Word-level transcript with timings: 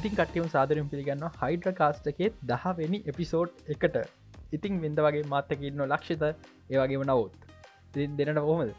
ඉතින් 0.00 0.12
කටයම් 0.14 0.46
සාදරම් 0.52 0.86
පිළිගන්න 0.90 1.24
හයිඩ්‍ර 1.40 1.70
කාස්ටකේ 1.78 2.28
දහවෙනි 2.50 2.98
එපිසෝඩ් 3.06 3.50
එකට. 3.68 3.96
ඉතින් 4.52 4.78
විඳ 4.82 5.00
වගේ 5.06 5.24
මාත්තකඉන්න 5.28 5.82
ලක්ෂිත 5.86 6.22
ඒවගේම 6.26 7.02
නවත්. 7.06 7.34
දෙනට 7.94 8.40
කොහොමද? 8.40 8.70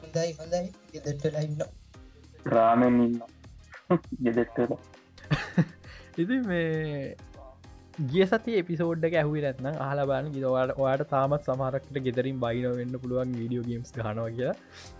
හොඳයි 0.00 0.32
හොඳයි. 0.38 0.62
ගෙදටලා 0.94 1.42
ඉන්න 1.42 1.62
රාමෙන් 2.46 2.96
ඉන්න 3.00 3.20
ගෙදෙට්ටල 4.24 4.74
ඉති 6.16 6.40
මේ 6.42 7.14
ගිය 8.08 8.26
සති 8.26 8.58
එපිසෝඩ්ඩ 8.62 9.08
ඇහුව 9.12 9.38
නැත්න 9.38 9.70
හලබාන 9.84 10.32
ගිදවාට 10.34 10.74
ඔයාට 10.76 11.06
තාමත් 11.14 11.48
සමහරක්ට 11.48 12.02
ගෙදරින් 12.06 12.42
බයින 12.44 12.68
වෙන්න 12.80 13.00
පුළුවන් 13.04 13.38
වීඩියෝ 13.38 13.68
ගේම්ස් 13.70 13.96
ගනවා 13.96 14.28
කිය 14.32 14.50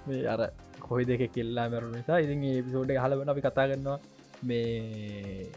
මේ 0.07 0.23
අර 0.29 0.41
කොයි 0.81 1.11
දෙක 1.11 1.27
කෙල්ලා 1.37 1.69
මැරු 1.69 1.93
නිසා. 1.93 2.23
ඉතින් 2.27 2.49
එපිසෝඩ් 2.55 2.97
හලබන 3.01 3.35
අපි 3.35 3.47
කතා 3.49 3.69
කරනවා 3.71 3.99
මේ 4.43 5.51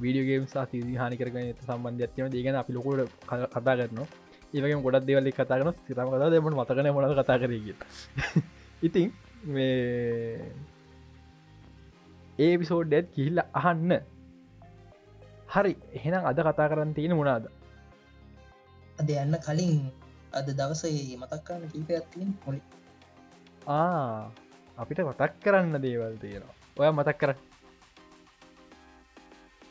වීඩියගේම් 0.00 0.46
සාතිී 0.46 0.96
හානි 0.96 1.16
කරගන 1.16 1.52
සම්බන්ධයක්තියන 1.60 2.32
දේගෙන 2.32 2.56
අපි 2.56 2.72
ලොකොට 2.72 3.12
කතා 3.24 3.76
කරන 3.76 4.00
ඒවගේ 4.54 4.80
ගොඩක් 4.80 5.06
දෙවල්ලි 5.06 5.32
කතාගන 5.32 5.72
සිතම 5.78 6.08
කතා 6.08 6.30
දෙමට 6.30 6.54
මතකන 6.54 6.90
මොන 6.94 7.08
කතා 7.14 7.38
කරග 7.38 7.66
ඉතින් 8.86 9.08
මේ 9.46 10.52
ඒපිසෝඩ් 12.38 12.88
ඩැත් 12.88 13.06
කිහිල්ල 13.14 13.40
අහන්න. 13.52 13.92
හරි 15.48 15.72
එහෙනම් 15.92 16.24
අද 16.24 16.38
කතා 16.40 16.68
කරන්න 16.70 16.94
තියෙන 16.94 17.14
මුණාද 17.18 17.44
අද 18.98 19.08
යන්න 19.14 19.34
කලින් 19.40 19.80
අද 20.32 20.48
දවසේ 20.52 21.16
මතක් 21.16 21.42
කරන්න 21.46 21.72
කීපයක් 21.72 22.06
තියෙන 22.12 22.30
මොලි. 22.44 22.60
ආ 23.68 24.30
අපිට 24.78 25.00
මතක් 25.00 25.32
කරන්න 25.42 25.80
දේවල් 25.80 26.16
තියෙනවා. 26.16 26.54
ඔය 26.78 26.90
මතක් 26.90 27.18
කර 27.18 27.30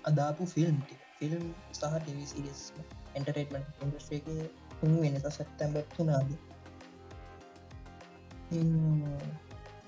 අදාපු 0.08 0.46
ෆිල්ම් 0.48 0.78
ෆිල්ම් 1.18 1.46
සහ 1.72 1.96
ටවිසිස් 1.98 2.62
එන්ටරේටමන් 3.16 3.64
ඉන්ඩස්ට්‍රේක 3.84 4.28
තුන් 4.74 4.94
වෙනස 5.02 5.26
සැත්තැම්බ 5.30 5.78
තුනාද. 5.94 6.30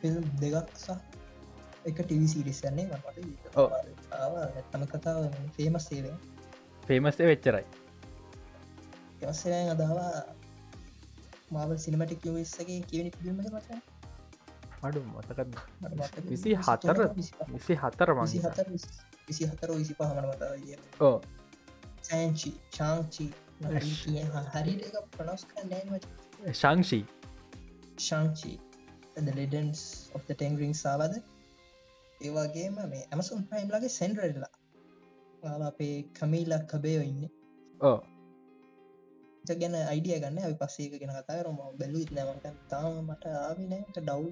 ෆිල්ම් 0.02 0.26
දෙකක් 0.42 0.74
සහ 0.78 0.90
එක 1.86 1.98
ටිවිසිරිස්සන්නේ 2.00 2.88
මට. 2.88 3.18
ඇත්තම 4.16 4.84
කතාව 4.88 5.22
ෆේමස් 5.56 5.88
සේවේ 5.88 6.18
ෆේමස්ේ 6.84 7.28
වෙච්චරයි 7.28 7.66
යවස්සය 9.22 9.56
අදාවා 9.72 10.12
මාවල් 11.52 11.78
සිනමටික් 11.78 12.26
යවිස්සගේ 12.26 12.82
කියවනි 12.84 13.12
පිල්ම 13.14 13.40
මට? 13.46 13.80
අඩු 14.82 15.00
මතක 15.06 15.40
විසි 16.26 16.56
හතර 16.58 17.00
විසි 17.16 17.74
හතර 17.76 18.10
විසි 18.16 18.40
හතර 18.40 18.68
විසි 18.70 18.90
හතර 19.52 19.72
විසි 19.80 19.94
පහමන 20.00 20.26
මතාවගේ 20.32 20.78
ඕ 21.00 21.18
සෑන්චි 22.02 22.52
ශාංචි 22.78 23.26
හරි 24.54 24.74
නෑමට 25.72 26.06
ශංෂී 26.62 27.06
ශංචි 28.08 28.54
ලෙඩන්ස් 29.40 29.82
of 30.16 30.22
the 30.28 30.36
ටෙංගරිං 30.36 30.74
සාවද 30.84 31.14
ඒවාගේම 32.22 32.78
මේ 32.94 33.04
ඇමසුන් 33.12 33.42
ප්‍රයිම්ලගේ 33.50 33.92
සෙන්ඩරල්ලා 34.00 34.54
අපේ 35.68 35.96
කමීලක් 36.20 36.64
කබේෝ 36.72 37.04
ඉන්න. 37.04 37.22
ඕ 37.82 38.00
ගැන 39.62 39.76
අයිඩිය 39.76 40.18
ගන්න 40.24 40.40
අපි 40.48 40.56
පස්සේක 40.62 40.94
ගෙන 41.02 41.14
කතා 41.18 41.40
රම 41.44 41.60
බැලු 41.80 42.00
නමට 42.08 42.46
තාම 42.72 42.94
මට 43.06 43.24
ආවිනට 43.44 43.96
ඩව්. 44.00 44.24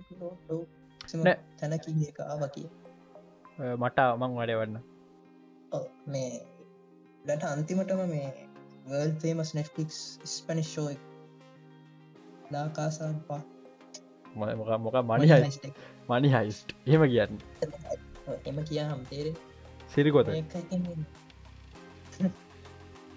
තැනකින් 1.60 2.04
එක 2.10 2.20
ආව 2.26 2.42
කිය 2.56 2.68
මට 3.82 4.00
මං 4.20 4.32
වඩ 4.38 4.52
වන්න 4.60 4.76
ඔව්, 4.78 4.97
මේ 6.08 6.32
ලට 7.26 7.44
අන්තිමටම 7.46 8.02
මේ 8.08 8.30
world 8.86 9.14
famous 9.20 9.54
Netflix 9.54 10.00
Spanish 10.32 10.68
show 10.68 10.90
ලාකාසාන් 12.52 13.20
පා 13.22 13.42
මොක 14.36 14.70
මොක 14.80 14.96
මනි 15.04 15.28
හයි 15.28 15.72
මනි 16.10 16.30
හයිස්ට් 16.30 16.70
එහෙම 16.86 17.04
කියන්න. 17.06 17.34
එම 18.46 18.58
කියා 18.64 18.88
හම් 18.88 19.04
තේරෙ 19.06 19.32
සිරිකොත 19.90 20.28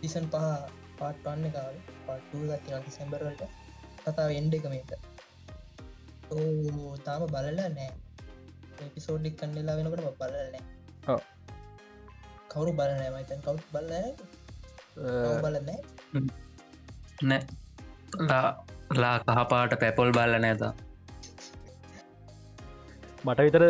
ඉසන් 0.03 0.27
පහ 0.27 0.45
පාට්වන්න 0.99 1.53
කාව 1.53 1.75
පට්ටූ 2.01 2.43
ගතින 2.51 2.83
ඩිසැම්බරලට 2.83 3.43
කතාව 4.03 4.31
එන්ඩ 4.33 4.55
එක 4.55 4.67
මේක. 4.69 4.91
තාම 7.05 7.23
බලලා 7.29 7.71
නෑ 7.71 7.91
පිසෝඩ්ඩික් 8.91 9.35
කන්නලා 9.39 9.77
වෙනකට 9.77 9.95
බලල 10.19 10.37
නෑ 10.49 10.63
ඔව්. 10.63 10.80
කවරු 12.53 12.73
බලනෑ 12.79 13.11
මයිතන් 13.17 13.41
කවු් 13.47 13.59
බල 13.75 13.91
බලනෑ 15.43 15.79
නෑ. 17.31 17.41
ලා 18.31 18.49
ලා 19.03 19.17
කහපාට 19.27 19.73
පැපොල් 19.83 20.11
බල්ල 20.19 20.35
නෑත 20.45 20.63
මට 23.27 23.41
විතර 23.47 23.65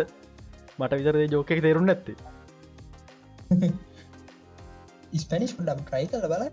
මට 0.79 0.93
විතර 0.99 1.17
ජෝකෙක් 1.35 1.61
තේරුම් 1.67 1.85
නැත්තේ. 1.91 2.17
ස්පනිස් 5.23 5.53
ඩම් 5.59 5.81
ට්‍රයි 5.87 6.07
කල 6.11 6.27
බලන්න 6.33 6.53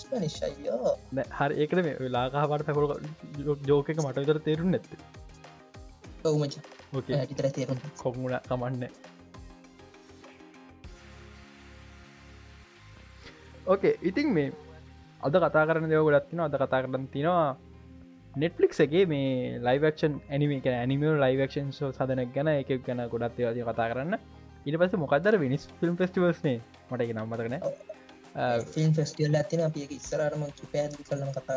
ස්පනිශ්යෝ 0.00 0.92
හරි 1.38 1.54
ඒකද 1.64 1.78
මේ 1.86 2.10
ලාකාහට 2.16 2.66
පැකුල 2.68 2.84
ජෝක 3.70 3.86
එක 3.92 3.98
මට 4.04 4.18
විතර 4.22 4.38
තේරුම් 4.48 4.68
නැත්තේ. 4.74 5.00
ඔවුමච 6.28 6.54
ඕකේ 6.96 7.16
ඇටිතර 7.20 7.46
තේරුම් 7.58 7.78
කොමුණ 8.02 8.36
කමන්න 8.48 8.84
ඕකේ 13.66 13.94
ඉතින් 14.02 14.28
මේ 14.36 14.52
අද 15.26 15.34
කතා 15.44 15.68
කරන 15.68 15.88
දෙව 15.92 16.04
ගොඩත්තින 16.08 16.44
අද 16.46 16.54
කතා 16.62 16.82
කරන්න 16.82 17.06
තිනවා 17.14 17.46
නෙට්ලික් 18.34 18.72
එකගේ 18.84 19.04
මේ 19.12 19.58
ලයිවක්ෂන් 19.66 20.14
ඇනිම 20.30 20.50
එක 20.56 20.66
ඇනිමිය 20.72 21.12
ලයිවක්ෂන් 21.24 21.68
ෝ 21.84 21.92
සදන 21.92 22.20
ගැන 22.34 22.50
එක 22.52 22.72
ගැන 22.86 23.00
ගොඩත් 23.12 23.38
ඒවාද 23.40 23.60
කතා 23.70 23.88
කරන්න. 23.92 24.18
ඉට 24.66 24.76
පස 24.80 24.96
මොකක්දර 25.04 25.38
විනිස් 25.44 25.62
ෆිල්ම් 25.80 25.94
ෆෙස්ටිවල්ස්නේ 26.00 26.58
මට 26.90 27.00
එක 27.04 27.14
නම්මතකන 27.14 27.56
ෆිල්ම් 28.74 28.92
ෆෙස්ටියල් 28.98 29.38
ඇතින 29.40 29.62
අප 29.68 29.78
ඉස්සරම 29.98 30.44
පැදි 30.74 31.08
කලන 31.08 31.24
ඔව්. 31.24 31.34
කතා 31.38 31.56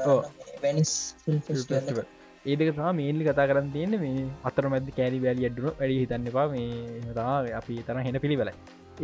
වැනිස් 0.64 0.94
ෆිල්ම් 1.26 1.42
ෆෙස්ටියල් 1.48 2.02
ඒදක 2.46 2.72
තම 2.78 2.90
මේල්ලි 3.02 3.28
කතා 3.30 3.50
කරන්න 3.52 3.72
තියෙන 3.76 4.00
මේ 4.06 4.26
අතර 4.50 4.72
මැද 4.74 4.92
කෑරි 4.98 5.20
වැලි 5.26 5.48
අඩුණු 5.50 5.76
වැඩි 5.80 6.02
හිතන්න 6.04 6.30
එපා. 6.32 6.48
මේ 6.54 7.14
තා 7.20 7.38
අපි 7.62 7.82
තරම් 7.88 8.04
හෙන 8.08 8.22
පිළිවෙලයි. 8.26 8.56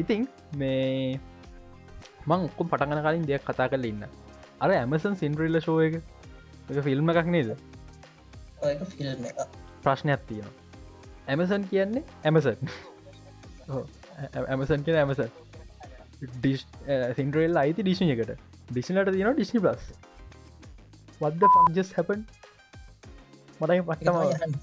ඉතිං 0.01 0.27
මේ 0.61 1.19
මං 2.27 2.45
ඔක්කුම් 2.47 2.69
පටගන 2.71 3.01
කලින් 3.05 3.25
දෙයක් 3.29 3.43
කතා 3.43 3.67
කරල 3.69 3.85
ඉන්න. 3.85 4.03
අර 4.61 4.69
ඇමසන් 4.71 5.15
සින්ඩ්‍රිල්ල 5.21 5.61
ශෝය 5.61 5.87
එක? 5.87 5.95
එක 6.69 6.83
ෆිල්ම් 6.87 7.09
එකක් 7.09 7.27
නේද? 7.27 7.49
ප්‍රශ්නයක් 9.83 10.21
තියෙනවා. 10.27 10.53
ඇමසන් 11.27 11.63
කියන්නේ 11.69 12.03
ඇමසන් 12.23 12.57
ඇමසන් 14.47 14.83
කියෙන 14.85 14.97
ඇමසන් 14.97 15.31
ඩිස් 16.35 16.65
සින්ඩරෙල් 17.17 17.63
අයිති 17.63 17.81
ඩිෂණ 17.83 18.13
එකට. 18.15 18.35
ඩිසිනට 18.69 19.11
තියෙන 19.11 19.35
ඩිස්නි 19.35 19.61
ප්ලස් 19.61 19.83
වද 21.19 21.49
පජස් 21.67 21.93
හැපන් 21.97 22.25
මටයි 23.59 23.81
පටම 23.89 24.57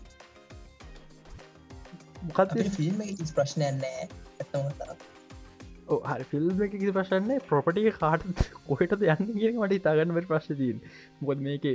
මොකත් 2.28 2.50
ෆිල්ම් 2.76 3.02
එක 3.06 3.22
ප්‍රශ්නයන් 3.36 3.82
නෑ 3.82 4.08
ඇත්තමතා 4.40 5.11
හරි. 6.04 6.24
ෆිල්ම් 6.26 6.62
එක 6.64 6.74
කිසි 6.74 6.92
ප්‍රශ්න්නේ 6.92 7.40
ප්‍රොපටිය 7.48 7.90
කාට 7.94 8.22
කොහට 8.68 8.94
යන්න 9.06 9.32
කිය 9.32 9.52
මට 9.54 9.80
ඉතාගන්නට 9.80 10.28
ප්‍රශ්තිීන් 10.28 10.78
මොකද 11.20 11.44
මේක 11.48 11.68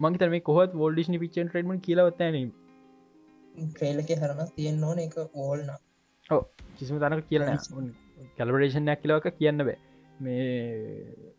මංතර 0.00 0.28
මේ 0.30 0.46
කොහත් 0.48 0.74
වෝල් 0.74 0.92
ඩිස්නි 0.94 1.22
පිච්චන් 1.22 1.48
ට්‍රේටම 1.48 1.78
කියලවත්තන 1.86 2.50
ක්‍රේලක 3.74 4.12
හරන 4.16 4.52
තියෙන් 4.56 4.84
ඕන 4.84 5.00
එක 5.00 5.16
ඕල්න 5.18 5.70
ඕ 6.30 6.42
කිසිම 6.76 6.98
තනක 6.98 7.26
කියලන 7.28 7.90
කැලබරේෂන්යක් 8.36 9.02
කියලවක 9.02 9.26
කියන්න 9.38 9.58
බෑ. 9.60 9.78
මේ 10.20 11.30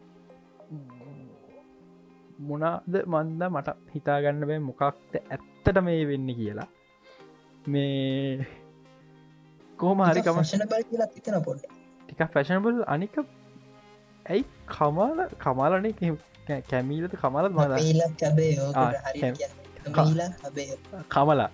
මොනාද 2.41 2.95
මන්ද 3.05 3.49
මට 3.49 3.77
හිතාගන්න 3.93 4.47
බෑ 4.49 4.59
මොකක්ද 4.61 5.19
ඇත්තට 5.19 5.83
මේ 5.83 6.07
වෙන්න 6.09 6.33
කියලා. 6.39 6.69
මේ 7.67 8.47
කොහොම 9.77 10.01
හරි 10.03 10.21
කම 10.21 10.41
මශන 10.41 10.65
බල 10.67 10.83
කියලා 10.89 11.09
තිතන 11.09 11.37
පොඩ්ඩ 11.43 11.80
ටික 12.21 12.33
ෆැශනබල් 12.33 12.83
අනික 12.87 13.15
ඇයි 14.25 14.43
කමාල 14.67 15.19
කමාලන 15.39 15.85
කැමීලත 16.69 17.13
කමලත් 17.15 17.53
මද 17.53 17.79
ඊලක් 17.81 18.13
කැබේ 18.19 18.51
ආ, 18.75 18.91
හරි 19.05 19.19
කැම්- 19.21 19.39
ඊලා 20.03 20.29
කබේ 20.41 20.77
කමලා. 21.09 21.49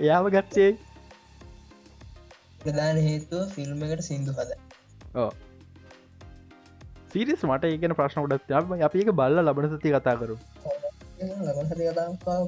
එයාම 0.00 0.28
ගත්තේ? 0.30 0.70
ප්‍රධාන 2.60 2.96
හේතුව 2.98 3.42
ෆිල්ම් 3.50 3.82
එකට 3.84 4.02
සිින්දු 4.02 4.32
හද. 4.32 4.50
සිරිස් 7.12 7.42
මට 7.44 7.64
ඒගෙන 7.66 7.94
ප්‍රශ්න 7.94 8.22
ොඩත් 8.22 8.52
අපි 8.82 8.98
එක 9.00 9.10
බල්ල 9.12 9.42
ලබන 9.42 9.68
සති 9.72 9.92
කතා 9.92 10.16
කරු 10.16 10.36
ලබන 11.24 11.68
සති 11.68 11.88
කතාපා 11.88 12.38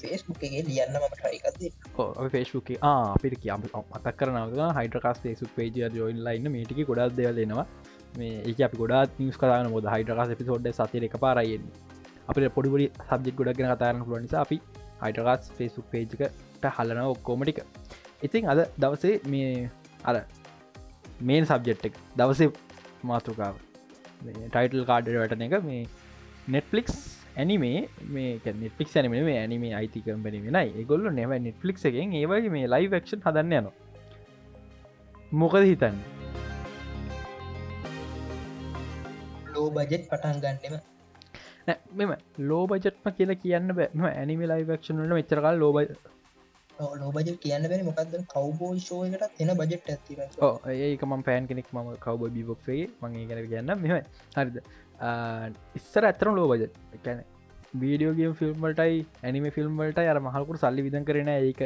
ෆේස්බුක්ගේ 0.00 0.62
ලියන්න 0.62 0.96
මට 1.00 1.18
ටයිකක්ද 1.18 2.30
ෆේස්ුක 2.30 2.70
අපිට 2.84 3.36
කිය 3.38 3.52
මතක් 3.56 4.14
කරනව 4.16 4.62
හයිඩකාස් 4.78 5.20
ේසු 5.26 5.50
පේජ 5.56 5.82
ජොයින් 5.94 6.24
ලයින්න 6.24 6.52
මේටික 6.52 6.82
ගොඩක් 6.86 7.18
දෙවලෙනවා 7.18 7.66
මේ 8.14 8.32
ඒක 8.44 8.64
අපි 8.68 8.82
ගොඩත් 8.82 9.20
නිස් 9.20 9.38
කරන 9.38 9.70
මොද 9.70 9.90
හයිඩකාස් 9.94 10.34
පිසෝඩ් 10.36 10.72
සතිර 10.72 11.04
එක 11.04 11.18
පාරයෙන් 11.18 11.68
අපිට 12.28 12.54
පොඩිපුඩි 12.54 12.88
සබ්ජෙක් 13.08 13.36
ගොඩක්ගෙන 13.36 13.70
කතාරන 13.74 14.02
පුල 14.04 14.18
නිසා 14.20 14.42
අපි 14.42 14.60
හයිඩකාස් 15.02 15.52
ෆේසුක් 15.58 15.86
පේජ්කට 15.92 16.72
හලන 16.72 17.04
ඔක්කෝමටික 17.06 17.62
ඉතින් 18.22 18.48
අද 18.48 18.64
දවසේ 18.78 19.20
මේ 19.26 19.70
අර 20.04 20.16
මේන් 21.20 21.44
සබ්ජෙට්ක් 21.46 21.94
දවසේ 22.16 22.50
මාතෘකාව. 23.04 23.54
ටයිටල් 24.22 24.84
කාඩට 24.84 25.16
වැටන 25.16 25.46
එක 25.46 25.62
මේ 25.62 25.84
නෙට්ලික්ස් 26.48 26.94
ඇනිමේ 27.36 27.78
මේ 28.14 28.54
නෙට්ලික් 28.60 28.96
ඇනම 28.96 29.14
මේ 29.28 29.38
ඇනිමේ 29.40 29.72
අයිති 29.78 30.02
කම්පනි 30.04 30.40
වෙනයි 30.46 30.84
ගොල්ල 30.90 31.08
නෙව 31.18 31.32
නෙට්ලික් 31.46 31.84
එකෙන් 31.90 32.14
ඒවගේ 32.20 32.52
මේ 32.56 32.66
ලයි් 32.74 32.88
ක්ෂන් 32.94 33.24
හදන්න 33.26 33.56
යන 33.60 33.68
මොකද 35.34 35.64
හිතන්න? 35.68 35.96
ලෝ 39.54 39.68
බජෙට් 39.70 40.04
පටන් 40.10 40.38
ගන්නෙම. 40.42 40.76
මෙම 41.92 42.12
ලෝ 42.48 42.64
බජට්ම 42.66 43.14
කියලා 43.16 43.40
කියන්න 43.44 43.72
බෑම 43.78 44.04
ඇනිම 44.10 44.44
ලයි 44.50 44.68
ක්ෂනට 44.70 45.16
මෙචරකල් 45.18 45.58
ලෝබ 45.62 45.78
ලෝ 47.00 47.10
බජ 47.12 47.30
කියන්න 47.42 47.68
බැරි 47.70 47.84
මොකක්ද 47.88 48.16
කවබෝයි 48.32 48.80
ෂෝයකට 48.80 49.40
එන 49.42 49.52
බජෙට් 49.60 49.88
ඇතිව 49.92 50.18
ඒක 50.78 51.04
ම 51.08 51.22
පෑන් 51.28 51.48
කෙනෙක් 51.50 51.70
ම 51.74 51.92
කවබ 52.04 52.32
බිබොක්ේ 52.34 52.82
මගේ 53.02 53.26
ගැන 53.30 53.48
කියන්න 53.52 53.72
මෙම 53.76 53.96
හරිද 54.36 54.58
ඉස්සර 55.78 56.04
ඇතරම් 56.04 56.34
ලෝ 56.34 56.46
බජ 56.52 56.68
කැන 57.04 57.24
වීඩියෝගම් 57.80 58.34
ෆිල්ම්මටයි 58.40 59.00
ඇනිම 59.22 59.50
ෆිල්ම්වලට 59.50 59.98
අර 60.12 60.20
මහල්කුට 60.20 60.62
සල්ලි 60.64 60.86
විදන් 60.86 61.04
කරන 61.04 61.28
ඒක 61.32 61.60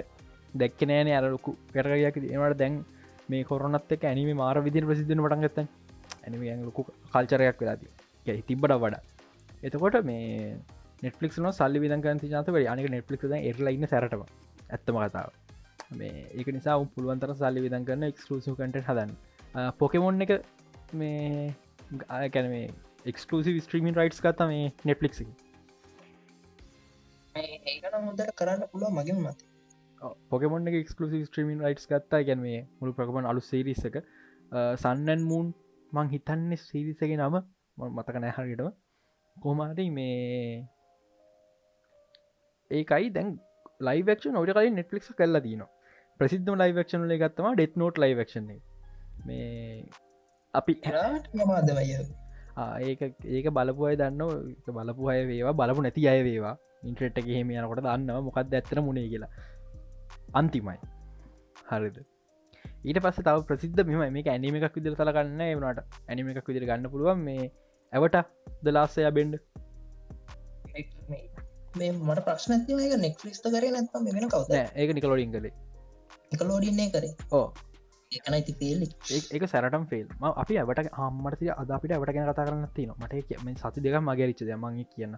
දැක්ක 0.55 0.81
නෑන 0.91 1.13
අරලොකු 1.19 1.55
කරගයක් 1.75 2.17
ඒවට 2.25 2.59
දැන් 2.59 2.83
මේ 3.29 3.45
කොරනත් 3.45 3.93
එක 3.97 4.05
ඇනිම 4.05 4.31
මාර 4.37 4.57
විදිර 4.67 4.85
ප්‍රසිද්ධන 4.91 5.23
පටන්ගත්තන් 5.25 5.69
ඇනිම 6.25 6.65
ලොකු 6.69 6.83
කල්චරයක් 7.13 7.61
වෙලාදී 7.63 8.43
තිබ්බට 8.49 8.75
වඩා. 8.85 9.01
එතකොට 9.63 10.05
මේ 10.05 10.57
නෙට්ලික් 11.03 11.33
න 11.39 11.53
සල්ලි 11.53 11.79
විදන් 11.85 12.03
න්ති 12.17 12.29
ත 12.29 12.69
අනික 12.73 12.91
නෙට්ලික් 12.97 13.25
එරලයින්න 13.25 13.87
සැරටම. 13.87 14.23
ඇත්තම 14.71 14.99
කතාව. 14.99 15.31
මේ 15.99 16.27
ඒක 16.39 16.49
නිසා 16.57 16.77
උන් 16.83 16.89
පුළුවන්තර 16.95 17.35
සල්ලි 17.35 17.61
විදන් 17.67 17.85
කරන්න 17.87 18.11
එක්ස්කලසි 18.11 18.51
කට 18.53 18.85
හදන්න. 18.89 19.11
පොකෙමොන් 19.79 20.23
එක 20.23 20.33
මේ 20.93 21.55
ආයකැන 22.09 22.51
මේ 22.51 22.67
එක්ස්කලසි 23.07 23.61
ස්ට්‍රීමින් 23.61 23.95
රයිටස් 23.95 24.21
කත 24.21 24.47
මේ 24.47 24.73
නෙට්ලික් 24.85 25.15
හොඳට 27.95 28.33
කරන්න 28.37 28.67
පුළුව 28.73 28.93
මගින් 28.93 29.23
මත 29.23 29.39
පොකමොන් 30.29 30.69
එක්ස්කලසි 30.73 31.23
ස්ට්‍රීමින් 31.25 31.65
රයිටස් 31.65 31.87
කත්තා 31.87 32.23
ගැන 32.23 32.41
මේ 32.41 32.61
මුළු 32.81 32.93
ප්‍රකමන් 32.93 33.27
අලු 33.27 33.41
සේරිස්සක 33.43 33.97
සන්නන් 34.77 35.25
මූන් 35.25 35.49
මං 35.93 36.13
හිතන්නේ 36.13 36.57
සීරිසගේ 36.59 37.17
නම 37.19 37.41
මතක 37.89 38.17
නැහරිටම 38.19 38.71
කොමාරි 39.37 39.91
මේ 39.91 40.69
ඒකයි 42.71 43.11
දැන් 43.11 43.35
ලයිවක්ෂ 43.81 44.33
නොට 44.33 44.53
කලින් 44.53 44.75
නෙට්ලික් 44.75 45.13
කල්ලා 45.17 45.41
තින 45.41 45.65
ප්‍රසිද්ධම 46.21 46.57
ලයිවක්ෂන් 46.59 47.09
ලේ 47.09 47.19
ගත්තම 47.19 47.53
ඩෙත් 47.53 47.77
නෝට් 47.77 47.99
ලයිවක්ෂන්නේ 47.99 48.61
මේ 49.25 49.85
අපි 50.55 50.81
මමාදමය 51.35 51.87
ඒක 52.57 53.03
ඒක 53.37 53.47
බලපු 53.57 53.89
අය 53.91 53.97
දන්න 53.97 54.23
බලපු 54.79 55.11
අය 55.13 55.21
වේවා 55.31 55.55
බලපු 55.61 55.83
නැති 55.87 56.09
අය 56.09 56.23
වේවා. 56.29 56.57
ඉන්ට්‍රෙට් 56.83 57.19
හෙම 57.27 57.51
යනකොට 57.51 57.83
දන්නවා 57.87 58.25
මොකක්ද 58.29 58.55
ඇත්තර 58.55 58.81
මුණේ 58.81 59.09
කියලා. 59.13 59.31
අන්තිමයි. 60.35 60.79
හරිද? 61.71 61.99
ඊට 62.85 63.01
පස්ස 63.05 63.25
තව 63.27 63.37
ප්‍රසිද්ධ 63.49 63.83
මෙම 63.87 64.13
මේ 64.17 64.29
ඇනිම 64.35 64.57
එකක් 64.59 64.77
විදිර 64.79 64.95
සලකන්න 64.99 65.43
වනට 65.57 65.81
ඇනිම 66.09 66.31
එකක් 66.33 66.49
විදිර 66.51 66.67
ගන්න 66.71 66.93
පුළුවන්. 66.95 67.25
මේ 67.29 67.51
ඇවට 67.93 68.17
දලාස්සය 68.63 69.09
බෙන්ඩ් 69.19 69.41
මේ 71.79 71.91
මට 71.93 72.23
ප්‍රශ්න 72.29 72.55
ඇතිවක 72.57 72.95
නෙක්ලිස්ත 73.07 73.51
කරේ 73.55 73.75
නැත්තම 73.75 74.07
වෙන 74.09 74.31
කවද? 74.35 74.63
ඒක 74.77 74.97
නිකලෝඩින් 74.99 75.35
කලේ 75.35 75.53
එක 76.35 76.43
ලෝඩින්නේ 76.43 76.91
කරේ. 76.95 77.15
ඕ 77.33 77.47
එකන 78.13 78.35
ඇති 78.37 78.53
පේල්ලි 78.61 78.87
ඒක 79.31 79.45
සැරටම් 79.47 79.85
ෆෙල් 79.91 80.07
ම 80.13 80.25
අපි 80.35 80.55
ඇවට 80.61 80.89
අම්මට 81.01 81.43
අද 81.55 81.69
අපිට 81.77 81.93
ඇවට 81.97 82.13
ගැන 82.17 82.29
කතා 82.29 82.47
කරන්න 82.47 82.71
තින 82.75 82.93
මට 82.95 83.21
කිය 83.29 83.59
සති 83.61 83.83
දෙක 83.85 83.99
මගේ 84.01 84.33
කියන්න. 84.93 85.15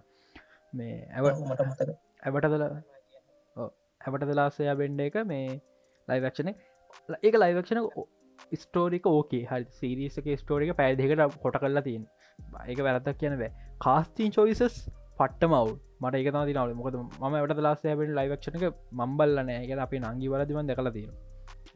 මේ 0.73 0.97
ඇව 1.11 1.25
මට 1.43 1.63
මතක. 1.63 1.95
ඇවටදල 2.23 2.65
ඇවට 4.01 4.25
දලාසය 4.31 4.67
බෙන්ඩ 4.81 5.01
එක 5.01 5.17
මේ 5.25 5.47
ලයිවක්ෂන 6.07 6.51
ඒක 6.51 7.35
ලයිවක්ෂන 7.35 7.81
ස්ටෝරික 8.57 9.07
ඕකේ 9.07 9.41
හරි 9.45 9.65
සිරිසක 9.71 10.29
ස්ටෝරික 10.35 10.75
පැය 10.75 10.93
දෙකට 10.95 11.39
කොට 11.39 11.57
කරලා 11.57 11.83
තින් 11.83 12.05
ඒක 12.67 12.79
වැරදක් 12.81 13.17
කියන 13.17 13.39
බෑ. 13.41 13.51
කාස්තිීන් 13.79 14.37
චෝයිසස් 14.37 14.77
පට්ට 15.17 15.49
මව් 15.49 15.75
මට 16.01 16.15
ඒක 16.15 16.31
ති 16.43 16.55
නව 16.59 16.77
මොකද 16.77 17.01
ම 17.23 17.41
ට 17.49 17.67
ලාසයබට 17.67 18.15
ලයිවක්ෂණක 18.19 18.69
මම්බල්ලන 18.93 19.53
එක 19.57 19.75
අපේ 19.81 20.05
නංගි 20.05 20.33
වලදිම 20.33 20.63
දෙකලා 20.67 20.95
තියෙන 20.95 21.13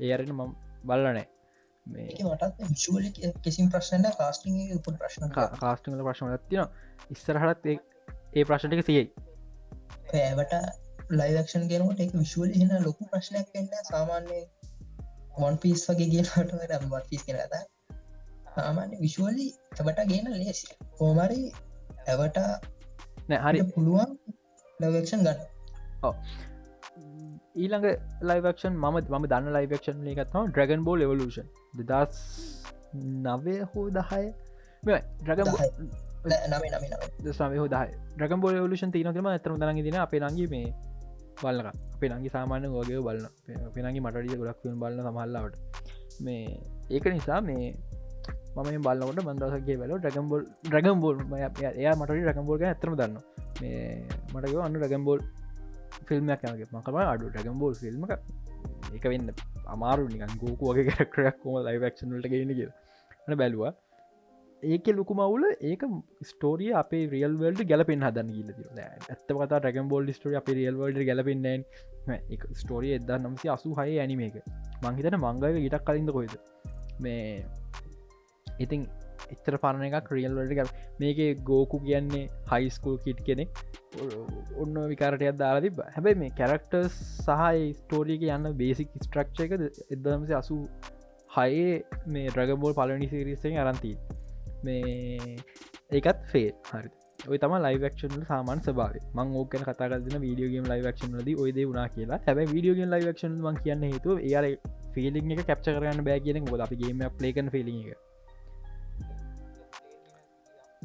ඒරෙන 0.06 0.34
ම 0.38 0.67
බල්ලනෑ 0.84 1.26
මේ 1.86 2.08
මටත් 2.24 2.66
විශුවල 2.70 3.06
කිසිම් 3.44 3.70
ප්‍රශ්නට 3.70 4.18
කාස්ටිං 4.18 4.82
ප්‍රශ්න 4.98 5.32
කාස්ටිංල 5.60 6.04
ප්‍රශ්න 6.04 6.36
තින 6.50 6.66
ඉස්සරහටත් 7.10 7.66
ඒ- 7.68 8.46
ප්‍රශ්නටික 8.46 8.86
සියයි. 8.86 9.06
පෑවට 10.08 10.54
ලයිවක්ෂන් 11.12 11.68
ගෙනට 11.68 12.00
එක 12.00 12.12
විශුවල් 12.16 12.52
එන 12.58 12.72
ලොකු 12.84 13.04
ප්‍රශ්නයක් 13.06 13.48
වෙන්න 13.54 13.70
සාමාන්‍ය 13.84 14.40
වන් 15.38 15.58
පිස් 15.58 15.86
වගේ 15.90 16.24
වත් 16.92 17.06
පිස් 17.10 17.24
ඇත 17.30 17.56
සාමාන්‍ය 18.56 19.00
විශුවලි 19.00 19.48
ඇබට 19.78 20.04
ගෙන 20.07 20.31
ලේසි 20.34 20.68
කෝමරි 20.98 21.42
ඇවට 22.07 22.38
නෑ 23.30 23.40
හරි. 23.46 23.64
පුළුවන් 23.72 24.18
ලවක්ෂන් 24.80 25.22
ගන්න 25.22 25.40
ඊළඟ 27.57 27.87
ලයිවක්ෂන් 28.23 28.73
මම 28.76 28.97
මම 29.09 29.26
දන්න 29.26 29.54
ලයිවක්ෂන් 29.54 30.07
එකත්ම 30.07 30.44
ඩ්‍රගන් 30.47 30.83
බෝල් 30.83 31.02
එවලූෂන් 31.02 31.47
දෙදස් 31.81 32.19
නවය 33.26 33.56
හෝ 33.71 33.87
දහය? 33.92 34.26
ඩ්‍රගන් 34.83 35.47
දහය. 35.52 35.69
නමේ 36.26 36.69
නමේ 36.71 36.90
නම 36.92 37.04
දස්ම 37.23 37.56
හෝ 37.56 37.68
දහ 37.68 37.83
ඩ්‍රගන් 38.16 38.40
බෝල 38.40 38.56
එවලෂන් 38.56 38.92
තිනකම 38.92 39.28
ඇතම 39.28 39.56
දරග 39.56 39.81
දින 39.83 39.97
අපේ 39.97 40.21
නගේ 40.21 40.47
මේ 40.47 40.68
බලක 41.42 41.68
අපේ 41.95 42.09
නගේ 42.11 42.30
සාමාන්‍ය 42.30 42.68
ගෝගය 42.68 42.97
බලන්න 42.99 43.71
පෙනගේ 43.73 44.02
මටඩිය 44.02 44.35
ිල්ම් 44.66 44.80
බලන්න 44.80 45.07
සමල්ලාවට 45.07 45.56
මේ 46.19 46.44
ඒක 46.90 47.06
නිසා 47.07 47.42
මේ 47.42 47.73
මම 48.57 48.81
බලන්නට 48.81 49.23
මන්දසගේ 49.23 49.78
බල 49.78 49.94
ඩගම්බෝල් 49.97 50.44
ඩ්‍රගම්බෝල් 50.64 51.18
එයා 51.76 51.95
මට 51.95 52.11
ඩගම්බෝල්ග 52.19 52.64
ඇතරම 52.64 52.95
දන්න 52.95 53.18
මේ 53.61 53.81
මටක 54.33 54.56
අන්න 54.59 54.78
ඩගම්බෝල් 54.78 55.21
ෆිල්ම්යක් 56.09 56.45
යනගේ 56.49 56.69
මකම 56.73 56.97
අඩු 57.14 57.31
ඩගම්බෝල් 57.33 57.76
ෆිල්ම් 57.81 58.06
එක. 58.95 59.06
වෙන්න 59.11 59.33
අමාරු 59.76 60.07
නිකන් 60.14 60.37
ගෝකුවගේ 60.44 60.87
කරක්ටරයක් 60.90 61.44
කොම 61.44 61.59
ලයිවක්ෂනට 61.68 62.31
ගෙන 62.33 62.56
කිය 62.59 62.69
න 63.28 63.37
බැලවා. 63.42 63.73
ඒක 64.64 64.87
ලොකු 64.99 65.14
මවුල 65.19 65.44
ඒක 65.71 65.83
ස්ටෝරිය 66.30 66.71
අපේ 66.81 67.04
රියල් 67.14 67.33
වල්ඩ 67.42 67.68
ගැලපෙන් 67.71 68.06
හදන්න 68.07 68.30
ගිල 68.37 68.49
ති 68.57 68.64
ඇත්ත 68.83 69.28
කතා 69.30 69.47
ටැකම් 69.49 69.90
බෝල් 69.92 70.14
ස්ටෝර 70.18 70.37
අප 70.40 70.47
රියල් 70.59 70.80
වල්ඩ 70.81 71.07
ගැලපෙන්න්න 71.09 71.45
එක 72.35 72.47
ස්ටෝරිය 72.61 72.94
එදා 72.99 73.19
නම්සි 73.23 73.52
අසු 73.56 73.76
හය 73.80 73.99
ඇනිම 74.04 74.23
එක. 74.30 74.37
මංහිතන 74.83 75.19
මංගව 75.23 75.61
ඉටක් 75.68 75.85
කලින්ද 75.90 76.14
කොයිද 76.18 76.33
මේ 76.99 77.45
ඉතින් 78.47 78.87
එච්චර 79.28 79.57
පරණ 79.57 79.88
එකක් 79.90 80.12
රියල් 80.12 80.34
වලට 80.34 80.57
ගැ 80.57 80.68
මේක 81.00 81.44
ගෝකු 81.44 81.81
කියන්නේ 81.81 82.26
හයිස්කූල් 82.52 83.00
කිට් 83.00 83.24
කෙනෙක්. 83.24 83.64
ඔන්න 84.57 84.78
විකාරටයක් 84.90 85.38
දාලා 85.38 85.62
තිබ 85.62 85.81
හැබැයි 85.88 86.19
මේ 86.19 86.36
කැරක්ටර් 86.38 86.84
සහයි 86.92 87.74
ස්ටෝරියක 87.74 88.28
යන්න 88.30 88.52
බේසික් 88.56 88.94
ස්ට්‍රක්ෂ 89.00 89.46
එක 89.46 89.57
එදමසි 89.92 90.34
අසු 90.34 90.60
හයේ 91.30 91.74
මේ 92.07 92.30
ඩ්‍රගබෝල් 92.30 92.74
පලනි 92.74 93.10
සිරිසෙන් 93.10 93.60
අරන්තිී 93.60 93.98
මේ 94.64 95.36
ඒකත් 95.92 96.24
ෆේ 96.28 96.48
හරි 96.69 96.90
ඔය 97.26 97.38
තම 97.38 97.54
ලයිවක්ෂන 97.60 98.26
සාමන් 98.26 98.60
සබාව 98.62 98.98
මං 99.14 99.36
ඕකන 99.36 99.64
කතාගදන 99.64 100.18
වීඩියෝගම් 100.19 100.68
ලයිවක්ෂන 100.72 101.16
ද 101.19 101.36
ඔයද 101.38 101.57
වුණනා 101.62 101.88
කියලා 101.90 102.19
හැබ 102.26 102.42
වීඩියෝගෙන් 102.46 102.92
ලයිවක්ෂන් 102.94 103.40
ම 103.44 103.57
කියන්න 103.60 103.86
හේතු 103.86 104.18
ඒර 104.24 104.46
ෆිලිං 104.94 105.34
එක 105.34 105.42
කැප්ච 105.44 105.69
කරන්න 105.69 106.04
බෑ 106.04 106.19
කියන 106.22 106.46
ගොද 106.46 106.62
අපි 106.62 106.78
ගේම 106.78 107.02
ප්ලේකන් 107.18 107.50
ෆිලි 107.50 107.74
එක. 107.86 108.06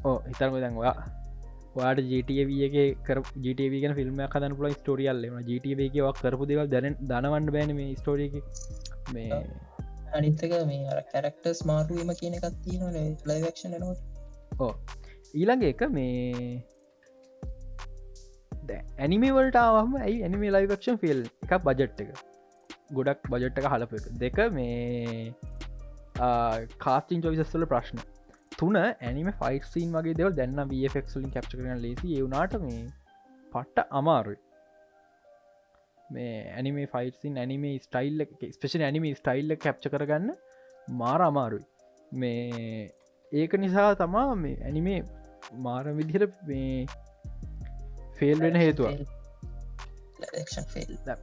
ඕ 0.05 0.17
හිතරම 0.23 0.57
දැන්වා 0.57 0.95
වාට 1.75 2.01
ජටගේ 2.05 2.87
කර 3.07 3.21
ජටවගෙන 3.41 3.97
ෆිල්ම් 3.99 4.23
කදන 4.29 4.57
පුල 4.57 4.71
ස්ටෝරියල්ලම 4.73 5.37
ජටවගේ 5.43 6.15
කරපු 6.21 6.49
දෙවල් 6.51 6.67
දැන 6.69 6.99
දනවන්න 7.03 7.53
බෑන 7.53 7.77
මේ 7.79 7.93
ස්ටෝරිය 7.95 8.43
මේ 9.13 9.43
අනිත්තක 10.13 10.59
මේ 10.67 10.99
කැරක්ටර්ස් 11.13 11.63
මාරුවීම 11.65 12.13
කියන 12.21 12.37
එකත්තින 12.41 12.83
ලයිවක්ෂන් 13.27 13.79
නොට 13.79 14.61
ඕ 14.61 14.75
ඊළඟ 15.35 15.65
එක 15.65 15.89
මේ 15.91 16.53
ඇනිමේවල්ටාවම 18.99 19.97
ඇයි 20.01 20.19
ඇනිමේ 20.23 20.53
ලයිවක්ෂන් 20.53 20.99
ෆිල් 20.99 21.21
එකක් 21.45 21.55
බජට් 21.65 22.05
එක? 22.05 22.11
ගොඩක් 22.93 23.31
බජට්ක 23.33 23.67
හලප 23.67 23.93
එක. 23.99 24.07
දෙක 24.19 24.39
මේ 24.53 25.33
කාස්ටිං 26.79 27.23
චොවිසස්වල 27.23 27.67
ප්‍රශ්න 27.67 27.99
තුන 28.62 28.76
ඇනිම 28.78 29.28
ෆයිට්සීන් 29.38 29.95
වගේ 29.95 30.19
දෙව 30.19 30.33
දැන්න 30.35 30.64
වෆෙක්ලින් 30.71 31.31
කැප්ච 31.31 31.52
කරන 31.52 31.85
ලේසි 31.85 32.16
ඒවනාට 32.16 32.59
මේ 32.62 32.83
පට්ට 33.52 33.87
අමාරුයි. 33.92 34.40
මේ 36.11 36.35
anime 36.52 36.87
fight scenes 36.87 37.38
anime 37.38 37.75
style 37.78 38.25
ස්පේෂන් 38.50 38.85
anime 38.88 39.07
ස්ටයිල්ල 39.14 39.57
කැප්ච 39.59 39.88
කරගන්න 39.88 40.28
මාර 40.95 41.21
අමාරුයි. 41.23 41.64
මේ 42.14 42.90
ඒක 43.33 43.52
නිසා 43.57 43.88
තමා 43.95 44.28
මේ 44.37 44.57
ඇනිමේ 44.61 45.00
මාර 45.66 45.85
විදිහර 45.92 46.26
මේ 46.45 46.87
ෆෙල් 48.19 48.38
වෙන 48.40 48.57
හේතුව. 48.57 48.90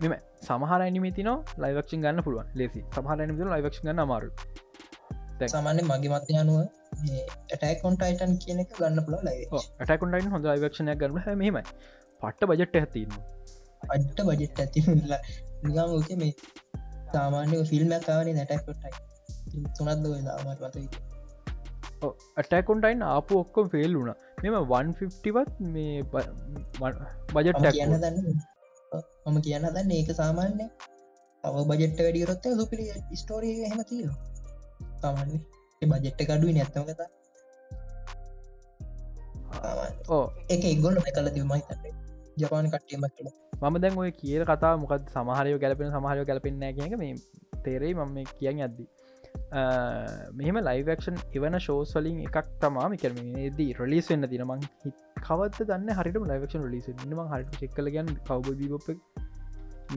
මෙම 0.01 0.15
සමහර 0.43 0.81
ඇනිමේ 0.81 1.13
තින 1.19 1.29
ලයිවක්ෂන් 1.63 2.01
ගන්න 2.01 2.25
පුළුවන් 2.25 2.50
ලෙසි 2.55 2.81
සමහර 2.89 3.17
ඇනිම 3.17 3.46
ලයිවක්ෂ 3.48 3.84
ගන්න 3.84 4.03
අමාරු 4.05 4.31
සාමාන්‍ය 5.48 5.81
මගේ 5.84 6.13
මතය 6.13 6.34
අනුව 6.36 6.58
ඇටකොන්ටයිටන් 7.62 8.34
කියන 8.43 8.60
එක 8.60 8.72
ගන්න 8.77 9.05
පුළ 9.05 9.19
ලයි 9.22 9.46
ඇටකොන්ටයින් 9.55 10.31
හොඳ 10.31 10.46
ලයිවක්ෂණය 10.46 10.96
ගන්න 10.96 11.38
මෙමයි 11.38 11.65
පට්ට 12.22 12.50
බජට්ට 12.50 12.81
ඇතින්න 12.81 13.13
අඩ්ට 13.89 14.19
බජෙට් 14.22 14.60
ඇතිලා 14.60 15.22
නිගම් 15.63 15.93
ෝක 15.98 16.10
මේ 16.15 16.34
සාමාන්‍ය 17.13 17.62
ෆිල්ම් 17.65 17.91
ඇකාවනේ 17.91 18.34
නැටක්කොටයි 18.34 18.93
තුනත්ද 19.77 20.05
දාමට 20.25 20.62
වත 20.65 20.77
ඇටකොන්ටයින් 22.38 23.01
ආපු 23.05 23.39
ඔක්කොම් 23.43 23.69
ෆෙල් 23.69 23.93
වුණ. 23.96 24.13
මෙම 24.43 24.55
150වත් 24.55 25.50
මේ 25.74 26.03
බජට් 27.34 27.65
කියන්න 27.69 27.96
දන්න 27.96 28.17
මම 29.25 29.38
කියන්න 29.41 29.67
දන්න 29.67 29.91
ඒක 29.91 30.12
සාමාන්‍ය 30.13 30.67
අව 31.43 31.55
බජෙට්ට 31.72 32.00
වැඩියරොත්ත 32.00 32.46
සුපිරි 32.58 32.86
ස්ටෝරිය 33.15 33.58
හෙම 33.65 33.81
තිීර 33.84 34.10
සාමාන්‍ය 35.01 35.39
බජෙට්ට 35.82 36.22
කඩුව 36.27 36.51
නැත්තම 36.51 36.84
කතා. 36.89 37.10
ඕ 40.10 40.25
එක 40.50 40.63
ඉගොල 40.74 41.01
කල 41.08 41.29
තිවමයි 41.36 41.63
තන්නේ 41.68 41.94
ජපාන 42.38 42.72
කට්ටියමත් 42.74 43.13
කළ. 43.18 43.29
මම 43.62 43.75
දැන් 43.84 43.98
ඔය 43.98 44.12
කියල 44.13 44.44
කතා 44.46 44.74
මොකද 44.84 45.12
සමහරය 45.15 45.58
ගැලපෙන 45.63 45.91
සමහරය 45.91 46.24
ගැලපෙන්න 46.29 46.65
කියක 46.77 46.96
මේ 47.01 47.13
තේරෙයි 47.65 47.94
මම 47.96 48.18
කියන්න 48.39 48.63
ඇද්දි 48.65 48.86
මෙහම 50.39 50.60
ලයිවක්ෂන් 50.62 51.18
එවන 51.36 51.60
ශෝස් 51.60 51.91
වලින් 51.98 52.22
එකක් 52.27 52.38
තමාම 52.62 52.96
කරමේදී 53.03 53.70
රලිස් 53.79 54.10
වෙන්න 54.12 54.29
තිනමං 54.34 54.63
හිත් 54.84 54.96
කවත 55.27 55.68
දන්න 55.70 55.98
හරිට 56.00 56.20
ලයිවක්ෂන් 56.32 56.65
ලිස 56.74 56.89
ම 56.89 57.22
හරි 57.34 57.60
චෙක්කල 57.62 57.91
ගන්න 57.96 58.15
කවබ 58.27 58.48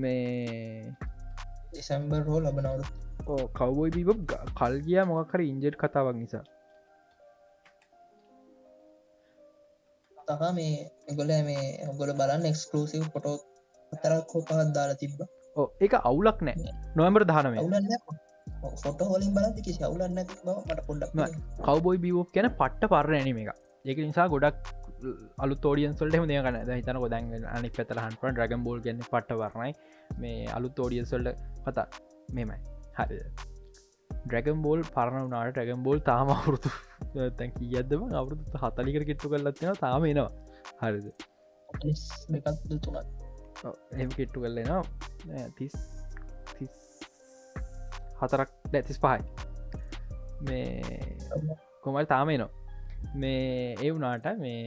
මේ 0.00 0.94
ඩිසම්බර් 1.73 2.23
හෝ 2.26 2.41
ලබනවරු 2.41 2.85
ඕ 3.26 3.45
කවබෝයි 3.59 3.93
බීබ 3.99 4.35
කල්ගිය 4.57 4.99
මොකක්හර 5.05 5.41
ඉන්ජෙට් 5.43 5.76
කතාවක් 5.76 6.17
නිසා. 6.17 6.43
තහ 10.17 10.43
මේ 10.57 10.75
එගොල 11.09 11.33
මේ 11.47 11.64
ඔගොල 11.87 12.12
බලන්න 12.19 12.50
එක්ස්කලසිව් 12.50 13.07
පොටෝ 13.14 13.37
තරක් 13.93 14.35
හෝ 14.35 14.43
පහත් 14.43 14.69
දාලා 14.76 15.00
තිබ්බ. 15.02 15.19
ඕ 15.57 15.67
එක 15.81 15.97
අවුලක් 16.02 16.38
නෑ. 16.43 16.76
නොවම්බර 16.97 17.25
දානම 17.26 17.57
ෆොට 18.83 19.00
හොලින් 19.05 19.33
බල 19.35 19.49
කිසි 19.59 19.81
අවුලන්න 19.85 20.19
මට 20.19 20.87
පොඩ්ඩක් 20.87 21.41
කවබොයි 21.62 21.99
බියෝප් 21.99 22.29
කියන 22.35 22.49
පට්ට 22.52 22.93
පරණ 22.93 23.19
ඇනීම 23.19 23.41
එක 23.45 23.50
ඒක 23.85 23.99
නිසා 24.00 24.29
ගොඩක් 24.29 24.71
අලු 25.38 25.55
තෝඩියන් 25.57 25.97
සොල්ට 25.97 26.17
හම 26.17 26.29
දෙකන 26.29 26.59
හිතන 26.73 27.00
ගොදන් 27.05 27.49
අනි 27.50 27.71
පෙතර 27.79 28.00
හන්පන 28.00 28.41
්‍රගම් 28.41 28.64
බෝල් 28.67 28.85
ගන්න 28.85 29.02
පට 29.07 29.38
වරණයි 29.41 29.73
මේ 30.18 30.47
අලු 30.49 30.68
තෝඩියන් 30.71 31.06
සොල්ට 31.06 31.42
කතා. 31.66 31.87
මෙමයි 32.28 32.59
හරි. 32.97 33.18
ඩ්‍රගම් 34.11 34.62
බෝල් 34.62 34.80
පරණ 34.90 35.26
වනාට 35.26 35.52
ටැගම් 35.52 35.82
බෝල් 35.82 36.00
තාම 36.00 36.28
අවුරුතු 36.28 36.71
තැන් 37.38 37.50
කියදම 37.52 38.02
අවුරුදු 38.14 38.42
හතලිකර 38.62 39.04
කිට්ටු 39.04 39.32
කරලත්තින 39.32 39.80
තාම 39.80 40.04
එනවා. 40.04 40.30
හරිද? 40.82 41.06
එම 43.97 44.11
කෙට්ටු 44.11 44.38
කරලෙනවා 44.40 44.82
තිස් 45.56 45.75
හතරක් 48.21 48.50
දැතිස් 48.73 48.99
පහයි. 48.99 49.21
මේ 50.42 51.14
කොමල් 51.82 52.06
තාමේනවා 52.06 52.50
මේ 53.14 53.75
ඒ 53.76 53.90
වනාට 53.90 54.26
මේ 54.38 54.62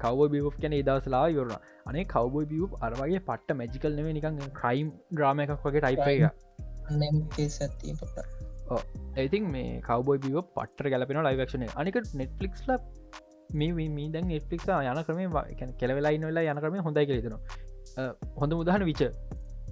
කව 0.00 0.28
බිව් 0.30 0.46
කැන 0.56 0.76
දවසලා 0.80 1.24
යවරුණ 1.28 1.64
අනේ 1.86 2.04
කවබොයි 2.04 2.46
බිව් 2.52 2.74
අරවගේ 2.80 3.20
පට්ට 3.28 3.58
මැජිකල් 3.60 3.96
නෙව 3.98 4.08
නිකන් 4.16 4.40
ක්‍රයිම් 4.60 4.88
්‍රාම 5.20 5.42
එකක් 5.44 5.52
වගේ 5.64 5.82
ටයිප 5.82 6.06
එක 6.06 6.22
ඇතින් 9.16 9.50
මේ 9.54 9.80
කවබොයි 9.88 10.22
බිව 10.24 10.38
පට්ට 10.56 10.92
ගැලපෙන 10.94 11.20
ලයිවක්ෂන 11.28 11.66
අනික 11.74 12.00
නෙට්ලික්ස්ල 12.14 12.72
මේ 13.54 13.88
මේ 13.96 14.08
දැන් 14.14 14.26
නෙට්ලික් 14.28 14.66
යන 14.70 15.04
ක්‍රම 15.06 15.20
කෙලවෙලා 15.80 16.14
ඉන්නවෙලා 16.18 16.54
යන 16.54 16.62
ක්‍රම 16.64 16.80
හොඳයි 16.88 17.06
කෙලෙතනවා 17.06 18.10
හොඳ 18.40 18.58
මුදහන 18.60 18.86
විච 18.90 19.04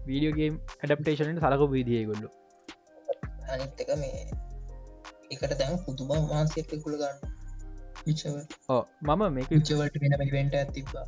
වීඩියෝගේම් 0.07 0.55
ඇඩප්ටේෂනට 0.79 1.43
සලක 1.43 1.69
විදිිය 1.71 2.07
ගොල්ලු 2.07 2.33
අනිත්තක 3.49 3.93
මේ 3.99 4.25
එකට 5.33 5.55
දැන් 5.61 5.79
පුතුබ 5.85 6.11
වහන්සේ 6.11 6.81
කුළ 6.85 6.97
ගන්න. 7.01 7.17
විචව 8.07 8.37
ඕ 8.69 8.83
මම 9.03 9.23
මේක 9.35 9.51
විචවලට 9.51 10.01
වෙන 10.03 10.17
වෙන්ට 10.33 10.55
ඇතිබා 10.61 11.05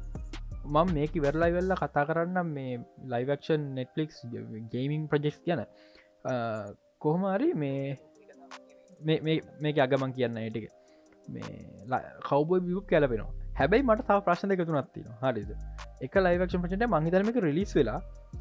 මම 0.65 0.95
මේක 0.95 1.15
වෙරලයි 1.17 1.53
වෙල්ල 1.53 1.75
කතා 1.75 2.07
කරන්න 2.09 2.49
මේ 2.49 2.81
ලයිවක්ෂන් 3.09 3.63
නෙට්ලික්ස් 3.75 4.17
ගේමිං 4.73 5.09
ප්‍රජෙක්ස් 5.09 5.39
කියන 5.41 5.63
කොහොමරි 6.99 7.51
මේ 7.55 7.97
මේක 9.61 9.79
අගමන් 9.79 10.17
කියන්න 10.19 10.39
ඒටික 10.39 10.69
මේ 11.29 12.03
කවබ 12.23 12.61
බියුප් 12.67 12.87
කැලපෙනවා 12.87 13.33
හැබැයි 13.55 13.87
මට 13.87 14.07
තාව 14.09 14.21
ප්‍රශ්න 14.27 14.51
දෙක 14.51 14.63
තුනත්තින 14.67 15.09
හරිද? 15.23 15.51
එක 16.01 16.15
ලයිවක්ෂන් 16.17 16.63
පචට 16.63 16.89
මහිතරමක 16.95 17.37
රිලිස් 17.45 17.75
වෙලා 17.79 18.01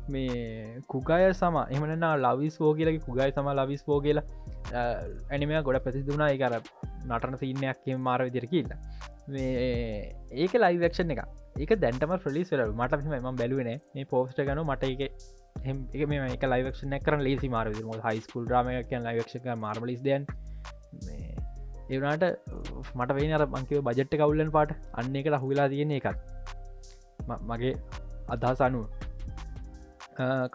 මේ 0.09 0.79
කුගාය 0.87 1.25
සම 1.31 1.57
එමන 1.69 2.05
ලවිස් 2.25 2.55
ෝ 2.61 2.73
කියලගේ 2.73 3.03
කුගයි 3.07 3.31
සම 3.31 3.49
ලවිස් 3.59 3.83
ෝ 3.87 3.99
කියලා 4.01 4.25
ඇනිමය 5.31 5.61
ගොඩ 5.61 5.83
පැසිදුනා 5.85 6.29
එකර 6.35 6.55
නටන 7.07 7.37
සින්නයක් 7.43 7.91
මාර 7.99 8.23
විදිර 8.27 8.47
කියන්න 8.47 8.71
මේ 8.71 9.12
ඒක 9.27 10.53
ලයිවක්ෂන් 10.55 11.11
එක 11.13 11.21
ඒක 11.55 11.71
දැන්ටම 11.79 12.13
්‍රලිස් 12.17 12.49
වෙල 12.51 12.73
මට 12.73 13.21
ම 13.21 13.35
බැලුවන 13.37 13.69
මේ 13.95 14.05
පෝස්ට 14.05 14.39
ගන 14.39 14.59
මට 14.63 14.83
එක 14.83 15.01
එක 15.93 16.07
මේ 16.09 16.27
එක 16.33 16.43
ලයිවක්ෂන 16.43 16.97
කරන 16.99 17.23
ලේසි 17.23 17.49
මාර 17.49 17.69
ම 17.69 17.91
හයිස්කුල් 18.07 18.47
රාම 18.47 18.67
කියන් 18.89 19.03
ලයිවක්ෂක 19.03 19.47
මාර්මලිස් 19.57 20.01
දයන්. 20.01 20.25
ඒවනාට 21.89 22.23
මට 22.95 23.15
වේ 23.15 23.33
අර 23.33 23.45
මංකව 23.47 23.81
බජට්ට 23.87 24.19
කවුල්ලන් 24.19 24.51
පාට. 24.51 24.75
අන්න 24.93 25.15
එක 25.15 25.27
ලහුවෙලා 25.27 25.69
තියෙන 25.69 25.91
එකත් 25.91 26.19
මගේ 27.47 27.73
අදහසනුව 28.27 28.85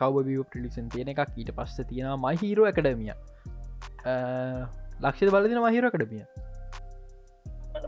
කව 0.00 0.25
බිය 0.28 0.42
ප්‍රලික්ෂන් 0.52 0.92
තියෙන 0.92 1.08
එකක්. 1.08 1.25
ඊට 1.37 1.54
පස්ස 1.56 1.88
තියෙන 1.88 2.20
මහිහිරෝ 2.20 2.68
එකඩමිය 2.72 3.14
ලක්ෂ 5.00 5.32
බලදින 5.32 5.60
මහිර 5.64 5.90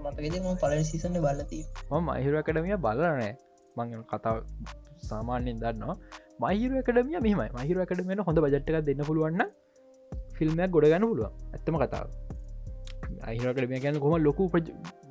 කඩමිය 0.06 0.42
මතකද 0.42 0.58
පල 0.62 0.74
සිසන 0.90 1.20
බලති 1.26 1.60
ම 1.92 2.10
මහිර 2.10 2.34
එකඩමිය 2.42 2.76
බලනෑ 2.86 3.32
මං 3.76 4.04
කතාව 4.12 4.36
සාමාන්‍යයෙන් 5.10 5.62
දන්නවා. 5.64 5.96
මහිර 6.44 6.70
එකඩමිය 6.82 7.20
මෙහම 7.26 7.42
මහිර 7.58 7.78
එකඩමෙන 7.86 8.26
හොඳ 8.28 8.38
බජට්ක 8.44 8.84
දෙන්න 8.88 9.02
පුළුවන්න 9.08 9.42
ෆිල්ම්යක් 10.36 10.70
ගොඩ 10.76 10.90
ගන්න 10.92 11.08
පුළුව 11.10 11.28
ඇත්තම 11.54 11.78
කතාව. 11.84 12.06
අහිරකටමිය 13.28 13.80
ගැන 13.84 14.00
කොම 14.04 14.14
ලොකු 14.26 14.44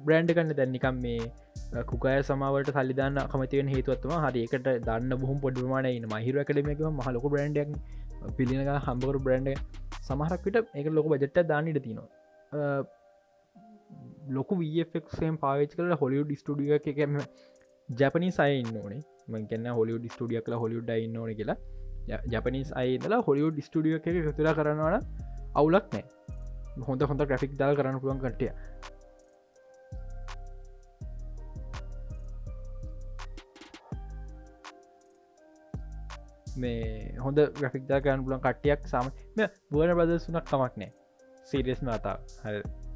බ්‍රන්ඩ් 0.06 0.32
කන්න 0.36 0.52
දැන්නිකම් 0.60 0.96
මේ 1.06 1.84
කුකය 1.92 2.14
සමාවට 2.30 2.72
සල්ලිධන්න 2.76 3.20
කමතිවෙන් 3.34 3.72
හේතුවත්ම 3.74 4.14
හරිකට 4.26 4.70
දන්න 4.88 5.12
බොහම 5.24 5.40
පොඩිමානයින 5.46 6.06
මහිර 6.14 6.40
එකඩමක 6.44 6.82
මහලොක 7.00 7.26
බ්‍රන්ඩක් 7.34 7.70
පිළිනක 8.38 8.72
හම්බකරු 8.88 9.20
බ්‍රන්ඩ් 9.26 9.50
සමහරක්විට 10.08 10.58
එක. 10.80 10.88
ලොක 10.98 11.08
බජට්ට 11.14 11.48
දාන්නට 11.52 11.82
තිනවා 11.86 12.08
ලොකු 14.30 14.60
වක්ම් 14.60 15.36
පාවිච් 15.38 15.76
කල 15.76 15.96
හොලිුඩ් 15.96 16.32
ස්ටඩිය 16.36 16.78
එකම 16.78 17.20
ජැපනි 17.90 18.32
සයින්න 18.34 18.78
ඕනේ. 18.78 19.04
මගන්න 19.28 19.68
හොලිුඩ් 19.74 20.10
ස්ටඩිය 20.10 20.42
කළ 20.42 20.58
හොලිුඩ් 20.58 20.96
යින්න 20.96 21.18
ඕන 21.18 21.36
කියලා. 21.36 21.60
ජපනිස් 22.28 22.72
අයිදලා 22.74 23.22
හොලිුඩ් 23.22 23.60
ස්ටඩිය 23.62 23.98
එක 23.98 24.08
කතුර 24.28 24.54
කරනවන 24.54 24.96
අවුලක් 25.56 25.92
නෑ 25.94 26.06
හොඳ 26.82 27.04
හොඳ 27.04 27.22
ග්‍රෆික් 27.24 27.54
දා 27.58 27.74
කරන්න 27.74 28.00
පුළුවන් 28.00 28.22
කටිය 28.22 28.52
මේ 36.58 37.16
හොඳ 37.20 37.46
ග්‍රෆික් 37.56 37.88
දා 37.88 38.02
කරන්න 38.02 38.26
පුලන් 38.26 38.42
කට්ටියක් 38.42 38.88
සාම 38.88 39.12
බුවන 39.72 39.96
බදසුනක් 39.96 40.46
තමක් 40.46 40.74
නෑ 40.78 40.92
සීරියස් 41.48 41.84
මතා 41.84 42.18
හ 42.44 42.89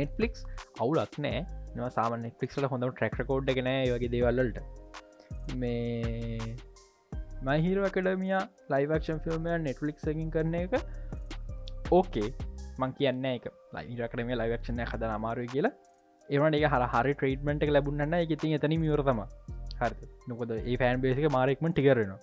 නෙට්ලික්ස් 0.00 0.40
අවුලත් 0.80 1.18
නෑ. 1.26 1.42
න 1.76 1.90
සාම 1.96 2.16
නෙට්ලික්ල 2.24 2.68
හොඳ 2.72 2.88
ට්‍රක් 2.90 3.28
කෝඩ් 3.30 3.50
ගෙන 3.58 3.70
වගේ 3.92 4.12
දේවල්ලට 4.14 4.58
මේ 5.60 6.54
මහිර 7.46 7.78
කඩමිය 7.96 8.36
ලයිවක්ෂන් 8.74 9.18
ෆිල්ම් 9.24 9.48
නෙට්ලික් 9.66 9.98
එකින් 10.12 10.30
කරන 10.36 10.54
එක 10.60 10.76
ඕකේ 11.92 12.28
මං 12.78 12.94
කියන්න 12.98 13.26
එක 13.32 13.50
ලයිරකටම 13.76 14.30
ලයිවක්ෂණය 14.42 14.86
හද 14.92 15.10
අමාරුව 15.16 15.50
කියලා. 15.54 15.74
ඒවන 16.28 16.56
එක 16.58 16.66
හර 16.72 16.84
හරි 16.94 17.14
ට්‍රේට්මට 17.14 17.64
එක 17.66 17.74
ලැබුන්න 17.76 18.14
එක 18.20 18.30
ඉතින් 18.36 18.56
එතන 18.58 18.76
මිවරතම 18.84 19.20
හරි 19.80 20.08
නොකද 20.30 20.54
ඒ 20.56 20.76
ෆෑන් 20.82 21.02
බේසික 21.04 21.28
මාරෙක්මට 21.36 21.76
ටිකරෙනවා 21.76 22.20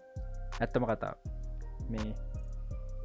ඇත්තම 0.62 0.88
කතා 0.92 1.14
මේ 1.92 2.10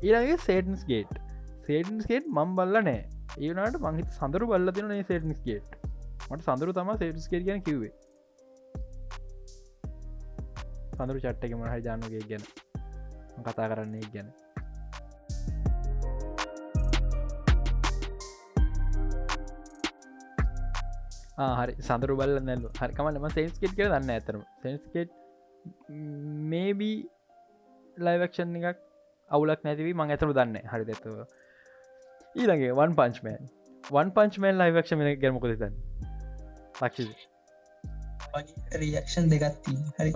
ඊළගේ 0.06 0.38
සේටන්ස් 0.46 0.86
ගේට් 0.90 1.20
සේටන්ස් 1.66 2.08
ගේට් 2.10 2.26
මම් 2.32 2.56
බල්ල 2.58 2.80
නෑ. 2.88 3.02
ඒනට 3.38 3.78
මංහිත 3.84 4.08
සඳරු 4.18 4.50
බල්ල 4.50 4.72
තින 4.76 4.90
ඒ 4.96 5.04
සේටන්ස් 5.10 5.40
ගේට්. 5.46 5.70
මට 6.30 6.42
සඳරු 6.48 6.72
තම 6.78 6.90
සේටස් 7.02 7.28
ගේට 7.32 7.46
ගැන 7.48 7.62
කිවේ 7.68 7.92
සඳරු 10.96 11.18
චට්ටක 11.24 11.54
මහයි 11.60 11.80
ජානගේ 11.86 12.24
ගැන. 12.30 12.44
කතා 13.46 13.68
කරන්නේ 13.70 14.08
ගැන. 14.14 14.28
හරි. 21.36 21.72
සඳරු 21.86 22.14
බල්ල 22.18 22.38
නැල්ලු 22.48 22.68
හරිකමන්නම 22.80 23.26
සේස්කෙට් 23.36 23.72
කර 23.78 23.88
දන්න 23.92 24.12
ඇතරම 24.14 24.42
සේස්කෙට් 24.62 25.10
මේබී 26.52 26.96
ලයිවක්ෂන් 27.96 28.56
එකක් 28.60 28.78
අවුලක් 29.30 29.60
නැතිවී 29.66 29.98
මං 29.98 30.12
ඇතුරු 30.14 30.36
දන්න 30.38 30.56
හරි 30.72 30.84
දෙතව 30.90 31.18
ඊළගේ 32.36 32.72
වන් 32.78 32.98
පංචමෑන් 32.98 33.48
වන් 33.84 34.12
පංචමෑන් 34.16 34.60
ලයිවක්ෂ 34.60 34.98
මෙ 35.00 35.14
ගැමකොද 35.22 35.56
තන්න 35.56 35.74
ලක්ෂ 36.80 37.26
රියක්ෂන් 38.74 39.30
දෙගත්ති 39.30 39.76
හරි. 39.98 40.10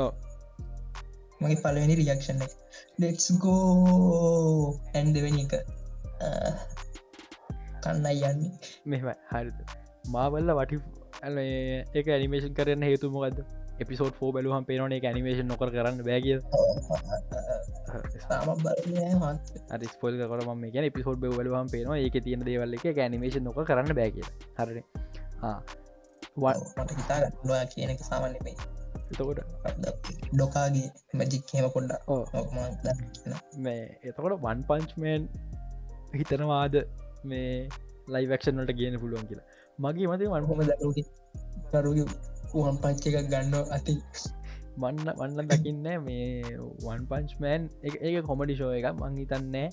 මගේ 1.40 1.60
පලවෙනි 1.64 1.96
රියක්ෂන් 2.00 2.42
එක. 2.44 2.52
ඩෙක්ස් 2.98 3.26
ගෝ 3.38 4.76
ඇන් 4.94 5.14
දෙවෙනි 5.14 5.46
එක. 5.46 5.54
කන්නයි 7.82 8.24
යන්නේ. 8.30 8.52
මෙම 8.86 9.08
හරිද? 9.30 9.58
මාවල්ල 10.08 10.52
වටි 10.58 10.76
ඒක 11.94 12.06
ඇනිමේෂන් 12.08 12.54
කරන්න 12.54 12.82
හේතු 12.82 13.10
මොකද 13.10 13.40
එපිසෝඩ් 13.80 14.20
ෝ 14.20 14.32
බැලුහම් 14.32 14.68
පේනන 14.68 14.96
එක 14.98 15.08
ඇනිමේෂන් 15.10 15.48
නොකර 15.48 15.72
කරන්න 15.72 16.04
බැගිය 16.04 16.38
ස්පොල් 19.88 20.18
කර 20.22 20.40
ම 20.46 20.64
ගැන 20.70 20.90
පිසෝඩ් 20.90 21.18
බලුවම් 21.18 21.66
පේනවා. 21.66 21.96
ඒක 21.96 22.24
තියෙන 22.24 22.40
දේවල්ල 22.40 22.74
එක. 22.74 22.98
ඇනිමේෂන් 22.98 23.44
නොක 23.44 23.62
කරන්න 23.64 23.94
බැගිය 23.94 24.26
හරි 24.58 24.82
කියන 27.66 27.96
සාමන්න 27.96 28.36
එතකොට 29.10 29.40
ඩොකාගේ 30.34 30.90
මජික් 31.14 31.54
හෙම 31.54 31.70
කොඩ්ඩ 31.70 31.92
මේ 33.58 33.98
එතකොට 34.04 34.40
වන් 34.40 34.60
පංචමන් 34.62 35.28
හිතනවාද 36.14 36.76
මේ 37.24 37.68
ලයිවක්ෂන්ට 38.08 38.70
කියන 38.70 38.98
පුළුවන් 39.00 39.26
කියලා? 39.26 39.48
මගේ 39.80 40.06
මතේ 40.06 40.26
වන්හොම 40.26 40.60
දරුගේ 40.62 41.04
දරුගේ 41.72 42.06
උහම් 42.54 42.76
පංච 42.76 43.06
එකක් 43.06 43.28
ගන්න 43.28 43.54
අති 43.70 44.02
මන්න 44.76 45.12
වන්න 45.18 45.48
දකින්න 45.48 45.86
මේ 46.06 46.56
වන් 46.84 47.06
පංචමෑන් 47.10 47.70
ඒක 47.84 48.24
කොමඩි 48.24 48.54
ෂෝ 48.54 48.72
එක 48.72 48.90
මං 48.94 49.20
හිතන්නේ 49.22 49.68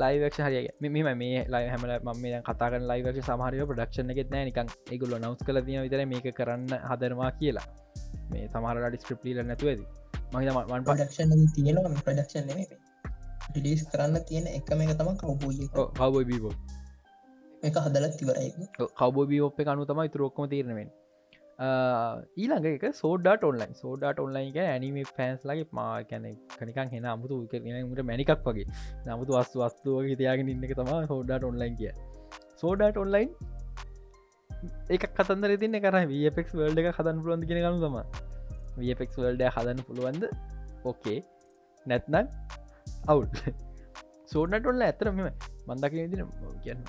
ලයිවක්ෂ 0.00 0.44
හරිය 0.46 0.68
මෙම 0.80 0.98
මේ 1.18 1.44
ලයි 1.48 1.68
හැමල 1.68 1.94
ම 2.00 2.26
කතාක 2.48 2.78
ලයිවක්ෂ 2.82 3.30
සමහරය 3.30 3.64
ප්‍රඩක්ෂණ 3.64 4.14
එකෙත් 4.14 4.30
නෑ. 4.30 4.44
නිකන් 4.44 4.74
ඒගුල්ල 4.90 5.18
නවස් 5.18 5.46
කල 5.46 5.64
තින 5.68 5.80
විතර 5.86 6.04
මේක 6.06 6.28
කරන්න 6.34 6.78
හදරවා 6.90 7.32
කියලා. 7.40 7.68
මේ 8.30 8.48
සමහරට 8.48 9.02
ස්ක්‍රප්ලීල 9.02 9.40
නැතුවද 9.42 9.80
මහිතමන් 10.32 10.84
පඩක්ෂණ 10.86 11.42
තියෙනවා 11.54 12.02
ප්‍රඩක්ෂන් 12.06 12.48
ඩිස් 13.56 13.82
කරන්න 13.92 14.24
තියෙන 14.28 14.46
එක 14.48 14.64
තම 14.70 15.10
කවබෝය 15.22 15.68
කවබෝයි 15.74 16.26
බීබෝ 16.30 16.54
එක 17.62 17.78
හදලත් 17.84 18.14
තිවරයි 18.18 18.50
කවබෝබී 18.98 19.42
ඔප්ප 19.48 19.60
අනු 19.66 19.88
තමයි 19.90 20.12
තුරොක්කම 20.14 20.48
තීරණවෙන් 20.52 20.90
ඊළඟ 21.60 22.66
එක 22.70 22.84
සෝඩට 23.00 23.44
ඔන්ලයින් 23.48 23.72
සෝඩට 23.80 24.18
ඔන්ලයින් 24.24 24.56
ඇනිම 24.64 24.96
පෑන්ස් 25.18 25.42
ලගේ 25.48 25.66
මා 25.78 26.02
කැන 26.10 26.24
කනිකන් 26.58 26.88
හෙන 26.94 27.04
අමුතු 27.12 27.40
කරනට 27.52 28.02
මැනිකක් 28.10 28.32
වගේ. 28.46 28.66
නමුතු 29.06 29.38
වස්තු 29.38 29.64
වස්තුව 29.64 30.08
තියාගෙන 30.20 30.48
ඉන්න 30.54 30.64
එක 30.64 30.74
තම 30.78 30.92
සෝඩට 31.12 31.44
ඔන්ලයින් 31.50 31.76
කිය 31.80 31.92
සෝඩට 32.62 32.96
ඔන්ලයින් 33.04 33.30
එක 34.96 35.04
කතන්දර 35.18 35.52
තින්න 35.62 35.78
කර 35.84 35.96
වපෙක් 36.10 36.48
වල්ඩ 36.58 36.78
එක 36.82 36.90
හදන්න 36.98 37.22
පුළුවන්ද 37.22 37.46
කියෙන 37.48 37.62
ගනු 37.66 37.78
තම 37.84 37.96
වපෙක් 38.88 39.10
වල්ඩ 39.18 39.42
හදන්න 39.54 39.80
පුළුවන්ද? 39.88 40.24
ඕකේ 40.90 41.18
නැත්නම් 41.86 42.26
අවුල් 43.12 43.26
සෝඩට 44.32 44.66
ඔන්න 44.72 44.86
ඇතරම 44.88 45.18
මන්දක 45.68 45.94
තින 46.12 46.22
කියන්න 46.64 46.80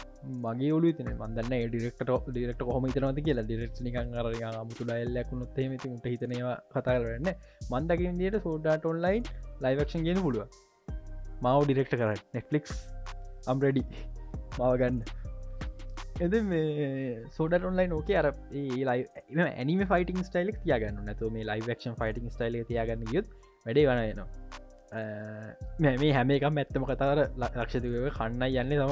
මගේ 0.43 0.71
ඔලු 0.77 0.91
තින 0.99 1.09
මන්දන්න 1.13 1.53
ඩිරෙක්ට 1.71 2.11
ඩිරෙක්ට 2.27 2.63
කොහම 2.69 2.85
තනවද 2.95 3.19
කියලා. 3.27 3.45
ඩිරෙක්් 3.49 3.81
නිකන් 3.87 4.15
අර 4.19 4.27
මුතු 4.69 4.87
ඩයිල්ලකුණොත් 4.89 5.57
හෙමති 5.63 5.93
උට 5.95 6.07
හිතනවා 6.11 6.55
කතා 6.73 6.95
කරන්න 7.01 7.29
මන්දකින් 7.73 8.21
දිට 8.21 8.37
සෝඩට 8.45 8.87
ඔන්ලයින් 8.91 9.23
ලයිවක්ෂන් 9.65 10.07
ගෙන 10.07 10.21
පුළුව 10.27 10.47
මාව 11.45 11.65
ඩිරෙක්ට 11.65 11.99
කර 12.01 12.11
නෙක්ලික්ස් 12.37 12.73
අම්රඩි 13.53 13.83
මාව 14.59 14.73
ගන්න. 14.81 15.03
එද 16.25 16.33
මේ 16.49 16.73
සෝඩ 17.37 17.63
ඔන්ලයින් 17.69 17.93
ඕකේ 17.99 18.17
අර 18.21 18.27
ලයි 18.89 19.01
ඇනිම 19.45 19.81
ෆයිටින් 19.91 20.25
ස්ටයිලක් 20.27 20.57
තියාගන්න 20.65 20.99
නැතු 21.07 21.31
මේ 21.37 21.47
ලයිවක්ෂන් 21.49 21.95
ෆයිටින් 22.01 22.33
ස්ටයිල 22.35 22.59
තියාගන්න 22.71 23.15
යුත් 23.15 23.27
වැඩේ 23.65 23.85
වනයනවා 23.89 24.27
මේ 25.81 26.13
හැම 26.17 26.29
එකක් 26.35 26.45
ඇත්තම 26.49 26.85
කතාර 26.89 27.19
ලක්ෂතිව 27.41 27.93
කන්න 28.17 28.43
යන්නේ 28.49 28.77
තම 28.81 28.91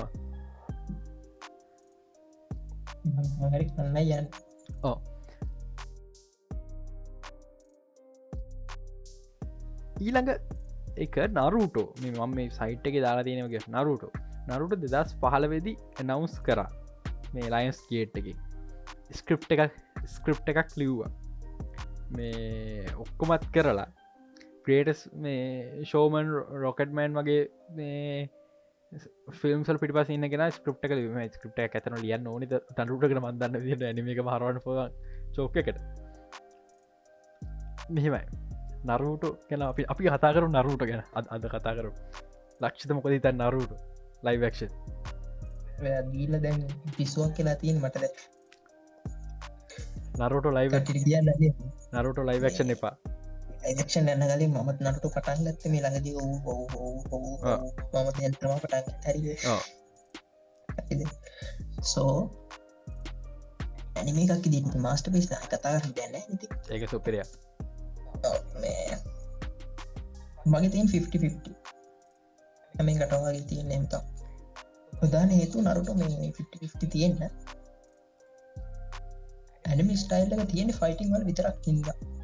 කන්න 3.76 3.98
යන්න. 4.02 4.28
ඕ 4.90 4.98
ඊළඟ 10.02 10.32
එක 10.98 11.16
නරුටෝ 11.38 11.88
මේ 12.02 12.12
මම 12.18 12.32
මේ 12.38 12.50
සයිට් 12.58 12.86
එක 12.90 12.96
දාලා 13.06 13.26
තියෙනවගේ 13.28 13.64
නරුටෝ 13.76 14.12
නරුට 14.50 14.74
දෙදස් 14.84 15.12
පහලවෙදි 15.22 15.74
නවස් 16.04 16.36
කරා. 16.46 16.70
මේ 17.34 17.48
ලයින්ස් 17.54 17.80
කේට් 17.90 18.16
එක. 18.20 18.28
ස්ක්‍රප් 19.18 19.44
එකක් 19.54 19.74
ස්ක්‍රප් 20.16 20.50
එකක් 20.52 20.70
ලිව්වා. 20.82 21.12
මේ 22.18 22.86
ඔක්කොමත් 23.04 23.46
කරලා 23.56 23.90
ක්‍රේටස් 24.72 25.02
මේ 25.16 25.40
ෂෝමන් 25.84 26.30
රොකට්මෑන් 26.64 27.18
වගේ 27.18 27.42
මේ 27.72 28.30
ෆිල්ම්සල් 29.42 29.80
පිට 29.82 29.94
පසන්න 29.98 30.30
ගෙන 30.34 30.44
ස්ක්‍රප්ට 30.52 30.86
කල 30.86 31.02
ස්ක්‍රප්ට 31.34 31.60
ඇතන 31.62 31.98
ලියන්න 32.04 32.28
ඕනි. 32.28 32.48
තනුට 32.48 33.18
මන්දන්න 33.18 33.58
ට 33.60 33.90
ඇනිමික 33.90 34.22
හරවන්න 34.26 34.62
පො 34.66 34.72
චෝක 35.36 35.58
එකට. 35.58 35.78
මෙහෙමයි. 37.90 38.24
නරුට 38.86 39.26
ගැන 39.50 39.64
අපි 39.64 39.88
අපි 39.88 40.10
කතා 40.10 40.34
කරු 40.34 40.48
නරුට 40.50 40.84
ගැන. 40.84 41.04
අද 41.14 41.48
කතා 41.48 41.76
කරු 41.78 41.92
ලක්ෂිත 42.62 42.94
මොකද 42.98 43.18
තන් 43.20 43.42
නරුට 43.42 43.72
ලයිවක්ෂ 44.24 44.62
දීල 46.12 46.34
දැන් 46.42 46.62
පිස්සුවක් 46.98 47.34
කියලා 47.38 47.58
තියෙන 47.58 47.82
මටද 47.82 48.06
නරුට 50.22 50.46
කියන්න 51.00 51.34
නරුට 51.96 52.22
ලයිවක්ෂන් 52.30 52.76
එපා 52.76 52.94
එක්ෂන් 53.64 54.08
යන්න 54.08 54.24
කලින් 54.26 54.54
මත් 54.58 54.80
නටු 54.82 55.10
පටන් 55.10 55.48
ගත්ත 55.48 55.64
මේ 55.70 55.82
ළඟදී 55.82 56.16
මම 56.18 56.38
තම 58.12 58.54
පටන් 58.58 58.86
හැරි 59.04 59.36
සෝ 61.84 62.16
ඇනිමේකක් 63.96 64.46
දී 64.48 64.64
මාස්ට 64.80 65.12
පිස් 65.14 65.28
කතා 65.46 65.74
දැන්න 65.92 66.16
ඒක 66.70 66.84
සුපරිය 66.90 67.24
මගේ 70.46 70.70
තින් 70.70 70.88
50 70.90 71.54
හැමේ 72.76 72.96
කටවාගේ 72.96 73.44
තියෙන 73.46 73.72
එමතා 73.72 74.04
ප්‍රධාන 74.94 75.30
හේතු 75.32 75.58
නරුට 75.62 75.92
මේ 75.96 76.32
50 76.32 76.90
තියෙන්න්න 76.90 77.22
ඇනිමි 79.66 79.96
ස්ටයිල්ල 79.98 80.48
තියෙන 80.48 80.74
ෆයිටිං 80.74 81.14
වල 81.14 81.24
විතරක් 81.26 81.68
ඉන්ද 81.68 81.88
ඕ 81.90 82.21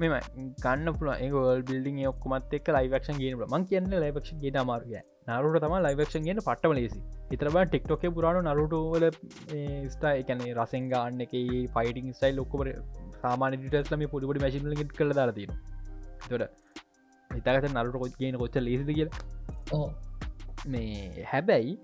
මෙම 0.00 0.14
ගන්න 0.62 0.88
පුල 0.98 1.08
ඒගල් 1.14 1.62
බිල්ඩිං 1.68 2.00
ඔක්කොමත් 2.10 2.54
එක් 2.58 2.68
ලයිවක්ෂන් 2.76 3.20
ගෙන 3.22 3.38
මං 3.46 3.66
කියන්න 3.70 3.94
ලයිවක්ෂ 4.04 4.40
ගේ 4.42 4.52
අමාරුය 4.62 4.98
නරුට 5.28 5.58
තම 5.64 5.74
ලයිවක්ෂන් 5.86 6.26
ගෙන 6.28 6.40
පට්ටම 6.40 6.74
ලේසි. 6.78 7.00
එතරබ 7.34 7.58
ටෙක්ටොක 7.64 8.04
පුරාණු 8.16 8.40
නරුටවල 8.48 9.06
ස්ටයි 9.94 10.14
එකන 10.22 10.44
රසෙන්ගාන්න 10.56 11.24
එක 11.26 11.34
ෆයිටිං 11.74 12.14
ස්ටයිල් 12.14 12.38
ලොක්කොර 12.40 12.70
සාමාන 13.22 13.58
ටස්ලම 13.58 14.04
පොඩිපොඩි 14.14 14.44
මැසිිල 14.44 14.78
ගෙට 14.80 14.94
කළ 14.98 15.16
දාරතින 15.18 15.52
තොට 16.24 16.44
හිතාගත 17.30 17.68
නරුට 17.72 18.00
කොච් 18.04 18.16
කියන 18.22 18.40
කොච්ච 18.42 18.58
ලේසිද 18.60 18.90
කියල? 18.92 19.10
මේ 20.66 21.26
හැබැයි 21.32 21.74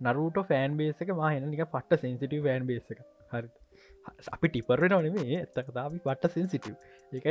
නරුට 0.00 0.38
ෆෑන් 0.50 0.76
බේසක 0.76 1.10
මහෙන 1.16 1.50
නික 1.50 1.64
පට්ට 1.66 2.04
සෙන්සිටව 2.04 2.46
ෆෑන් 2.46 2.70
බේස 2.70 2.94
එක 2.94 3.02
හරි 3.32 3.48
අපි 4.34 4.48
ටිපරට 4.48 4.92
නොනේ 4.92 5.38
ඇත්ත 5.38 5.58
කතාපි 5.66 6.00
පට්ට 6.06 6.34
සෙන්සිටව් 6.34 6.74
එකයි 7.12 7.28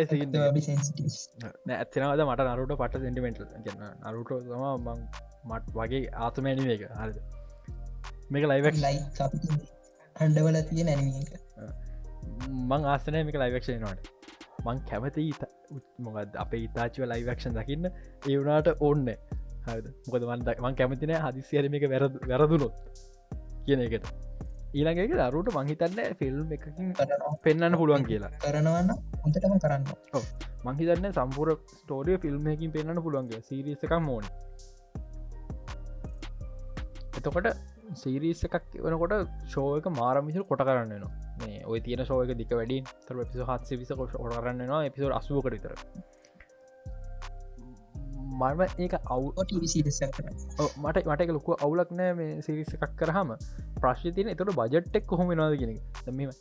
ඇත්තනවද 1.76 2.22
මට 2.26 2.48
නරුට 2.48 2.76
පට 2.82 3.02
සෙන්ටිමෙන්ටල් 3.06 3.50
ගන්න 3.66 3.84
නරුට 4.12 4.32
තම 4.46 4.64
මං 4.86 5.04
මට 5.50 5.76
වගේ 5.76 6.06
ආතමෑනි 6.26 6.74
එක. 6.76 6.84
හරිද? 6.94 7.18
මේක 8.32 8.46
ලයිවක් 8.52 8.76
ලයි 8.78 8.98
අන්ඩවල 10.16 10.58
තිය 10.70 10.84
නැනක 10.88 11.34
මං 12.70 12.88
ආසනය 12.94 13.24
මේක 13.24 13.38
ලයිවක්ෂනවාට 13.44 14.10
මං 14.66 14.82
කැමති 14.90 15.28
මොකද 16.06 16.40
අපේ 16.44 16.64
ඉතාචිව 16.68 17.10
ලයිවක්ෂන් 17.12 17.54
දකින්න 17.58 17.92
ඒවනාට 18.28 18.74
ඕන්න. 18.80 19.14
හද 19.68 19.86
මොකද 20.08 20.24
මන්ද 20.30 20.50
මං 20.64 20.80
කැමතින 20.80 21.14
හදිසියර 21.26 21.70
මේක 21.74 21.86
වැරදුනොත් 21.94 22.76
කියන 23.66 23.86
එකට 23.86 24.06
ඊළඟක 24.72 25.16
දරුට 25.24 25.50
මංහිතන්න 25.54 26.00
ෆිල්ම් 26.16 26.52
එකකින් 26.52 26.94
පෙන්න්න 27.44 27.76
පුළුවන් 27.76 28.06
කියලා. 28.06 28.32
කරනවන්න 28.40 28.92
හොඳටම 29.20 29.58
කරන්න. 29.58 29.84
මංහිතන්න 30.66 31.12
සම්පුර 31.12 31.56
ස්ටෝරිය 31.74 32.18
ෆිල්ම්මකින් 32.20 32.72
පෙන්න්න 32.72 33.02
පුළුවන්ගේ 33.02 33.42
සිරිස 33.44 33.82
එකක් 33.82 33.96
මෝන 34.02 34.26
එතකොට 37.18 37.48
සීරිස් 37.96 38.44
එකක් 38.48 38.78
වනකොට 38.78 39.14
ශෝයක 39.48 39.88
මාරමිසිල් 39.94 40.44
කොට 40.44 40.62
කරන්නවා 40.62 41.12
මේ 41.40 41.64
ඔය 41.66 41.80
තියෙන 41.80 42.06
ශෝයක 42.06 42.32
දික 42.38 42.52
වැඩි 42.52 42.80
තර 43.04 43.24
පිසු 43.24 43.48
හත්සේ 43.48 43.80
විස 43.80 43.92
කොට 43.96 44.16
කරන්නවා 44.16 44.82
එපිසෝඩ් 44.86 45.18
අසුව 45.18 45.42
කරිතර 45.42 45.74
මම 48.40 48.62
ඒක 48.80 48.94
අවුට 49.08 49.56
මට 50.78 50.98
මට 51.06 51.32
ලොකු 51.32 51.58
අවුලක් 51.60 51.92
නෑ 51.94 52.14
මේ 52.14 52.30
සිරිස 52.42 52.72
එකක් 52.78 52.94
කරහම 53.00 53.34
ප්‍රශ්ි 53.80 54.12
තියන 54.12 54.32
එතට 54.34 54.54
බජට්ටෙක් 54.54 55.08
කොහොම 55.08 55.34
නවාද 55.34 55.58
කියෙන 55.58 55.74
මෙම 56.14 56.32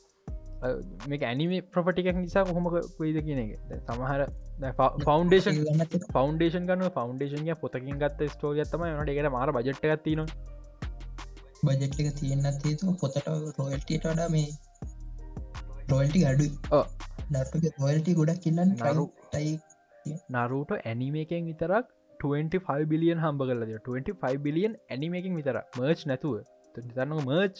මේ 1.07 1.19
ඇනිම 1.23 1.51
ප්‍රපටිකක් 1.71 2.17
නිසා 2.17 2.43
කොහොම 2.45 2.65
කොයිද 2.97 3.17
කියන 3.25 3.39
එක. 3.39 3.51
සමහර 3.87 4.21
ෆෞන්ඩේෂන් 5.05 5.59
ෆෞන්ඩේෂන් 6.13 6.69
ගන්න 6.69 6.95
ෆෞන්ඩේෂන්ය 6.95 7.53
පොතකින් 7.61 7.99
ගත්ත 8.01 8.29
ස්ටෝරිය 8.29 8.65
තම 8.67 8.83
නට 8.87 9.13
එකට 9.15 9.31
මාර 9.31 9.53
බජට්ට 9.53 9.87
ගත්තින 9.93 10.23
බජට් 11.63 12.01
එක 12.01 12.11
තියෙන්න්නත් 12.17 12.65
හේතු 12.65 12.95
පොතට 13.01 13.29
රොයල්ටට 13.57 13.95
වඩා 13.95 14.27
මේ 14.29 14.49
රොයල්ටි 15.87 16.25
අඩු 16.25 16.47
රොයල්ටි 17.79 18.15
ගොඩක් 18.15 18.43
කියන්න 18.43 18.75
ටයි 18.77 19.51
නරුට 20.29 20.71
ඇනිමේකෙන් 20.75 21.49
විතරක් 21.49 21.85
25 22.19 22.85
බිලියන් 22.85 23.19
හම්බ 23.19 23.41
කලද 23.43 23.75
25 23.85 24.39
බිලියන් 24.39 24.73
ඇනිමේකින් 24.89 25.35
විතර 25.35 25.61
මර්ච් 25.77 26.01
නැතුව. 26.05 26.35
තන්න 26.75 27.15
මර්ච් 27.19 27.57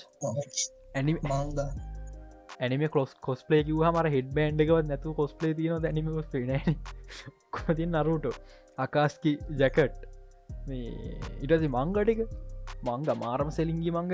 ඇනිම 2.59 2.85
කොස් 2.89 3.11
කොස්පලේ 3.21 3.63
කිව 3.63 3.81
මර 3.89 4.07
හෙඩ් 4.09 4.31
බෑන්්ඩකවත් 4.35 4.87
නැතු 4.87 5.13
කොස්පලේ 5.13 5.53
තියන 5.53 5.85
ඇනිම 5.85 6.07
කොස්පේ 6.13 6.61
කොතින් 7.51 7.91
නරුට 7.95 8.25
අකාස්කි 8.77 9.33
ජැකට් 9.57 9.99
මේ 10.67 11.17
ඉටසි 11.41 11.69
මංගටික 11.69 12.19
මංග 12.83 13.09
මාරම 13.15 13.49
සෙලින්ගි 13.51 13.91
මංග 13.91 14.11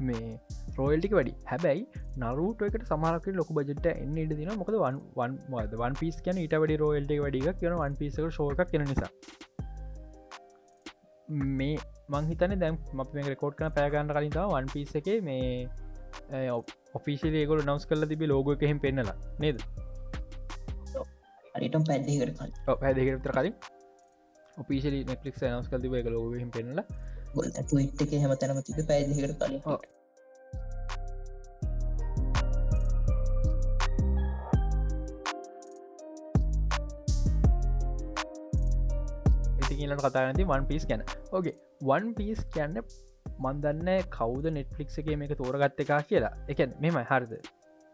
මේ 0.00 0.38
රෝයල්ටික 0.78 1.12
වැඩි. 1.18 1.32
හැබැයි 1.50 1.82
නරුට 2.22 2.62
එකට 2.66 2.84
සමහරක 2.90 3.26
ලොක 3.40 3.50
බජට 3.58 3.86
එන්න 3.92 4.16
ඉට 4.22 4.34
දින 4.40 4.50
මොකද 4.60 4.76
වන් 5.82 5.94
පිස් 6.00 6.16
කියන 6.26 6.40
ඉට 6.44 6.56
වැඩි 6.62 6.76
රෝයල්ටි 6.82 7.18
වැඩික් 7.24 7.48
කියන 7.60 7.76
වන් 7.82 7.96
පිසක 8.00 8.28
ශෝක 8.38 8.62
කියෙන 8.70 8.86
නිසා. 8.90 9.10
මේ 11.60 11.76
මංහිතන 12.14 12.56
දැම් 12.64 12.76
ම 12.98 13.30
රකෝඩ් 13.34 13.54
කන 13.60 13.74
පෑගන්න 13.78 14.12
කලින් 14.18 14.36
වන් 14.54 14.66
පිස් 14.74 14.94
එක 15.00 15.08
මේ 15.28 16.50
ඔෆිසිලේගොල 16.98 17.62
නවස් 17.68 17.86
කල 17.92 18.08
තිබි 18.12 18.26
ලෝග 18.32 18.52
එහෙම 18.56 18.78
පෙන්නලා. 18.86 19.16
නේද? 19.44 19.58
අනිටම් 21.54 21.82
පැද්දිකට 21.88 22.44
පැදිකර 22.82 23.32
කලින්. 23.38 23.54
ඔපිසිලි 24.62 24.98
නෙක්ලික් 25.10 25.36
නවස් 25.42 25.68
කල් 25.70 25.80
තිබ 25.84 25.94
එක 26.00 26.08
ලෝගහෙම 26.14 26.50
පෙන්නලා 26.56 26.84
ට්ට 27.34 28.02
එක 28.06 28.12
හැම 28.22 28.32
තැනම 28.40 28.62
තිබ 28.68 28.78
පැදිකට 28.88 29.42
කලින්. 29.42 29.60
කියලට 39.78 40.02
කතානති 40.06 40.44
වන් 40.50 40.64
පිස් 40.68 40.84
ගැන. 40.90 41.02
ඕගේ 41.32 41.54
වන් 41.88 42.06
පිස් 42.18 42.40
කියන්න 42.54 42.76
මන්දන්න 43.44 43.90
කවද 44.16 44.52
නෙට්ලික් 44.56 44.88
එක 45.00 45.08
මේක 45.20 45.34
තෝරගත්ත 45.40 45.80
එකා 45.84 46.00
කියලා. 46.10 46.34
එක 46.48 46.60
මෙම 46.84 46.96
හරිද? 47.10 47.32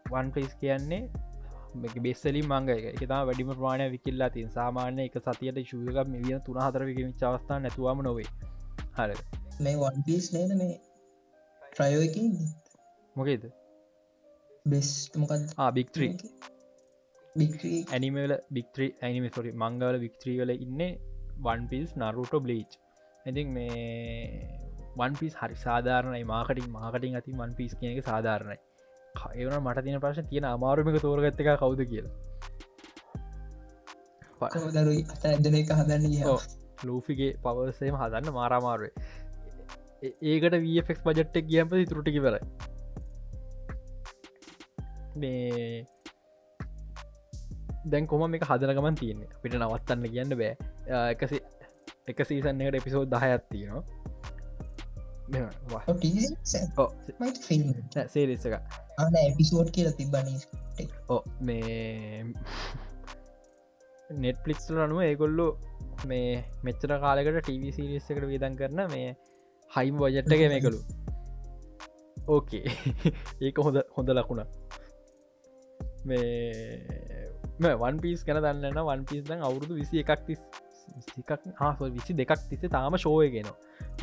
වන් 0.05 0.31
පිස් 0.35 0.53
කියන්නේ 0.61 1.01
බෙස්සලි 2.05 2.41
මංග 2.51 2.69
එක. 2.77 3.01
වැඩිම 3.09 3.51
ප්‍රමාණය 3.55 3.89
විකිල්ලා 3.95 4.29
තින් 4.37 4.49
සාමාන්‍ය 4.57 5.03
එක 5.09 5.17
සතියට 5.25 5.59
ශූක 5.71 6.07
මිලියන 6.13 6.41
තුන 6.47 6.61
හතරක 6.65 6.89
චවස්ථා 7.21 7.59
නැතුවම 7.65 8.01
නොවේ 8.07 8.29
හර. 8.97 9.11
මේ 9.59 9.77
වන් 9.77 10.03
පිස් 10.07 10.33
නේද 10.33 10.55
මේ? 10.61 10.79
ට්‍රයෝකින් 11.71 12.31
මොකේද? 13.15 13.51
බෙස් 14.65 15.09
මොකක් 15.15 15.33
බික්ත්‍රී 15.75 16.17
ඇනිමල 17.91 18.33
බික්ත්‍රී 18.51 18.91
ඇනිම 19.01 19.29
සොරි 19.35 19.51
මංගවල 19.63 19.99
වික්ත්‍රී 20.05 20.37
වල 20.41 20.51
ඉන්න 20.57 20.81
වන් 21.45 21.67
පිස් 21.71 21.95
නරුට 21.97 22.33
බ්ලීච් 22.45 22.81
ඉතින් 23.25 23.53
මේ 23.53 24.61
වන් 24.97 25.13
පිස් 25.19 25.33
හරි 25.35 25.55
සාධාරණයි. 25.57 26.23
මාකටින් 26.23 26.69
මාකටින් 26.71 27.15
ඇති 27.15 27.33
වන් 27.33 27.53
පිස් 27.57 27.75
කියන 27.79 27.91
එක 27.93 28.05
සාධාරණයි. 28.05 28.57
ඒවන 29.35 29.59
මට 29.59 29.83
තින 29.85 29.99
ප්‍රශ 29.99 30.23
තියෙන 30.29 30.47
අමාරුමික 30.47 31.01
තෝරගත්ත 31.01 31.41
එක 31.43 31.59
කවුද 31.61 31.81
කියලා. 31.91 32.13
ඇදන 35.25 35.55
එක 35.61 35.71
හදන්න 35.77 36.13
ලූෆිගේ 36.83 37.31
පවසේම 37.43 37.95
හදන්න 37.95 38.33
මාරාමාරුවේ 38.33 38.93
ඒකට 40.01 40.55
වෆෙක් 40.57 40.99
පජට්ටක් 40.99 41.47
කියම්ප 41.47 41.73
තුරටි 41.87 42.11
කර 42.17 42.37
මේ 45.15 45.85
දැන් 47.85 48.07
කොම 48.07 48.23
මේ 48.27 48.43
හදනගමන් 48.43 48.95
තියන්නේ? 48.95 49.29
පිට 49.41 49.53
නවත්තන්න 49.55 50.07
කියන්න 50.07 50.31
බෑ. 50.35 50.53
එකසි 51.09 51.41
එක 52.07 52.19
සීසන් 52.25 52.61
එකට 52.61 52.75
එපිසෝඩ් 52.75 53.09
දහයත්තිනවා 53.09 53.83
සේරිස්සක 58.07 58.55
එපිසෝඩ් 59.23 59.69
කියල 59.71 59.91
තිබන 59.93 60.31
මේ 61.41 62.25
නෙට්පලික්ස්ල 64.21 64.79
අනුව 64.79 64.99
ඒගොල්ලු 65.01 65.47
මේ 66.03 66.43
මෙච්චර 66.63 66.95
කාලකට 66.97 67.39
ටව 67.39 67.71
සිරිස් 67.71 68.09
එකට 68.09 68.25
විදන් 68.25 68.57
කරන 68.57 68.81
මේ 68.87 69.13
හයිම් 69.71 69.95
වජට්ටක 69.97 70.43
මේකළු 70.47 70.81
ඕකේ 72.27 72.65
ඒක 73.41 73.57
හොඳ 73.59 73.83
හොඳ 73.91 74.09
ලකුණ 74.11 74.43
මේ 76.05 77.75
වන් 77.77 78.01
පිස් 78.01 78.25
කන 78.25 78.41
දන්න 78.41 78.83
වන් 78.83 79.05
පිස් 79.05 79.23
දැන් 79.23 79.41
අවුරුදු 79.41 79.73
විසි 79.75 80.03
එකක් 80.03 80.27
තිස් 80.27 80.41
විසිකක් 80.89 81.31
හා 81.55 81.89
විසි 81.89 82.13
දෙකක් 82.13 82.43
තිස්සේ 82.49 82.69
තාම 82.69 82.97
ශෝයගෙන 82.97 83.49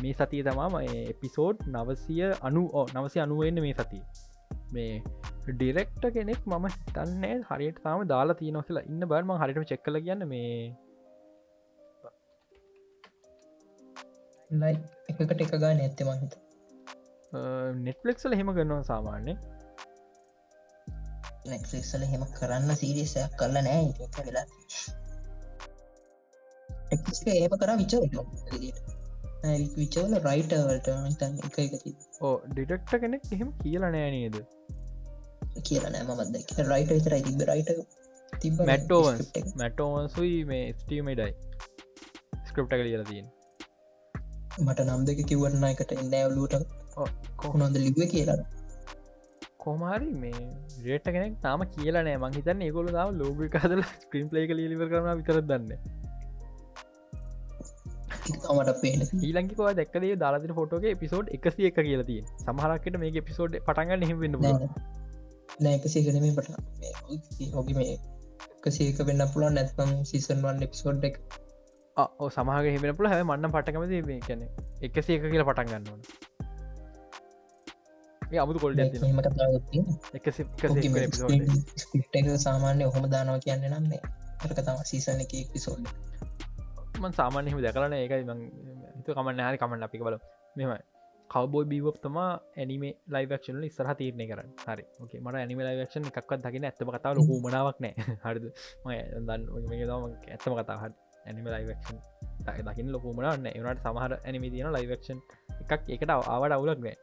මේ 0.01 0.13
සතිය 0.13 0.43
තමාම 0.43 0.75
එපිසෝඩ් 0.81 1.63
නවසිය 1.67 2.21
අනු 2.41 2.63
ඕ 2.73 2.85
නවසි 2.95 3.19
අනුවෙන්න්න 3.19 3.61
මේ 3.61 3.73
සතිය. 3.73 4.03
මේ 4.73 5.01
ඩිරෙක්ට 5.51 6.03
කෙනෙක් 6.13 6.41
මම 6.47 6.67
හිතන්නේ 6.67 7.33
හරියට 7.49 7.81
තාම 7.83 8.05
දාලා 8.07 8.39
තියන 8.41 8.61
කියලා 8.61 8.85
ඉන්න 8.85 9.07
බර්ම 9.07 9.33
හරිට 9.35 9.69
චෙක්කල 9.71 9.99
කියන්න 9.99 10.27
මේ 10.27 10.51
ලයි 14.49 14.75
එකට 15.09 15.41
එක 15.41 15.55
ගා 15.57 15.73
නැත්තම 15.75 16.11
හිත 16.17 16.33
නෙට්ලෙක්සල 17.79 18.33
හෙම 18.33 18.51
කරනවා 18.51 18.83
සාමාන්‍ය 18.83 19.33
නෙක්ලික්සල 21.45 22.03
හෙම 22.05 22.23
කරන්න 22.31 22.75
සීරිසයක් 22.75 23.35
කරල 23.37 23.59
නෑ. 23.59 23.85
වෙලා. 24.19 24.45
ඒම 27.33 27.55
කර 27.55 27.71
විචවට 27.77 28.15
විචවල 29.75 30.15
රයිටවලට 30.25 30.89
එක 31.45 31.59
එකති 31.59 31.95
ඕ 32.21 32.35
ඩිටෙක්ට 32.47 32.93
කෙනෙක් 32.97 33.31
එහෙම 33.31 33.55
කියලා 33.61 33.91
නෑ 33.91 34.11
නේද? 34.11 34.37
කියලා 35.63 35.91
නෑම 35.91 36.13
මද 36.17 36.35
රයිට 36.67 36.91
විතරයි 36.91 37.21
තිබ 37.23 37.41
රයිට 37.45 37.71
තිබ 38.33 38.63
මැටෝවන් 38.65 39.25
මැටෝවන්සුයි 39.55 40.37
මේ 40.45 40.65
ස්ටීමඩයි 40.73 41.33
ස්ක්‍රප්ට 42.45 42.73
කලියලා 42.73 43.07
තියෙන් 43.07 43.27
මට 44.59 44.85
නම් 44.85 45.03
දෙක 45.05 45.21
කිවරන්න 45.25 45.67
එකට 45.67 45.93
එන්නෑවලූට 45.95 46.55
කොහොනොද 47.37 47.77
ලිබ 47.77 48.01
කියලා. 48.07 48.37
කොමාරි 49.59 50.11
මේ 50.15 50.43
රේට 50.83 51.07
කෙනෙක් 51.07 51.39
තාම 51.41 51.65
කියලා 51.69 52.03
නෑ. 52.03 52.19
මං 52.19 52.37
හිතන්න 52.37 52.61
ඒකොල 52.63 52.91
තාව 52.91 53.15
ලෝග 53.15 53.41
කාදල 53.51 53.81
ස්ක්‍රීම් 53.95 54.29
ප්ලේ 54.29 54.45
කලිලිව 54.47 54.85
කරන 54.85 55.09
විතර 55.15 55.41
දන්න. 55.43 55.73
පේන 58.77 59.01
ඊලංකිකවා 59.23 59.73
දැක්කදේ 59.73 60.13
දාලාතින 60.17 60.55
ෆොටෝගේ 60.55 60.93
පිසෝඩ් 60.95 61.33
එකසි 61.33 61.65
එක 61.65 61.81
කියලතිය 61.81 62.21
සමහරක්කට 62.39 62.97
මේ 62.97 63.23
පිසෝඩ් 63.23 63.59
පටන්ගන්න 63.61 64.07
හිවෙන්න 64.07 64.39
නෑකසේ 65.59 66.03
කනීම 66.03 66.35
පට 66.35 67.51
හොගි 67.53 67.73
මේ 67.73 67.93
එකසේක 68.59 68.99
වෙන්න 69.03 69.23
පුළුවන් 69.27 69.55
නැත්නම් 69.55 69.91
සිසන්වන් 70.03 70.63
එපිසෝඩ් 70.63 71.03
එක 71.03 71.17
සමහක 72.29 72.65
හිමෙන 72.67 72.97
පුළ 72.97 73.07
හැ 73.07 73.23
මන්න 73.23 73.51
පටකමද 73.51 73.93
මේ 74.05 74.19
කැන 74.21 74.41
එකසේ 74.81 75.15
එක 75.15 75.23
කියලා 75.25 75.47
පටන් 75.49 75.69
ගන්න 75.69 75.87
ඕන. 75.91 76.01
අමුතු 78.37 78.59
කොල්ඩ 78.59 78.79
එක. 78.79 78.93
සාමාන්‍ය 82.39 82.83
ඔහොම 82.85 83.09
දානවා 83.09 83.39
කියන්න 83.39 83.65
නම් 83.69 83.85
මේ 83.89 84.01
රක 84.45 84.59
තම 84.59 84.85
සීසන 84.85 85.25
එක 85.25 85.33
පිසෝඩ් 85.53 85.83
මන් 86.99 87.13
සාමාන්‍යහම 87.13 87.59
දැකරන 87.61 87.93
ඒකයි 87.95 88.23
හිතු 88.99 89.11
කමන්න 89.15 89.41
හරි 89.41 89.57
කමන්න 89.57 89.83
අපි 89.83 90.01
බල 90.01 90.17
මෙම 90.55 90.71
කවබෝයි 91.29 91.69
බීවප් 91.71 91.97
තමා 92.01 92.29
ඇනිමේ 92.57 92.93
ලයිවක්ෂන 93.07 93.63
ඉස්සරහ 93.63 93.91
තීරණය 93.95 94.25
කරන්න. 94.27 94.49
හරි. 94.65 94.85
මට 95.19 95.35
ඇනිම 95.35 95.59
ලයිවක්ෂන් 95.61 96.09
එකක්වත් 96.11 96.41
දකින 96.45 96.65
ඇත්තම 96.65 96.91
කතාව 96.91 97.13
ලොකු 97.17 97.37
මනාවක් 97.45 97.77
නෑ. 97.79 97.93
හරිද? 98.25 98.45
ම 98.83 98.89
දන්න 99.27 99.43
ඇත්තම 100.29 100.55
කතා 100.55 100.77
හට 100.77 101.08
ඇනිම 101.29 101.47
ලයිවක්ෂන් 101.47 101.97
දකින 102.67 102.91
ලොකුමනන්න 102.91 103.47
එවනට 103.49 103.83
සමහර 103.83 104.17
ඇනිමි 104.17 104.49
තියෙන 104.49 104.71
ලයිවක්ෂන් 104.71 105.19
එකක්. 105.63 105.81
එකට 105.89 106.11
ආවට 106.11 106.55
අවුලක් 106.57 106.79
නෑ 106.79 106.97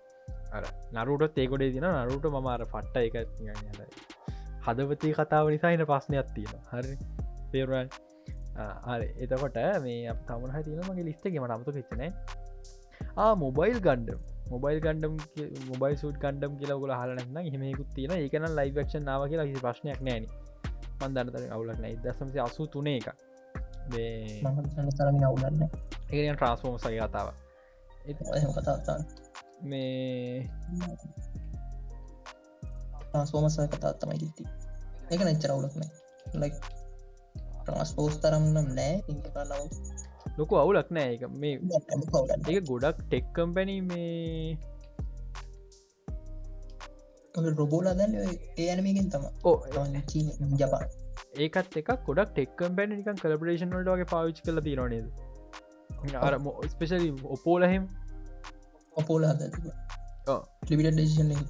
අර 0.52 0.64
නරුට 0.98 1.38
ඒකොඩේ 1.38 1.72
තින 1.72 1.86
නරුට 1.88 2.26
මමාර 2.30 2.64
පට්ට 2.66 2.96
එක 3.00 3.14
හදවතී 4.66 5.12
කතාව 5.14 5.50
නිසාහින 5.50 5.84
ප්‍රශ්නයක් 5.84 6.30
තියෙන 6.34 6.56
හරි. 6.70 6.94
පේරුවන් 7.52 7.88
හරි. 8.86 9.08
එතකොට 9.18 9.58
මේ 9.82 10.16
තමහ 10.24 10.56
තියනමගේ 10.64 11.04
ලිස්ටගේ 11.04 11.40
මට 11.40 11.56
අමතු 11.56 11.76
පිච්චනෑ 11.76 13.30
මොබයිල් 13.36 13.78
ගන්ඩම් 13.80 14.20
මොබයිල් 14.50 14.80
ගන්ඩම් 14.80 15.14
මොබයි 15.68 15.94
සුට 15.96 16.18
කන්ඩම් 16.18 16.58
කියලා 16.58 16.80
ගල 16.80 16.92
හලනන්න 16.94 17.52
හෙමකුත් 17.54 17.94
තියෙන 17.94 18.16
ඒකන 18.16 18.48
ලයිවක්ෂන් 18.54 19.04
නාව 19.04 19.28
කියලා 19.30 19.46
හි 19.46 19.62
ප්‍රශ්නයක් 19.62 20.02
නෑන. 20.02 20.26
මන්දන්නතර 21.00 21.48
අවුලක් 21.52 21.80
නෑ. 21.80 21.96
දසමසේ 22.04 22.42
අසු 22.42 22.66
තුනේ 22.68 22.98
එක 23.00 23.25
තරමින 24.96 25.24
අවුලන්න 25.24 25.60
ඒ 26.12 26.32
ට්‍රන්ස්ෆෝර්ම 26.32 26.78
සගේ 26.78 27.06
කතාව 27.06 27.28
කතා 28.56 28.98
මේ 29.62 30.48
ට්‍රන්ස්ෆෝමස 33.02 33.56
කතා 33.68 33.92
තමයි 33.92 34.18
ගිති 34.18 34.44
එක 35.10 35.20
නැච්චර 35.20 35.50
අවුලක්න 35.50 35.86
ලයි 36.34 36.50
ට්‍රන්ස්පෝස් 37.66 38.16
තරම්නම් 38.22 38.68
නෑ. 38.74 38.94
ඉකනව 39.08 39.36
ලොකු 40.38 40.54
අවුලක් 40.56 40.90
නෑ. 40.90 41.10
එක 41.14 41.22
මේ 41.32 41.54
ඒ 42.48 42.60
ගොඩක් 42.60 42.98
ටෙක් 43.00 43.26
කම්පැන 43.34 43.70
මේ 43.84 44.58
රොබෝලා 47.58 47.94
දැන් 47.94 48.12
ඒ 48.58 48.68
ඇනමකින් 48.70 49.10
තම 49.10 49.24
ඕ 49.44 49.56
ජපාන 50.58 50.86
ඒකත් 51.36 51.76
එක 51.76 51.88
ගොඩක් 52.04 52.30
ටෙක්කම් 52.30 52.76
පැන 52.76 52.92
නිකන් 52.92 53.20
කලපරේෂන්ලට 53.20 53.88
වගේ 53.88 54.08
පාවිච් 54.08 54.42
කල 54.42 54.60
තිරනේද 54.62 55.06
අර 56.20 56.34
ස්පෙශලි 56.68 57.08
ඔපෝලහෙම් 57.30 57.88
ඔපෝලා 58.96 59.34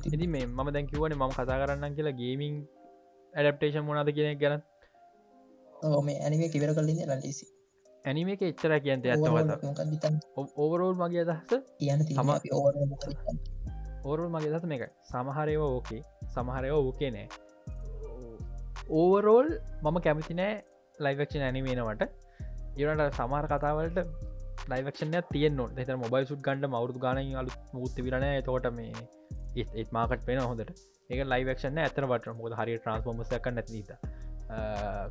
ඉති 0.07 0.27
මේ 0.29 0.47
ම 0.49 0.71
දැකිවන 0.71 1.17
ම 1.17 1.25
කතා 1.31 1.59
කරන්න 1.61 1.95
කියලා 1.97 2.15
ගේමින් 2.15 2.57
ඇඩප්ටේෂන් 3.35 3.85
මොනාද 3.85 4.11
කියන 4.13 4.39
ගැන. 4.39 4.63
මේ 6.03 6.19
ඇනිම 6.21 6.43
කිවර 6.51 6.71
කලින් 6.75 7.01
ලලිසි 7.11 7.47
ඇනිම 8.05 8.29
එක 8.29 8.43
එච්චර 8.45 8.73
කියන්ත 8.81 9.07
ඇත්තවත 9.07 10.05
ඕවරෝල් 10.57 10.95
මගේ 10.97 11.25
අදහස? 11.25 11.65
කියන 11.79 12.01
තම 12.07 12.31
ඕරුල් 14.05 14.31
මගේ 14.31 14.53
දස 14.53 14.65
මේක 14.65 14.83
සමහරයව 15.05 15.63
ඕකේ 15.65 16.03
සමහරයව 16.35 16.75
ඕකේ 16.77 17.11
නෑ 17.11 17.46
ඕවරෝල් 18.91 19.49
මම 19.83 19.97
කැමති 20.01 20.35
නෑ 20.35 20.55
ලයිවක්ෂන් 20.99 21.43
ඇනිමේනවට 21.43 22.03
ඒනට 22.79 23.15
සමහර 23.15 23.47
කතාවලට 23.47 23.99
ලයිවක්ෂණය 24.69 25.23
තියන 25.31 25.61
එත 25.77 25.91
මොබයි 25.97 26.27
සුත් 26.27 26.41
ගන්ඩ 26.41 26.69
මවුදු 26.69 26.99
ගන 26.99 27.35
අලු 27.35 27.51
මුත්ත 27.73 27.99
විරණය 27.99 28.31
තෝට 28.43 28.69
මේ 28.73 28.93
ඒත් 29.57 29.91
මාකට 29.93 30.25
පෙන 30.25 30.41
හොඳට. 30.41 30.71
ඒක 31.11 31.21
ලයිවක්ෂන 31.25 31.79
ඇතර 31.79 32.07
වට 32.07 32.37
මොද 32.37 32.55
හරි 32.55 32.79
ට්‍රන්ස්ෆෝර්මසක 32.79 33.49
නැතිීත 33.49 33.91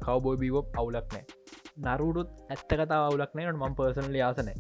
කවබෝයි 0.04 0.40
බීවප් 0.40 0.80
අවුලක් 0.80 1.12
නෑ. 1.12 1.26
නරුඩුත් 1.78 2.30
ඇත්ත 2.50 2.66
කතා 2.72 3.02
අවුලක් 3.02 3.36
නෑ. 3.36 3.52
ම 3.54 3.76
පර්සනල 3.76 4.18
ආසනෑ 4.22 4.58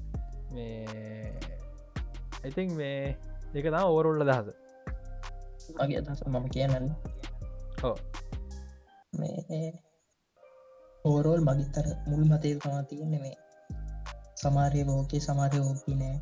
මේ 0.51 1.39
ඉතින් 2.43 2.75
මේ 2.75 3.15
එක 3.53 3.71
තා 3.71 3.85
ඕරුල්ල 3.87 4.23
දහස 4.23 4.47
මගේ 5.77 5.99
අදස 6.01 6.23
මම 6.25 6.45
කියන්න. 6.49 6.91
ඕ 7.83 7.97
මේ 9.19 9.71
ඕරෝල් 11.05 11.41
මගිත්තර 11.47 11.87
මුල් 12.07 12.23
මතය 12.25 12.49
තමා 12.55 12.83
තියෙන්නේ 12.83 13.21
මේ 13.21 13.37
සමාරය 14.41 14.81
ෝකේ 14.89 15.19
සමාරය 15.19 15.59
ෝකී 15.59 15.95
නෑ. 15.95 16.17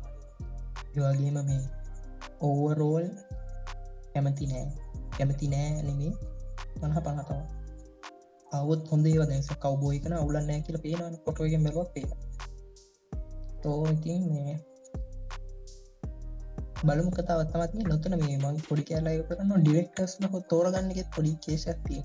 යවාගේම 0.96 1.38
මේ 1.44 1.62
ඕවරෝල් 2.40 3.06
කැමති 4.12 4.46
නෑ. 4.46 4.66
කැමති 5.16 5.46
නෑ 5.48 5.82
නෙමේ 5.82 6.12
මනහ 6.80 6.98
පනතවා 7.00 7.44
අවුත් 8.52 8.82
හොඳේ 8.90 9.16
වදස 9.18 9.48
කවබෝය 9.62 9.98
කන 9.98 10.12
අවුලන්නෑ 10.12 10.60
කියල 10.60 10.78
පේන 10.78 11.18
පොටෝගෙන් 11.24 11.62
මෙලොත් 11.62 11.90
පේ 11.94 12.06
තෝ 13.62 13.82
ඉතින් 13.86 14.22
මේ 14.32 14.54
බලමු 16.84 17.10
කතාවත්තමත් 17.12 17.88
නොතන 17.88 18.16
මේ 18.20 18.36
මං 18.38 18.60
පොඩි 18.68 18.84
කෑලාය 18.88 19.22
කරන්න 19.28 19.62
ඩිරෙක්ටර්ස් 19.62 20.14
නහ 20.20 20.36
තෝරගන්නගෙත් 20.50 21.08
පොඩි 21.16 21.32
කේෂත්තිය 21.44 22.00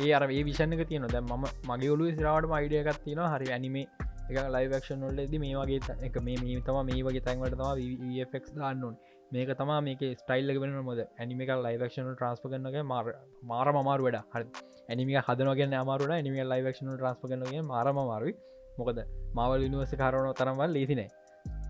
ඒ 0.00 0.12
අර 0.12 0.26
ඒ 0.28 0.42
විෂණක 0.48 0.84
තියන 0.88 1.08
දැ 1.08 1.22
ම 1.22 1.46
මගේ 1.70 1.90
ඔලු 1.94 2.12
සිරාවට 2.12 2.52
මයිඩියකත් 2.52 3.02
තියෙන 3.04 3.24
හරි 3.26 3.52
ඇනිමේ 3.52 3.86
එක 4.28 4.38
ලයිවක්ෂන් 4.50 4.98
නොල්ලෙද 5.00 5.34
මේ 5.38 5.56
වගේ 5.56 5.98
එක 6.02 6.16
මේ 6.20 6.38
මේ 6.38 6.62
තම 6.62 6.80
මේ 6.88 7.02
වගේ 7.02 7.26
තැන්වට 7.26 7.54
තම 7.56 8.00
වෆෙක් 8.14 8.48
දාන්නුන් 8.56 8.96
මේක 9.32 9.52
තමා 9.54 9.80
මේක 9.82 10.02
ස්ටයිල්ල 10.16 10.60
වෙන 10.60 10.74
මොද 10.84 11.00
ඇනිමික 11.02 11.50
ලයිවක්ෂන 11.58 12.10
ට්‍රන්ස්ප 12.10 12.44
කරනගේ 12.46 12.82
මාර 12.84 13.06
මාර 13.44 13.68
මමාරු 13.72 14.06
වැඩ 14.06 14.18
හරි. 14.32 14.44
ඇනිමික 14.88 15.22
හදනගෙන 15.28 15.74
අමාරුට 15.76 16.10
ඇනිමිය 16.10 16.44
ලයිවක්ෂන 16.44 16.90
ට්‍රන්ස්ප 16.90 17.22
කරනගේ 17.24 17.62
මාරම 17.64 18.02
මාරුයි 18.02 18.34
මොකද? 18.78 19.00
මවල් 19.34 19.68
නිවස 19.68 19.96
කාරණය 19.96 20.34
තරම්වල් 20.34 20.70
ලේසිනේ 20.72 21.08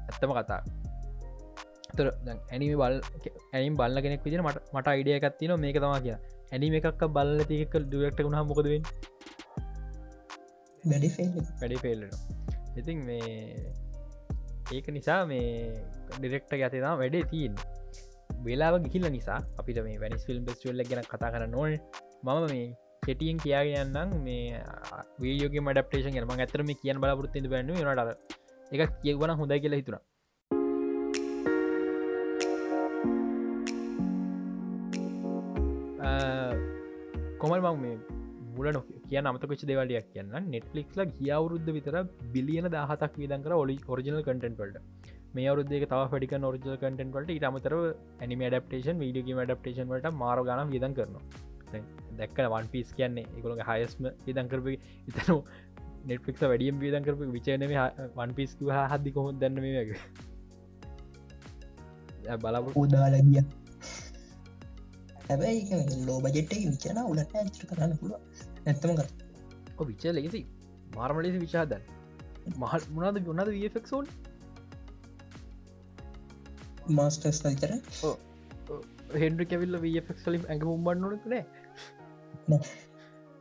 ඇත්තම 0.08 0.32
කතා 0.32 0.60
තර 1.98 2.08
ඇනිම 2.50 2.72
බල් 2.76 2.96
ඇනිම් 3.52 3.74
බල්ල 3.74 4.02
කෙනෙක් 4.02 4.24
විදිර 4.24 4.42
මට 4.42 4.74
මට 4.74 4.88
අයිඩිය 4.88 5.16
එකත්තින 5.18 5.54
මේක 5.58 5.78
තමා 5.78 6.00
කිය 6.00 6.16
ඇනිම 6.52 6.76
එකක් 6.80 7.04
බල්ල 7.10 7.44
තික 7.44 7.76
ඩුවක්ට 7.82 8.22
වුණහ 8.22 8.42
මොකදවෙන් 8.50 8.82
වැඩි 10.84 11.78
පෙල්ලන 11.78 12.10
ඉතින් 12.76 12.98
මේ 13.02 13.30
ඒක 14.72 14.86
නිසා 14.88 15.20
මේ 15.26 15.50
ඩිරෙක්ට 16.12 16.56
ඇතිතා 16.56 16.94
වැඩේ 16.96 17.24
තිීන් 17.24 17.54
වෙලාව 18.44 18.74
ගිහිල්ල 18.84 19.06
නිසා 19.10 19.38
අපිට 19.58 19.78
මේ 19.84 20.00
වැනිස් 20.00 20.26
ෆිල්ම් 20.26 20.42
පෙස්ටල්ල 20.44 20.82
ගැන 20.84 21.04
කතා 21.04 21.30
කර 21.30 21.46
නොන 21.48 21.78
මම 22.24 22.46
මේ 22.46 22.66
කෙටියෙන් 23.02 23.38
කියාගන්නම් 23.38 24.10
මේ 24.22 24.60
වීයෝගේ 25.20 25.62
මඩප්ටේෂන් 25.62 26.18
ම 26.22 26.32
ඇතරම 26.36 26.70
කියන් 26.74 27.00
බලාපොරත්ති 27.00 27.48
බැන්න 27.48 27.72
නට 27.84 28.10
එක 28.72 28.94
කියවන 29.02 29.32
හොඳයි 29.40 29.60
කියලා 29.60 29.80
හිතුනා 29.80 30.02
කොමල් 37.42 37.60
මං 37.64 37.80
මේ 37.84 37.96
මුල 38.56 38.66
නො 38.76 38.80
කිය 39.08 39.18
අමතකච 39.30 39.62
දෙවලයක් 39.70 40.06
කියන්න 40.12 40.36
නෙට්ලික්ල 40.54 41.00
ගියවුරුද්ධ 41.18 41.70
විතර 41.76 41.96
බිලියන 42.34 42.68
දහතක් 42.74 43.14
විදන් 43.22 43.42
කර 43.46 43.54
ඔලි 43.62 43.76
ඔරිජනල් 43.94 44.22
කටෙන්ට 44.28 44.60
වලට. 44.62 44.78
මේ 45.36 45.48
අවරුද්දේ 45.50 45.88
තව 45.92 46.20
ඩික 46.20 46.34
ෝරිජල් 46.48 46.78
කටෙන්ට 46.82 47.16
වලට 47.16 47.36
ඉටමතර 47.38 47.74
anime 48.22 48.44
adaptation 48.46 49.02
video game 49.04 49.42
adaptation 49.42 49.90
වලට 49.92 50.14
මාර 50.22 50.40
ගන 50.48 50.72
විදන් 50.74 50.96
කරනවා. 50.98 51.24
දැක්ක 52.20 52.38
වන් 52.54 52.70
පිස් 52.74 52.94
කියන්නේ 52.98 53.26
එකකොළඟ 53.36 53.64
හයස්ම 53.70 54.08
විදන් 54.26 54.48
කරප 54.52 54.66
ඉතනු 55.10 55.36
නෙට්ලික් 56.10 56.40
වැඩියම් 56.42 56.80
විදන් 56.84 57.06
කරප 57.06 57.20
විචනම 57.36 57.76
වන් 58.18 58.34
පිස් 58.40 58.56
හදදි 58.72 59.14
කොහො 59.18 59.36
දැන්න 59.42 59.62
මේක 59.66 59.92
බලපු 62.44 62.70
උදාලගිය 62.84 63.44
හැබැයි 65.28 65.80
ලෝ 66.06 66.18
බජෙට්ට 66.20 66.54
විචන 66.64 67.00
උලට 67.04 67.36
ඇච 67.36 67.58
කරන්න 67.62 67.94
පුළුව 68.00 68.20
නැත්තම 68.64 68.94
ගත් 68.94 69.86
විච 69.88 70.04
ලෙසි 70.14 70.42
මාර්මලෙසි 70.96 71.38
විචාදන් 71.38 71.82
මහල් 72.56 72.86
මුණද 72.90 73.20
ගුණද 73.24 73.52
වෆෙක්සෝන් 73.56 74.06
මාස්ටර්ස් 76.92 77.40
විතර 77.44 77.72
හෙන්ඩි 79.16 79.46
කැවිල්ල 79.46 79.78
වෆක්ලිම් 79.78 80.44
ඇඟ 80.44 80.64
පුම්බන්නනකනේ 80.64 81.42
නෑ. 82.46 82.60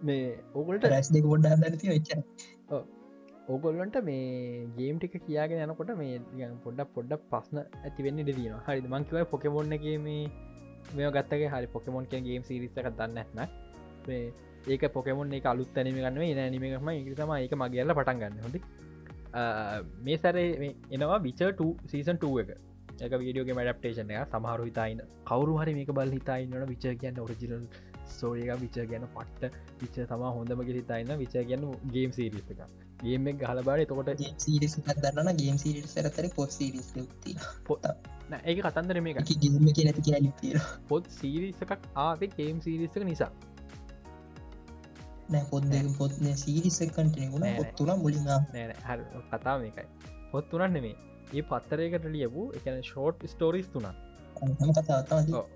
මේ 0.01 0.25
ඕගලට 0.53 0.87
රැස් 0.87 1.09
දෙක 1.09 1.25
පොඩ්ඩ 1.25 1.53
හදරති 1.53 1.87
වෙච්ච 1.89 2.09
ඕගොල්ලන්ට 3.47 3.97
මේ 4.03 4.65
ගේම් 4.77 4.97
ටික 4.97 5.15
කියාගෙන 5.25 5.63
යනකොට 5.65 5.93
මේ 5.97 6.49
පොඩ්ඩක් 6.63 6.93
පොඩ්ඩක් 6.95 7.29
පස්න 7.31 7.61
ඇතිවෙන්න 7.61 8.21
දෙදන 8.23 8.43
හරි 8.65 8.89
මංකිව 8.89 9.29
පොකෙමොන්න 9.31 9.77
එක 9.77 9.85
මේ 10.01 10.23
මේ 10.93 11.11
ගත්තගේ 11.11 11.49
හරි 11.49 11.67
පොකෙමොන් 11.67 12.05
කිය 12.05 12.21
ගේම් 12.21 12.43
සිරිස්සක 12.43 12.81
දන්න 12.91 13.17
ඇත්න 13.17 13.39
මේ 14.07 14.21
ඒක 14.67 14.85
පොකෙමොන් 14.91 15.33
එක 15.33 15.45
අලුත් 15.45 15.73
තැනීම 15.73 15.97
ගන්න 15.97 16.53
නීමම 16.53 16.89
ඉතම 17.07 17.35
ඒක 17.35 17.55
මගේල්ල 17.55 17.93
පටන් 17.93 18.21
ගන්න 18.21 18.39
හොඳි. 18.41 18.61
මේ 20.01 20.17
සැරේ 20.17 20.71
එනවා 20.91 21.19
විච 21.21 21.43
සීසන් 21.87 22.17
2 22.19 22.39
එක. 22.43 22.55
එක 22.97 23.13
වීඩියෝගේ 23.15 23.55
මඩප්ටේෂන 23.55 24.11
එක 24.13 24.31
සමහරු 24.31 24.65
හිතයින්න 24.67 25.03
කවරු 25.25 25.57
හරි 25.57 25.73
මේක 25.73 25.91
බල් 25.91 26.11
හිතයින්නට 26.11 26.69
විච 26.69 26.87
කියන්න 27.01 27.19
ඔරිජිනල් 27.19 27.67
සෝරියක 28.11 28.51
විච 28.61 28.77
ගැන 28.91 29.07
පට්ට 29.09 29.53
විච 29.81 29.97
තම 30.03 30.25
හොඳම 30.29 30.65
හිතයින්න 30.69 31.15
විච 31.17 31.37
ගැන්න 31.43 31.65
ගේම් 31.91 32.11
සිරිස්ක 32.11 32.51
ගේම 33.03 33.31
ගහල 33.37 33.63
බාඩ 33.63 33.87
තකොට 33.87 34.25
සිරිස් 34.39 34.77
දන්න 34.81 35.33
ගේම් 35.37 35.57
සිරිස් 35.57 35.89
සරතර 35.93 36.29
පොත් 36.35 36.51
සිරිස් 36.51 36.93
ති 37.21 37.35
ඒක 38.33 38.61
කතන්දර 38.65 39.01
මේක 39.07 39.17
ගේම 39.41 39.67
කිය 39.77 39.85
නැති 39.87 40.21
ලිතීර 40.25 40.57
පොත් 40.89 41.09
සිරිසකක් 41.17 41.71
ආවේ 42.05 42.29
ගේම් 42.37 42.61
සිරිස්සක 42.65 43.03
නිසා. 43.09 43.31
පොත් 45.51 45.63
දෙක 45.73 45.87
පොත්න 45.99 46.25
සිරිස 46.43 46.79
කටනෙකුණ 46.79 47.41
නෑ, 47.41 47.57
පොත් 47.59 47.69
තුන 47.77 47.91
මුලින් 48.03 48.25
නෑන 48.29 48.71
හ 48.87 48.89
කතාව 49.31 49.57
මේකයි. 49.61 49.87
පොත් 50.31 50.49
තුනන්න 50.51 50.73
නෙමේ. 50.77 50.95
ඒ 51.35 51.43
පත්තරයකට 51.51 52.05
ලියපු 52.15 52.41
එකන 52.57 52.81
ෂෝට් 52.89 53.23
ස්ටෝරිස් 53.33 53.67
තුනා 53.75 53.93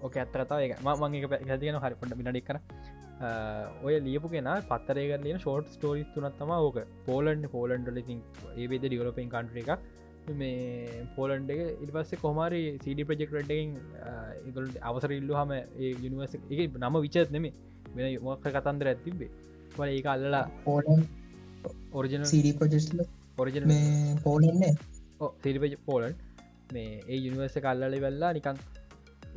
ඕක 0.03 0.15
ඇත්ත 0.17 0.33
කතාව 0.35 0.59
එක 0.65 0.73
මංගේ 0.85 1.29
පැතිගෙන 1.33 1.77
හරි 1.83 1.95
පොට 2.01 2.15
මිනඩික් 2.19 2.47
කර 2.49 2.57
ඔය 3.85 3.93
ලියපු 4.07 4.27
කෙන 4.33 4.49
පත්තරයක 4.71 5.11
ලියන 5.25 5.39
ෂෝට් 5.43 5.67
ස්ටෝරිස් 5.75 6.09
තුනත්තම 6.15 6.51
ඕක. 6.57 6.77
පෝලන්ඩ 7.07 7.45
පෝලන්ඩ 7.55 7.89
ලිතින් 7.97 8.19
ඒබේද 8.55 8.83
ඩියලපෙන් 8.85 9.29
කන්ට්‍ර 9.35 9.57
එකක් 9.63 9.71
මේ 10.33 11.03
පෝලන්ඩ 11.15 11.51
එක 11.53 11.61
ඉට 11.83 11.91
පස්සේ 11.95 12.21
කොමරි 12.23 12.61
සඩ 12.75 13.05
ප්‍රජෙක් 13.09 13.33
රඩ්ඩෙන් 13.33 13.75
ඉගලට 14.49 14.79
අවසර 14.81 15.11
ඉල්ලු 15.11 15.33
හම 15.33 15.53
යනිවර්ස 16.03 16.35
එක. 16.35 16.59
නම 16.77 16.97
විචත් 17.05 17.31
නෙමේ 17.31 17.53
වෙන 17.95 18.17
මොක්ක 18.21 18.47
කතන්දර 18.47 18.91
ඇතිබේ 18.93 19.31
වල 19.77 19.89
ඒ 19.89 20.01
අල්ලලා 20.07 20.45
පෝලන් 20.65 21.05
ඔරිජන 21.93 22.25
සිරි 22.25 22.51
ප්‍රජෙස්ල 22.53 23.05
ඔරිජන 23.37 23.71
පෝලන්නේ 24.23 24.73
සිරිපජ 25.43 25.77
පෝලන් 25.85 26.13
මේ 26.73 26.99
ඒ 27.07 27.19
යනිවර්ස 27.19 27.57
කල්ලල 27.59 27.97
වෙල්ලා 27.99 28.33
නිකං 28.33 28.59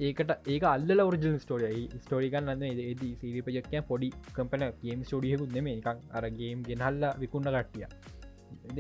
ඒකට 0.00 0.30
ඒක 0.46 0.64
අල්ල 0.64 1.00
ඔරජන 1.00 1.36
ස්ටෝරිය 1.38 1.82
ස්ටෝරිකන් 2.04 2.48
න්න 2.48 2.62
ඒද 2.64 3.02
සිරිපජක්ය 3.20 3.82
පොඩි 3.88 4.08
කම්පන 4.36 4.64
ගේම් 4.82 5.04
ස්ටෝඩියකුත් 5.04 5.52
නෙම 5.52 5.68
එකක් 5.68 5.88
අරගේම් 6.12 6.62
ගෙනහල්ල 6.62 7.04
විකුන්න 7.18 7.48
කට්ටිය. 7.48 7.86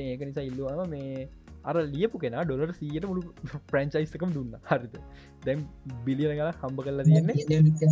ඒක 0.04 0.20
නිසා 0.20 0.48
ඉල්ලුවම 0.50 0.90
මේ 0.90 1.28
අර 1.64 1.76
ලියපු 1.94 2.16
කෙන 2.18 2.36
ඩොලර් 2.40 2.72
සියට 2.72 3.06
මුළු 3.10 3.22
ප්‍රංචයිස්කම් 3.70 4.34
දුන්න. 4.34 4.58
හරිද? 4.70 4.98
දැම් 5.46 5.64
බිලියන 6.04 6.36
කල 6.38 6.50
හම්බ 6.60 6.84
කරලා 6.84 7.04
තියන්නේ. 7.04 7.36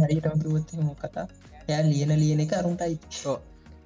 හරිටමකිවත්ම 0.02 0.92
කතා 0.98 1.26
එයා 1.62 1.82
ලියන 1.84 2.12
ලියන 2.16 2.40
එක 2.40 2.52
අරුන්ටයි 2.52 2.98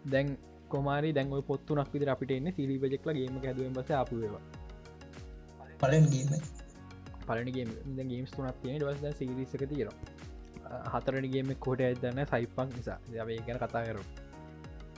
දැන් 0.07 0.37
කොමාරි 0.69 1.13
දැන් 1.13 1.33
පොත්තුනක් 1.47 1.95
විදර 1.95 2.11
අපිට 2.15 2.37
එන්න 2.37 2.53
සිරිපජෙක්ල 2.59 3.17
ගේම 3.19 3.41
හැදුවෙන් 3.43 3.73
බස 3.73 3.95
අපපුවා 4.01 4.43
පලන්ගේම 5.81 6.31
පලනගේ 7.27 7.65
ගේම්ස් 8.05 8.31
තුනක් 8.31 8.61
තියෙන 8.63 8.83
දවස් 8.83 9.17
සිරිසක 9.19 9.65
තියෙන 9.69 9.91
හතරනගේම 10.93 11.55
කොට 11.61 11.81
ඇදන්න 11.83 12.21
සයිපක් 12.27 12.59
නිසා. 12.77 12.99
දවේ 13.09 13.41
ගැන 13.47 13.59
කතා 13.59 13.83
කරු 13.87 14.05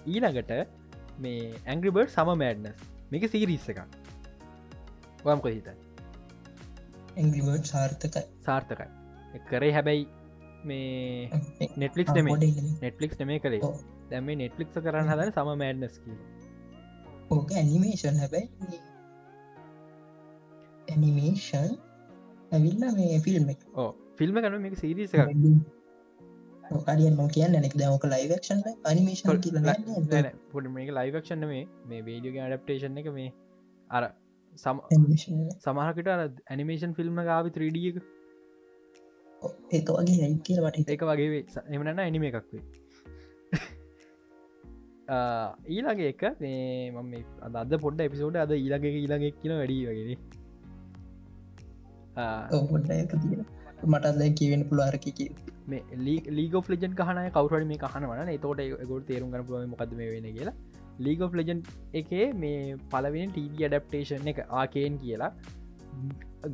ඊළඟට 0.07 0.53
මේ 1.19 1.55
ඇංග්‍රිබර් 1.67 2.07
සම 2.09 2.31
මෑඩ්නස් 2.35 2.85
මේක 3.13 3.27
සිරිස්ස 3.31 3.69
එකක් 3.73 3.81
වම් 5.29 5.41
කොහිත 5.47 5.69
ඇගිවට 7.17 7.67
සාර්ථකයි. 7.73 8.25
සාර්ථකයි. 8.47 8.89
කරේ 9.51 9.73
හැබැයි 9.77 10.05
මේ 10.65 11.31
නෙට්ලික් 11.83 12.09
නෙම 12.17 12.33
නෙට්ලික් 12.83 13.13
නෙමේ 13.21 13.39
කරේ. 13.45 13.61
දැම 14.11 14.29
නෙට්ලික් 14.43 14.75
කරන්න 14.77 15.13
හදන 15.13 15.33
සම 15.33 15.49
මෑඩ්නස් 15.63 15.97
කිය 16.03 16.19
ඕක 17.31 17.49
ඇනිමේෂන් 17.61 18.19
හැබැයි 18.23 18.81
ඇනිමේෂන් 20.89 21.73
ඇවිල්ල 22.53 22.85
මේ 22.99 23.23
ෆිල්ම් 23.25 23.49
ඕ 23.77 23.89
ෆිල්ම් 24.19 24.37
කන 24.45 24.61
මේක 24.67 24.77
සිරිස 24.83 25.15
එකක්. 25.15 25.33
අරියන් 26.93 27.17
ම 27.17 27.33
කියන්න 27.35 27.57
නෙක් 27.65 27.75
දමක 27.81 28.13
ලයිවක්ෂන් 28.13 28.63
අනිමේෂන් 28.91 29.29
පොඩ 30.53 30.71
මේක 30.77 30.95
ලයිවක්ෂන්න 30.99 31.49
මේ 31.51 31.65
මේ 31.91 32.01
වීඩියෝගේ 32.07 32.47
අඩප්ටේෂන් 32.47 33.03
එක 33.03 33.11
මේ 33.19 33.33
අර 33.91 34.05
සම 34.57 34.79
සමහකට 35.59 36.09
ඇනිමේෂන් 36.47 36.95
ෆිල්ම් 36.95 37.21
ගාව 37.25 37.49
3ඩිය 37.51 37.89
ඒක 39.71 39.89
වගේ 39.91 40.19
ඇයි 40.21 40.39
කියලට 40.43 40.79
ඒක 40.87 41.03
වගේ 41.05 41.41
එමනන්න 41.71 42.01
ඇනිම 42.01 42.25
එකක් 42.25 42.39
වේ 42.51 42.63
ඊලගේ 45.73 46.09
එක 46.09 46.25
මේ 46.39 46.63
මම 46.93 47.13
අද 47.57 47.77
පොඩ්ඩ 47.79 48.01
එපිසෝඩ 48.03 48.39
අද 48.39 48.55
ඊලගේ 48.57 48.95
ඊලගෙක් 48.97 49.37
කියන 49.43 49.55
වැඩි 49.55 49.79
වගේ 49.85 50.17
පොඩ්ඩ 52.65 52.91
එක 52.95 53.15
තියෙන 53.19 53.45
මටත් 53.85 54.33
කියවෙන 54.35 54.65
පුළුවරක 54.65 55.07
මේ 55.67 55.83
ලීග 56.31 56.55
ලජන් 56.71 56.95
කහන 56.95 57.21
කවර 57.33 57.63
මේ 57.67 57.79
කහන 57.79 58.09
වන 58.11 58.33
තෝට 58.41 58.61
ගොට 58.87 59.07
තේරුම් 59.07 59.37
පුුව 59.45 59.69
මොකද 59.69 59.95
මේ 59.95 60.11
වෙන 60.11 60.29
කියලා 60.33 60.57
ලීග 61.05 61.21
ලජන් 61.41 61.61
එකේ 62.01 62.27
මේ 62.43 62.77
පලවෙන 62.93 63.31
ටීව 63.37 63.53
ඩප්ටේෂන් 63.63 64.29
එක 64.33 64.39
ආකයෙන් 64.63 64.99
කියලා. 65.05 65.33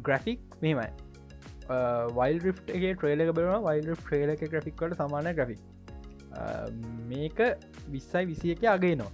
ග්‍රෆික් 0.07 0.41
මෙමයි 0.63 0.91
වයිල් 2.19 2.39
රි් 2.45 2.51
එක 2.51 2.85
ට්‍රේලක 2.99 3.35
බෙන 3.39 3.51
වයිල් 3.67 3.87
්‍රේල 4.13 4.31
එක 4.37 4.47
ග්‍රෆික්කට 4.55 4.97
සමාන 5.01 5.33
ග්‍රෆික් 5.41 5.61
මේක 7.11 7.39
විස්සයි 7.95 8.25
විසි 8.31 8.57
එක 8.57 8.65
අගේ 8.77 8.95
නවා 8.95 9.13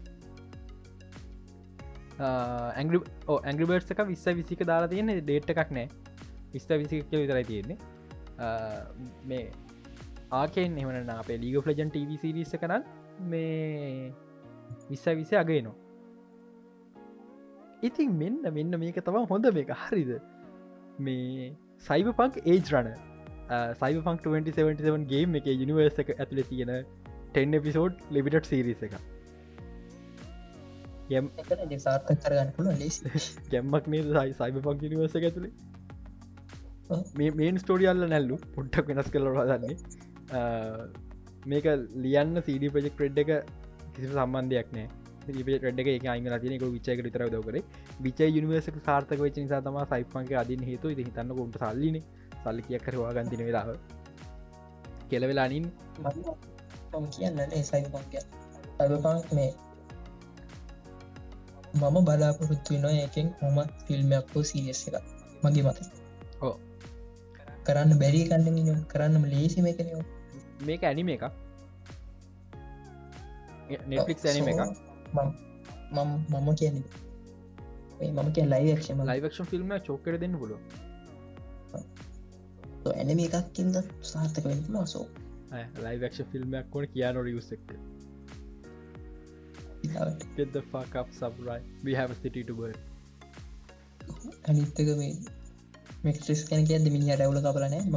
ඇගරි 2.19 2.99
ඇගරිබර්ස් 3.35 3.91
එක 3.95 4.01
විස්ස 4.11 4.27
විසික 4.41 4.61
දාලා 4.71 4.91
තියෙන 4.93 5.11
ඩේට් 5.21 5.51
එකක් 5.55 5.71
නෑ. 5.77 5.89
විස්ත 6.53 6.71
විසික 6.83 7.11
විතරයි 7.13 7.45
තියෙන්නේ. 7.51 7.79
මේ 9.25 9.45
ආකෙන් 10.31 10.79
එමන 10.83 11.11
අපේ 11.17 11.39
ලීග 11.43 11.59
ෆලජන් 11.67 11.91
ටව 11.95 12.19
සිරිස 12.23 12.53
කරන්න 12.63 12.83
මේ 13.33 14.13
විස්ස 14.89 15.07
විස 15.15 15.33
අගේ 15.35 15.61
නවා 15.61 15.89
ඉතින් 17.83 18.15
මෙන්න 18.15 18.43
මෙන්න 18.53 18.79
මේක 18.79 19.01
තම 19.01 19.27
හොඳ 19.27 19.51
මේක. 19.53 19.71
හරිද? 19.81 20.11
මේ 21.01 21.51
සයිබ 21.85 22.09
පංක් 22.13 22.43
ඒජ් 22.45 22.73
රණ 22.73 22.97
සයිබ 23.75 24.01
පංක් 24.03 24.25
2077 24.25 25.07
ගේම් 25.07 25.39
එක 25.41 25.47
යනිවර්ස 25.55 26.01
එක 26.05 26.11
ඇතුළ 26.17 26.43
තියෙන 26.45 26.75
10 27.37 27.61
එපිසෝඩ් 27.61 28.03
ලිබිටඩ් 28.11 28.51
සිරිස 28.53 28.83
එක 28.83 28.99
යම් 31.11 31.31
සාර්ථ 31.79 32.13
කරගන්න 32.17 32.81
ලෙසි. 32.81 33.13
ගැම්මක් 33.51 33.87
සයි 34.11 34.35
සයිබ 34.35 34.61
පංක් 34.61 34.93
නිවර්ස 34.95 35.15
එක 35.15 35.29
ඇතුළේ. 35.31 35.53
මේ 37.17 37.31
මේන් 37.33 37.63
ස්ටෝඩියල්ල 37.63 38.09
නැල්ලු. 38.09 38.41
පොට්ටක් 38.57 38.93
වෙනස් 38.93 39.15
කලවා 39.15 39.47
දන්නේ 39.53 39.77
මේක 41.47 41.73
ලියන්න 42.05 42.43
සඩ 42.43 42.75
ප්‍රජෙක් 42.75 42.99
ප්‍රෙඩ් 42.99 43.25
එක 43.25 43.31
කිසි 43.99 44.09
සම්බන්ධයක් 44.11 44.69
නෑ 44.73 44.89
ෙඩ 45.29 45.81
එක 45.81 46.07
අයිම 46.07 46.27
තිනක 46.41 46.65
විචයක 46.67 47.01
විතර 47.03 47.23
දකර 47.27 47.57
විච 48.01 48.21
යනිවර්සක 48.21 48.77
සාර්ථක 48.85 49.21
වෙච 49.21 49.37
නිසා 49.37 49.61
තම 49.61 49.79
සයිපන්ක 49.85 50.33
අදින් 50.35 50.63
හේතු 50.63 50.91
ඉති 50.91 51.05
හිතන්න 51.05 51.33
කොට 51.33 51.59
සල්ලින. 51.63 51.97
සල්ලි 52.43 52.63
කියක් 52.63 52.83
කරවා 52.83 53.13
ගන්තින 53.15 53.43
වෙලාව. 53.43 53.69
කෙලවෙලානින් 55.11 55.65
මම 56.91 57.07
කියන්න 57.11 57.41
සයි 57.63 57.83
පංක 57.87 58.15
අබපංක් 58.81 59.27
මේ 59.33 59.51
මම 61.75 61.97
බලාපොරොත්තු 62.05 62.79
නො 62.79 62.89
එකෙන් 62.99 63.29
හොමත් 63.41 63.75
ෆිල්ම්යක් 63.87 64.33
හෝ 64.33 64.45
සිරියස් 64.45 64.81
එක 64.89 64.95
මගේ 65.43 65.65
මත. 65.65 65.79
ඕ 66.43 66.55
කරන්න 67.67 67.99
බැරි 67.99 68.25
කන්න 68.25 68.81
කරන්නම 68.87 69.25
ලේසි 69.27 69.61
මේකනෝ 69.61 70.03
මේක 70.65 70.83
ඇනිම 70.83 71.09
එක 71.09 71.25
නෙට්ලික් 73.69 74.25
ඇනිම 74.25 74.49
එක 74.49 74.61
මම 75.13 76.49
කියන 76.55 76.77
මම 78.09 78.29
කිය 78.33 78.47
ලයික්ෂම 78.47 79.01
ලයිවක්ෂන් 79.05 79.47
ෆිල්ම් 79.47 79.73
චෝකර 79.87 80.19
දෙන්න 80.19 80.37
පුල 80.39 80.53
ඇනම 82.93 83.21
එකක්කින්ද 83.21 83.77
සාර්ථක 84.11 84.45
වෙන්න 84.45 84.67
මාසෝ 84.71 85.07
ලයිවක්ෂ 85.83 86.29
ෆිල්ම්යක් 86.33 86.71
කොන 86.71 86.87
කියානො 86.93 87.23
රියස්සෙක්ට 87.23 87.73
get 90.37 90.53
the 90.53 90.63
fuck 90.65 90.95
up 90.95 91.09
subscribe 91.13 91.65
we 91.85 91.95
have 91.95 92.11
a 92.11 92.19
city 92.23 92.45
to 92.45 92.55
burn. 92.55 92.79
අනිත්තක 94.45 94.89
මේ 94.97 95.13
මෙක්ට්‍රිස් 96.05 96.43
කැන 96.49 96.67
කිය 96.67 96.79
දෙමිනි 96.79 97.17
රැවල 97.17 97.39
කපලන 97.41 97.75
ම 97.85 97.97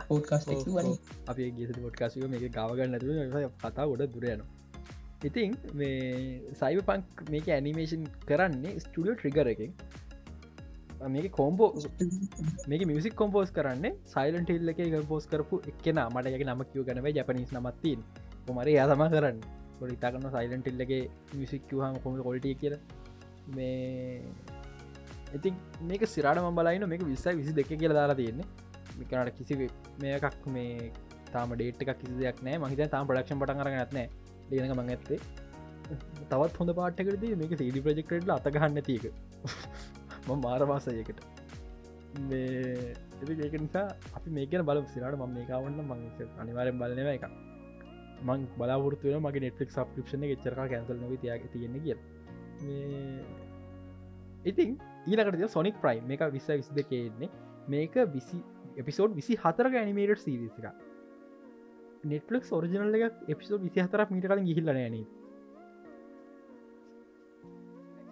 පෝට්කාස් 0.00 0.46
වන 0.48 0.88
අපේ 1.26 1.50
ගෙස 1.50 1.70
පොට්කාසික 1.78 2.26
මේ 2.28 2.50
ගාවගන්න 2.50 2.96
ඇතු 2.96 3.50
කතා 3.60 3.86
ගොඩ 3.86 4.04
දුරයන 4.14 4.42
ඉතින් 5.22 5.56
මේ 5.74 6.54
සයිව 6.60 6.84
පංක් 6.88 7.30
මේක 7.32 7.48
ඇනිමේෂන් 7.56 8.04
කරන්නේ 8.28 8.78
ස්ටඩියෝ 8.84 9.16
ට්‍රිගර 9.16 9.48
එක 9.52 9.60
මේක 11.08 11.32
කෝම්බෝ 11.32 11.72
මේක 12.68 12.82
මිසික් 12.86 13.14
කොම්පෝස් 13.16 13.50
කරන්න 13.50 13.96
සයිලන්ට 14.04 14.50
හිල්ල 14.50 14.68
එක 14.68 14.80
පෝස් 15.08 15.26
කරපු 15.26 15.60
එක්කෙන. 15.70 16.00
මට 16.14 16.26
එක 16.28 16.44
නම 16.46 16.62
කිව 16.72 16.84
ගනව 16.84 17.12
ජපනිස් 17.16 17.52
නමත්තින් 17.52 18.00
කොමර 18.46 18.68
යාතම 18.68 19.04
කරන්න. 19.14 19.40
පොඩිතාකන්න 19.80 20.30
සයිලන්ට 20.36 20.66
ඉල්ලගේ 20.72 21.02
මිසික්කවහම 21.34 22.00
කොම 22.04 22.16
කොල්ටිය 22.22 22.54
කියල. 22.54 22.76
මේ 23.56 24.22
ඉතින් 25.34 25.54
මේක 25.82 26.04
සිරාට 26.06 26.40
බලයින 26.58 26.88
මේක 26.88 27.04
විස්සයි 27.04 27.36
විසි 27.36 27.52
දෙක 27.52 27.68
කියල 27.68 27.92
දාලා 27.92 28.14
තියෙන්නේ. 28.14 28.48
මිකනට 28.98 29.36
කිසි 29.38 29.70
මේකක් 30.00 30.48
මේ 30.48 30.92
තාම 31.32 31.52
ඩේට් 31.54 31.82
එකක් 31.82 31.96
කිසි 32.02 32.14
දෙයක් 32.16 32.42
නෑ. 32.42 32.58
මහිත 32.58 32.90
තාම 32.90 33.06
ප්‍රඩක්ෂන් 33.06 33.40
පට 33.40 33.60
කරන 33.60 33.80
ඇත්නෑ 33.80 34.08
ලියනක 34.50 34.74
මං 34.74 34.90
ඇත්තේ. 34.90 35.20
තවත් 36.30 36.56
හොඳ 36.56 36.72
පාටකරද 36.76 37.24
මේක 37.36 37.52
සේඩි 37.56 37.82
ප්‍රජෙක්ටල 37.82 38.32
අතගහන්න 38.32 38.82
තියක 38.82 39.06
ම 40.26 40.30
මාරවාසයකට 40.38 41.20
මේ 42.24 42.94
ඒක 43.38 43.54
නිසා 43.56 43.86
අපි 44.12 44.30
මේකන 44.30 44.64
බල 44.64 44.82
සිරට 44.86 45.18
ම 45.18 45.24
මේකාවන්න 45.30 45.80
මං 45.84 46.04
අනිවාරෙන් 46.38 46.78
බලනව 46.78 47.10
එක 47.14 47.26
මං 48.22 48.46
බලාපුරතුව 48.56 49.18
මගේ 49.18 49.44
නෙට්ලික් 49.46 49.70
සප්‍රිප්ෂණ 49.70 50.26
ච්චරක 50.26 50.60
කැන්සල් 50.66 50.98
නොව 50.98 51.14
තියාග 51.16 51.46
තියෙන 51.52 51.78
කිය 51.80 51.96
ඉතින් 54.44 54.78
ඊනකට 55.06 55.48
සොනික් 55.48 55.80
ප්‍රයිම් 55.80 56.06
මේක 56.06 56.26
විස්ස 56.32 56.50
විස් 56.52 56.70
දෙකෙන්නේ 56.72 57.30
මේක 57.68 57.98
විසි 58.14 58.38
එපිසෝඩ් 58.76 59.14
විසි 59.14 59.36
හතරක 59.36 59.74
ඇනිමේට 59.74 60.24
සිරිසික 60.26 60.70
නෙට්ලක් 62.04 62.44
ෝරිජනල් 62.56 62.94
එක 62.98 63.16
එපිසෝඩ් 63.34 63.64
විසි 63.66 63.80
හතරක් 63.86 64.10
මීට 64.14 64.28
කලින් 64.30 64.46
ගිහිල්ල 64.50 64.70
න 64.72 64.78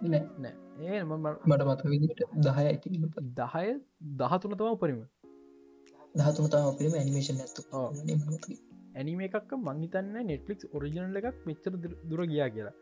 නෑ. 0.07 0.53
ඒ 0.89 0.99
මට 1.03 1.63
මත 1.67 1.81
විදිට 1.93 2.21
දහය 2.45 2.65
ඇති 2.65 2.89
දහය 3.39 3.69
දහතුන 4.19 4.53
තම 4.59 4.69
උපරිම. 4.75 4.99
දහතුනතාව 6.19 6.67
අපිම 6.71 6.93
ඇනිමේෂන් 6.99 7.41
ඇත්තු 7.45 7.61
ඇනිම 8.95 9.19
එකක් 9.27 9.51
මංහිතන්න 9.65 10.15
නෙට්ලික් 10.29 10.61
ඔරිජනල් 10.77 11.19
එකක් 11.21 11.37
මෙච්චර 11.49 11.73
දුර 12.09 12.21
ගියා 12.31 12.49
කියලා. 12.55 12.75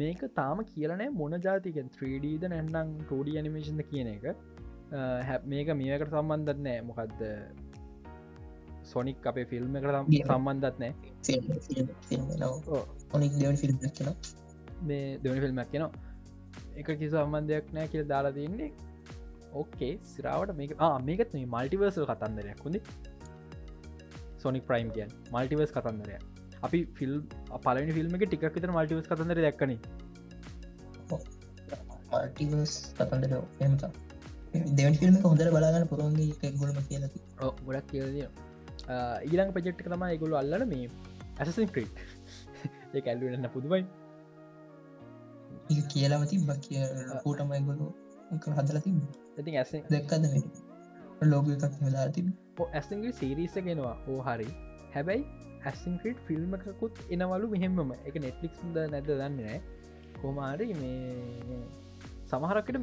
මේක 0.00 0.20
තාම 0.38 0.58
කියලනෑ 0.70 1.10
මොන 1.20 1.34
ජාතිකෙන් 1.46 1.88
3ඩීද 1.96 2.44
නැන්නම් 2.52 2.94
ටෝඩි 3.00 3.38
ඇනිමේෂන්ද 3.40 3.82
කියන 3.90 4.08
එක. 4.14 4.24
හැ 5.28 5.38
මේක 5.52 5.68
මේකට 5.82 6.14
සම්බන්ධත් 6.14 6.60
නෑ. 6.68 6.80
මොකක්ද 6.88 7.20
සොනික් 8.90 9.26
අපේ 9.26 9.46
ෆිල්ම් 9.46 9.76
එකට 9.76 9.90
සම්බන්ධත් 10.28 10.76
නෑ. 10.82 10.92
මේ 14.84 15.04
දෙවනි 15.18 15.40
ෆිල්ම්මක් 15.40 15.70
කියෙනවා 15.70 15.92
එක 16.76 16.88
කිසි 16.92 17.12
සම්බන්ධයක් 17.14 17.72
නෑ 17.72 17.88
කිය 17.88 18.04
දාලා 18.06 18.32
තින්නේ 18.32 18.70
ඕකේ 19.54 19.92
සිරාවට 20.06 20.56
මේක 20.56 20.74
මේකත් 21.04 21.32
මේ 21.34 21.46
මල්ටිවර්සල් 21.48 22.06
කතන්දරයක් 22.10 22.60
හොඳේ 22.60 22.82
සොනික් 24.38 24.66
ප්‍රයිම් 24.66 24.90
කියන් 24.90 25.16
මල්ටිවර්ස් 25.30 25.72
කතන්දරය 25.72 26.18
අපි 26.62 26.78
ෆිල් 26.96 27.14
පලනි 27.64 27.92
ෆිල්ම් 27.92 28.14
එක 28.16 28.26
ටිකක් 28.26 28.46
විතර 28.50 28.72
මල්ටිවස් 28.72 29.08
කතන්දර 29.08 29.40
දක්කන. 29.40 29.72
කතන්දර 32.94 33.32
දෙවන් 34.74 34.94
ෆිල්ම් 34.94 35.18
හොඳර 35.24 35.50
බලාගන්න 35.50 35.88
පුරුවන්ගේ 35.88 36.52
ගොලම 36.54 36.78
කියලති 36.84 37.18
ගොඩක් 37.40 37.90
කියද 37.90 38.49
ඊළං 39.24 39.54
පජෙට් 39.56 39.82
තම 39.86 40.04
ගොලු 40.18 40.34
අල්ලන 40.36 40.66
මේ 40.68 40.86
ඇසසින් 41.38 41.68
ක්‍රීට් 41.68 42.04
ඒ 42.94 43.04
ඇල්ලුවන්න 43.04 43.50
පුදුවයි 43.50 43.82
කියලාමති 45.88 46.42
බක් 46.44 46.60
කිය 46.62 46.84
කෝටමයි 47.18 47.62
ගොලු 47.64 47.86
හදල 48.52 48.78
තිබ 48.80 48.96
ඉතින් 49.38 49.54
ඇස 49.56 49.72
දැක්කද 49.88 50.24
ලෝක 51.24 51.52
එකක් 51.56 51.76
වෙලා 51.80 52.08
තිබ 52.12 52.28
ඇස්ගේ 52.70 53.12
සිරිස 53.12 53.54
ගෙනවා 53.58 53.96
ඕ 54.08 54.20
හරි. 54.22 54.48
හැබැයි 54.94 55.24
ඇසින්ක්‍රට් 55.64 56.18
ෆිල්ම් 56.26 56.54
එකකුත් 56.54 57.02
එනවලු 57.10 57.46
මෙහෙමම 57.48 57.92
එක 58.04 58.16
නෙට්ලික්ද 58.16 58.80
නැද 58.86 59.06
දන්න 59.06 59.36
නෑ. 59.38 59.60
කොමාරි 60.16 60.68
මේ 60.74 61.60
සමහරකට 62.26 62.76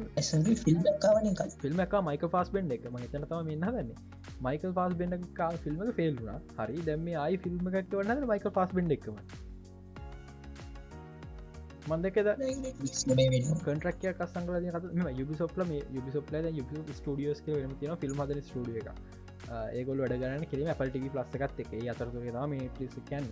ෆිල්ම් 0.62 0.82
කාවන 1.00 1.36
ෆිල්ම් 1.58 1.80
එක 1.80 1.94
මයික 2.02 2.24
පාස් 2.30 2.50
බෙන්ඩ 2.50 2.72
එක. 2.72 2.88
මහිතන 2.90 3.26
තම 3.26 3.50
මෙන්න 3.50 3.66
දන්නේ 3.66 4.17
මයිකල් 4.40 4.72
පාස් 4.72 4.94
බෙන්ඩ 4.94 5.28
කා 5.34 5.50
ෆිල්ම් 5.58 5.84
ෆෙල්ුණ 5.94 6.48
හරි 6.56 6.80
දැම 6.84 7.06
අයි 7.18 7.38
ෆිල්ම් 7.38 7.70
එකක් 7.72 7.94
වන්න 7.94 8.26
මයික 8.28 8.48
පාස් 8.52 8.72
බෙන්ඩ 8.72 8.96
එකම? 8.96 9.20
මන්දකද 11.88 12.28
කටරක්ය 13.62 14.12
කස්සංගල 14.14 15.14
යුබිසොප්ල 15.14 15.64
මේ 15.64 15.84
යුබිසොප්ල 15.92 16.34
යු 16.52 16.64
ස්ටියෝස් 16.94 17.40
ම 17.62 17.74
තින 17.76 17.96
ෆිල්ම් 17.96 18.22
හද 18.22 18.42
ස්ටිය 18.42 18.82
එක 18.82 18.90
ඒගොල් 19.74 19.98
වැඩ 19.98 20.16
ගන්න 20.16 20.44
කිරීම 20.46 20.74
පල්ටිකි 20.74 21.14
ප්ලස්සකත් 21.14 21.64
එක 21.64 21.72
අතරතුර 21.88 22.48
මේ 22.48 22.68
පිසිකැන් 22.78 23.30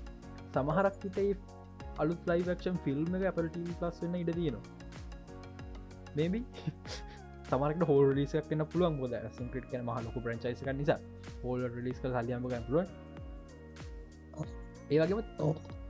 සමහරක් 0.53 0.97
විතයි 1.05 1.37
අලුත් 1.99 2.21
ලයිවක්ෂන් 2.27 2.81
ෆිල්ම් 2.85 3.19
එක 3.19 3.29
අපට 3.33 3.61
ප්ලස් 3.75 4.01
වන්න 4.03 4.17
ඉඩ 4.17 4.33
තියෙනවා. 4.35 4.65
මේබි 6.17 6.41
තමරට 7.47 7.83
හෝල් 7.85 8.13
ලිසක් 8.15 8.37
වන්න 8.45 8.67
පුළුවන් 8.67 8.97
බොද 8.99 9.17
සිංක්‍රට 9.33 9.67
කන 9.71 9.83
මහලොකු 9.85 10.21
ප්‍රංචයිසක 10.21 10.71
නිසා 10.75 11.01
හෝල් 11.43 11.67
ලිස් 11.81 11.99
කල් 11.99 12.15
සල්ලියම්ග 12.15 12.43
පුළුව 12.45 12.87
ඒවගේම 14.91 15.21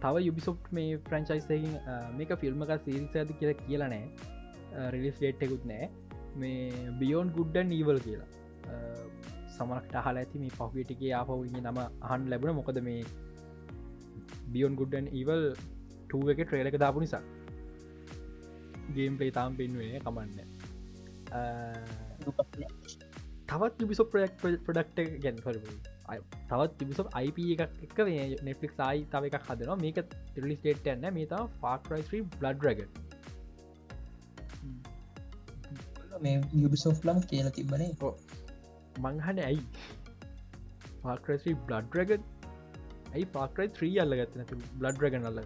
තව 0.01 0.15
යුබිසොප් 0.21 0.71
මේ 0.71 0.99
ෆ්‍රංචයිසකින් 1.01 1.69
මේක 2.17 2.33
ෆිල්ම්ක 2.39 2.73
සිරිස 2.81 3.17
ඇති 3.17 3.35
කියල 3.35 3.53
කියලා 3.61 3.89
නෑ 3.89 4.91
රිලිස් 4.91 5.17
ඩේට් 5.17 5.43
එකකුත් 5.43 5.65
නෑ 5.65 5.89
මේ 6.37 6.91
බියෝන් 6.99 7.31
ගුඩ්ඩන් 7.31 7.69
නීවල් 7.69 8.01
කියලා 8.01 8.29
සමනක්ට 9.51 9.97
හල 10.01 10.17
ඇති 10.17 10.43
මේ 10.43 10.53
පහුවටිගේ 10.53 11.13
ආපවගේ 11.15 11.63
නම 11.63 11.81
අහන් 11.81 12.29
ලැබුණ 12.31 12.57
මොකද 12.57 12.81
මේ 12.83 13.01
බියොන් 14.49 14.77
ගුඩ්ඩන් 14.77 15.09
ඉවල් 15.15 15.45
ටුව 16.05 16.31
එක 16.31 16.43
ට්‍රේලක 16.43 16.79
දාපු 16.79 17.05
නිසා 17.05 17.25
ගේම් 18.95 19.19
පේ 19.19 19.31
තාම් 19.33 19.57
පෙන්ුවේ 19.57 20.01
කමන්න 20.01 20.56
තවත් 23.49 23.75
යුබිසො 23.81 24.05
ප්‍රයක් 24.07 24.39
ප්‍රඩක්ට 24.43 24.99
ගැන් 25.25 25.39
කර 25.41 25.59
තවත් 26.49 26.73
තිබිසො 26.79 27.09
IP 27.21 27.39
එකක් 27.57 27.63
එක 27.87 27.99
නෙට්ලික් 28.43 28.73
සයි 28.75 29.05
තව 29.11 29.23
එකක් 29.31 29.49
හදනවා. 29.49 29.79
මේක 29.79 29.99
ටිලිස් 30.05 30.61
ටේට් 30.61 30.87
එන්න 30.87 31.07
මේ 31.15 31.27
තා 31.27 31.43
ෆාක්රයිස්්‍රී 31.61 32.25
බ්ලඩ් 32.33 32.67
රග 32.67 32.81
මේ 36.23 36.37
යුබිසෝෆ්ලම් 36.57 37.23
කියල 37.27 37.49
තිබනේ 37.51 37.93
මංහන 39.01 39.39
ඇයි? 39.41 39.63
පාක්‍රසි 41.03 41.53
බ්ලඩ් 41.67 41.97
රගන් 41.97 42.23
ඇයි 43.13 43.27
පාක්‍රයි 43.35 43.69
ත්‍රී 43.77 43.99
අල්ල 43.99 44.17
ගත්තන 44.21 44.65
බ්ලඩ් 44.79 45.05
රගන 45.05 45.29
අල්ල 45.29 45.39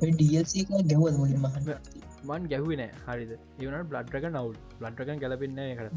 ගැව 1.64 1.99
මන් 2.22 2.48
ගැහුවන 2.52 2.82
හරිද? 3.04 3.32
ඒවන 3.60 3.86
බ්ලඩ් 3.90 4.14
රග 4.14 4.30
නවල් 4.30 4.56
බ්ලඩ් 4.78 5.02
රගන් 5.02 5.22
ගැලපෙන්න 5.22 5.60
කර 5.78 5.88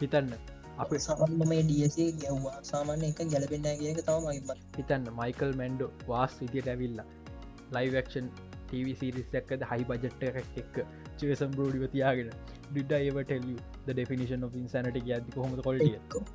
හිතන්න. 0.00 0.32
අප 0.78 0.90
සමන්ම 0.98 1.44
මේ 1.52 1.62
ඩියසේ 1.62 2.08
ගැව්වා 2.22 2.56
සාමාන්‍ය 2.70 3.06
එක 3.10 3.22
ගැලපෙන්න 3.34 3.68
ගක 3.82 4.04
තම 4.08 4.26
මයිම 4.26 4.52
හිතන්න. 4.78 5.06
මයිකල් 5.20 5.54
මැන්ඩෝ 5.60 5.90
වාස් 6.08 6.36
විදියට 6.40 6.72
ඇවිල්ලා. 6.74 7.06
ලයිවක්ෂන් 7.72 8.28
ටවිසිරිස්සක්කද 8.66 9.68
හයි 9.70 9.88
බජට්ට 9.90 10.26
එකක් 10.32 10.58
එක්ක 10.62 10.76
චේසම් 11.18 11.56
බෝඩිව 11.60 11.86
තියාගෙන. 11.94 12.34
ඩිඩ 12.66 12.98
ඒවටෙල්ල 12.98 13.48
ඩෙෆිනිෂන් 13.88 14.46
of 14.48 14.60
ඉන්සනට 14.62 14.92
ඇති 14.96 15.36
කොහොම 15.36 15.56
කොල්ටිය 15.62 15.96
එක්කො. 16.00 16.26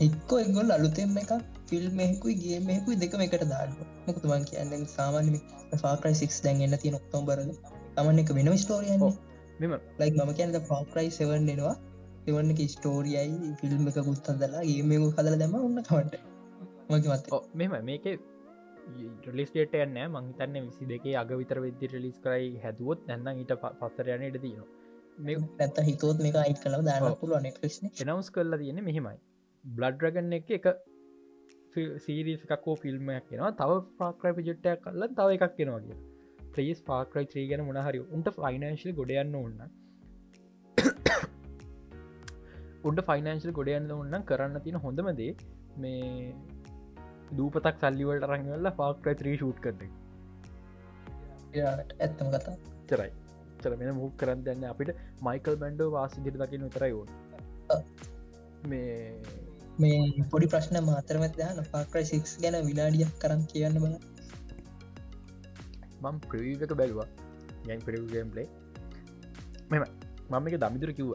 එගොල් 0.00 0.70
අලුතෙම 0.76 1.16
එක 1.16 1.32
ෆිල්ම්මෙකුයි 1.68 2.34
ගේමෙකුයි 2.42 2.96
දෙකම 2.96 3.20
එකට 3.26 3.44
දාන්න 3.50 3.74
මොකතුමන් 4.06 4.46
කියන්න 4.48 4.86
සාමාන්‍ය 4.94 5.40
ෆාක්‍රයි 5.82 6.16
සික් 6.20 6.32
දැන් 6.44 6.62
එන්න 6.66 6.78
තිය 6.82 6.92
ඔක්තෝම්බර 7.00 7.42
තමන් 7.94 8.18
එක 8.18 8.30
වෙනම 8.32 8.58
ස්ටෝරියන්න 8.58 9.06
මෙම 9.60 9.72
ලයි 9.98 10.10
මම 10.16 10.34
කියන්න 10.34 10.60
පාක්‍රයි 10.66 11.10
සෙවන් 11.12 11.48
දෙෙනවා 11.48 11.76
එවන්න 12.26 12.60
ස්ටෝරියයි 12.68 13.54
ෆිල්ම් 13.60 13.88
එක 13.88 13.98
පුත්තදලා 14.02 14.62
ඒමකු 14.66 15.08
කදල 15.12 15.38
දැම 15.38 15.56
ඔන්න 15.60 15.82
කවට 15.82 16.20
මකමත් 16.90 17.42
මෙම 17.54 17.74
මේක 17.84 18.06
ලිස්ටේට 19.32 19.74
යන්න 19.78 19.98
මංහිතන්න 20.08 20.60
විසි 20.60 20.86
දෙකේ 20.86 21.16
අග 21.16 21.34
විතර 21.34 21.60
වෙද්දි 21.60 21.90
ලිස් 21.96 22.18
කරයි 22.20 22.48
හැදුවොත් 22.58 23.04
නැන්න 23.08 23.32
ඊට 23.34 23.52
පස්සරයන 23.80 24.24
ඉට 24.28 24.38
තියනවා. 24.38 24.68
නැත 25.58 25.82
හිතෝත් 25.82 26.18
මේක 26.18 26.36
අයිත් 26.36 26.62
කලව 26.62 26.86
දාන්න 26.88 27.18
පුළුවන් 27.20 27.50
එනවස් 27.50 28.30
කරලා 28.30 28.58
තියෙන 28.58 28.82
මෙහෙමයි. 28.82 29.18
බ්ලඩ්රගන්න 29.64 30.32
එක 30.32 30.50
එක 30.52 30.66
සීරිස් 31.98 32.48
එකකෝ 32.48 32.76
ෆිල්ම්මයක් 32.76 33.28
කෙනවා 33.28 33.52
තව 33.54 33.78
පාක්‍රයි 33.98 34.38
පිජෙට්ටයක් 34.38 34.82
කල්ල 34.82 35.06
තව 35.12 35.38
එකක් 35.38 35.54
කෙනවා 35.56 35.82
කිය 35.82 36.00
ප්‍රේස් 36.54 36.82
පාක්‍රයි 36.82 37.26
ත්‍රී 37.26 37.46
ගැන 37.50 37.64
මොනහරි 37.68 38.02
උන්ට 38.10 38.28
ෆයිනන්ශල් 38.36 38.92
ගොඩයන්න 38.92 39.34
ඔන්න 39.38 39.58
උඩ 42.84 43.00
ෆයිනන්ශල් 43.08 43.52
ගොඩයන්න 43.52 43.90
ඔන්න 43.92 44.20
කරන්න 44.28 44.60
තියෙන 44.60 44.78
හොඳමදේ 44.78 45.32
මේ 45.78 46.32
දූපතක් 47.32 47.82
සල්ලිවලට 47.82 48.30
රංගල්ල 48.30 48.70
පාක්්‍රයි 48.78 49.20
ත්‍රී 49.20 49.36
ෂූට් 49.36 49.60
කරද 49.60 49.82
ඇත්තම 51.54 52.28
කතා. 52.28 52.56
චරයි 52.88 53.10
චර 53.62 53.76
මෙන 53.76 53.94
මුක් 53.96 54.14
කරන්න 54.16 54.44
දන්න 54.44 54.64
අපිට 54.64 54.90
මයිකල් 55.22 55.56
බැන්ඩෝ 55.56 55.88
වාස 55.90 56.14
දිරි 56.18 56.38
දකින්න 56.38 56.66
උතරයි 56.68 56.92
ඕන්. 56.92 57.08
මේ 58.68 58.86
මේ 59.78 60.00
පොඩි 60.30 60.46
ප්‍රශ්න 60.46 60.80
මාතරමත් 60.84 61.36
දාන 61.36 61.60
පාක්‍රයි 61.72 62.04
සික්ස් 62.04 62.32
ගැන 62.42 62.58
විනාඩියක් 62.66 63.12
කරන්න 63.20 63.44
කියන්න 63.52 63.78
බල 63.78 63.94
මම් 66.02 66.16
ප්‍රවීක 66.30 66.74
බැලවා. 66.80 67.08
යන් 67.66 67.80
පිරිගම්පලේ 67.86 68.46
මෙම 69.70 69.84
මම 70.30 70.48
එක 70.48 70.58
දමිදුර 70.64 70.92
කිව්ව. 70.92 71.12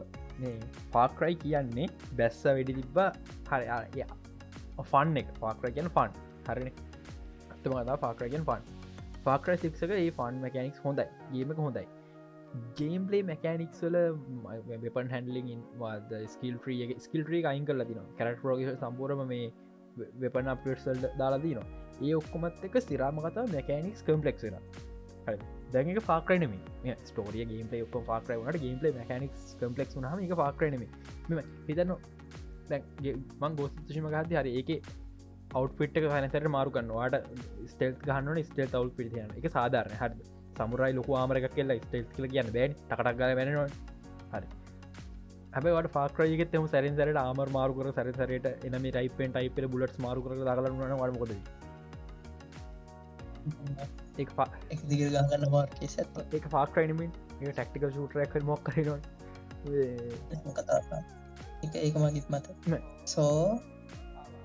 පාක්‍රයි 0.92 1.34
කියන්නේ 1.36 1.88
බැස්ස 2.16 2.42
වැඩි 2.46 2.78
තිබ්බා. 2.80 3.10
හරි 3.50 4.04
ෆන් 4.84 5.16
එක. 5.16 5.28
පාක්‍රගෙන 5.40 5.88
ෆන් 5.96 6.10
හරින. 6.48 6.72
අත්තමතා 7.52 7.96
පාක්‍රගෙන් 7.98 8.44
ෆන් 8.44 8.62
පාක්‍ර 9.24 9.56
සික්ක 9.56 9.82
ඒ 9.92 10.10
ෆන් 10.10 10.42
මැකනික්ස් 10.42 10.84
හොඳයි. 10.84 11.06
ගේමක 11.32 11.58
හොඳයි. 11.58 11.86
ගේම්ලේ 12.76 13.22
මැකනික්ස්වල 13.22 13.96
වෙපන් 14.84 15.10
හැන්ලිින් 15.10 15.64
වාද 15.78 16.14
ස්කිල් 16.28 16.56
්‍රිය 16.66 16.94
ස්කිල් 16.98 17.24
්‍රී 17.24 17.42
අයින් 17.44 17.66
කල 17.66 17.84
දින 17.84 18.00
කරට 18.18 18.44
රෝග 18.44 18.62
සම්පූරම 18.74 19.22
මේ 19.26 19.52
වෙපන 20.16 20.50
අපසල් 20.54 21.04
දාලා 21.18 21.42
දින 21.42 21.60
ඒ 22.00 22.14
ඔක්කොමත් 22.14 22.64
එක 22.68 22.78
සිරාමකතා 22.82 23.46
මැකනික්ස් 23.54 24.04
කම්පලෙක්ර 24.06 24.54
දැක 25.72 26.00
පාක්‍රනම 26.06 26.54
ස්ටෝරිය 27.08 27.44
ගේම 27.46 27.74
ඔක් 27.80 27.98
පාක්‍රය 28.06 28.38
වනට 28.38 28.62
ගේම්ලේ 28.64 28.94
මැකනික්ස් 28.98 29.50
කම්පලෙක් 29.60 29.98
නහම 29.98 30.24
එක 30.26 30.34
පාක්‍රනම 30.42 30.86
මෙම 31.28 31.52
හිතන්න 31.68 31.94
මං 33.42 33.60
ගෝස්තුෂිම 33.60 34.08
ගහද 34.14 34.40
හරි 34.40 34.54
ඒක 34.60 34.72
අවට්පිට් 35.54 36.00
හනතර 36.14 36.48
මාරුකන්න 36.56 36.90
වාට 36.92 37.16
ස්ටෙල් 37.66 37.94
ගහන්න 38.02 38.42
ස්ටේල් 38.44 38.76
අවල් 38.80 38.90
පිටියන 38.98 39.36
එක 39.40 39.50
සාධාරන 39.50 39.98
හරි 40.02 40.30
සමුරයි 40.58 40.94
ලොක 40.94 41.10
ආමරක් 41.16 41.50
කියලා 41.54 41.78
ස්ටේල් 41.84 42.08
කල 42.14 42.26
කියන්න 42.32 42.54
බෑන්. 42.56 42.80
ටකටක් 42.82 43.20
ගල 43.20 43.36
වෙනවා 43.40 43.68
හරි. 44.32 44.48
හැබට 45.54 45.92
පාක්‍රයගෙත් 45.92 46.54
එම 46.54 46.66
සැරන් 46.68 46.96
සරට 46.96 47.22
ආමර 47.22 47.48
මාරුකර 47.50 47.88
සැර 47.92 48.10
සරට 48.12 48.66
එනම 48.66 48.84
ටයිපෙන් 48.88 49.32
ටයිපර 49.32 49.66
බුලට් 49.74 49.96
මාරුකර 50.06 50.34
දගලන්න 50.40 51.00
වඩමකොද 51.00 51.32
එක 54.18 54.30
පා 54.34 54.48
ගන්න 54.82 55.48
මාර්කේ 55.50 55.88
එක 56.32 56.46
පාක්‍රයිනමින් 56.50 57.10
ටක්ටික 57.38 57.88
ෂූටරැක් 57.88 58.36
මොක් 58.44 58.62
කරනවා 58.64 59.00
කතා 60.54 61.00
එක 61.64 61.74
ඒක 61.76 61.94
මගිත් 61.96 62.26
මත 62.30 62.46
සෝ 63.06 63.58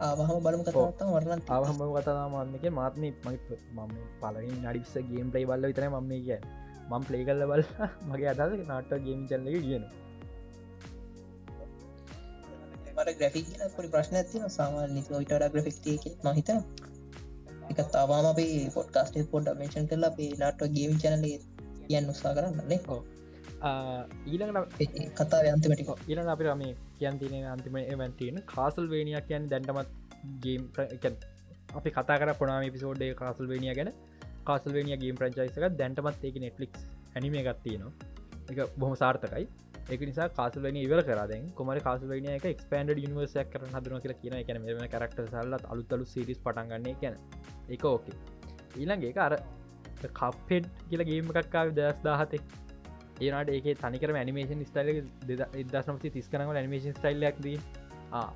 ආවහම 0.01 0.37
බලම 0.41 0.61
කතාවත්තම 0.63 1.09
වරලන් 1.13 1.41
ආවහම 1.49 1.81
කතාමාන්නක 1.95 2.65
මාත්ම 2.71 3.03
මත් 3.05 3.49
මම 3.71 3.91
පලින් 4.21 4.55
නඩිස්ස 4.61 4.95
ගේම් 5.09 5.27
ප්ලයි 5.29 5.45
බල්ල 5.45 5.65
විතර 5.65 5.85
මම 5.87 6.13
කිය 6.19 6.39
මම් 6.89 7.03
ප්ලේ 7.03 7.25
කල්ල 7.25 7.43
බල 7.47 7.63
මගේ 8.07 8.31
අදද 8.33 8.63
නාට 8.67 8.95
ගේම් 9.01 9.21
චල්ල 9.27 9.47
කියන 9.59 9.85
ග්‍රෆික් 13.13 13.47
පොඩි 13.69 13.89
ප්‍රශ්න 13.89 14.15
ඇතින 14.15 14.49
සාමාන්‍ය 14.51 15.03
විට 15.09 15.45
ග්‍රෆික්තිය 15.53 16.15
මහිත 16.25 16.49
එක 17.69 17.81
තවාම 17.87 18.25
අපේ 18.25 18.69
පොඩ්කාස්ට 18.69 19.17
පොඩ් 19.31 19.49
මේෂන් 19.55 19.87
කරලා 19.87 20.11
අපේ 20.11 20.31
නාට 20.35 20.63
ගේම් 20.71 20.93
චනල 20.97 21.25
කියන්න 21.83 22.09
උත්සා 22.09 22.33
කරන්නන්නේ 22.33 22.79
ඊළඟට 24.27 25.13
කතා 25.15 25.43
අන්තිමටික 25.49 25.91
ඊළඟ 26.01 26.29
අපි 26.29 26.43
රම 26.45 26.63
කියන් 26.97 27.19
තින 27.19 27.35
අන්තිම 27.47 27.77
එවැන්තින 27.83 28.41
කාසල් 28.47 28.87
වේනියක් 28.87 29.27
කියන් 29.27 29.45
දැන්ටමත් 29.49 29.89
ගේම් 30.41 30.63
අපි 31.73 31.89
කතා 31.91 32.17
කර 32.17 32.33
පොනාම 32.35 32.65
පිසෝඩ්ඩේ 32.71 33.13
කාසල් 33.15 33.47
වේනිය 33.47 33.75
ගැන. 33.75 33.91
කාසල්වේනිය 34.43 34.97
ගේම් 34.97 35.15
ප්‍රංචයිසක 35.15 35.65
දැන්ටමත් 35.73 36.23
ඒක 36.23 36.37
නෙට්ලික් 36.37 36.73
හැනිම 37.13 37.35
ගත්තියනවා 37.39 37.91
එක 38.51 38.59
බොහම 38.77 38.95
සාර්ථකයි 38.95 39.45
එක 39.89 40.01
නිසා 40.01 40.27
කාසලන 40.31 40.77
ඉවර 40.77 41.01
කරදෙන් 41.03 41.49
කොමර 41.53 41.77
කාසලන 41.79 42.27
එක 42.29 42.45
ක්ස්පන්ඩ 42.51 42.99
නිවර්සයක් 43.05 43.49
කර 43.51 43.65
හදන 43.67 43.99
කියල 43.99 44.13
කියන 44.15 44.35
එක 44.35 44.51
මෙම 44.57 44.81
කරක්ට 44.87 45.19
සල්ලත් 45.25 45.65
අලුත්තලු 45.67 46.05
සිරිස් 46.05 46.39
පටන්ගන්නේ 46.39 46.95
කියන 46.95 47.17
එක 47.69 47.85
ඕකේ 47.85 48.15
ඊළන්ගේ 48.77 49.13
අර 49.19 49.37
කප්හෙඩ් 50.13 50.69
කියල 50.89 51.03
ගේම 51.03 51.31
එකක්කාව 51.33 51.73
දස් 51.73 51.99
දාහතේ 52.01 52.41
ඒනට 53.21 53.51
ඒක 53.51 53.67
තනිකර 53.79 54.15
ඇනිමේෂන් 54.15 54.63
ස්ටයිල 54.63 55.03
දස්නමති 55.69 56.13
තිස්කනව 56.15 56.53
ඇනිමේෂන් 56.53 56.95
ස්ටයිල්ලක්ද 56.95 57.47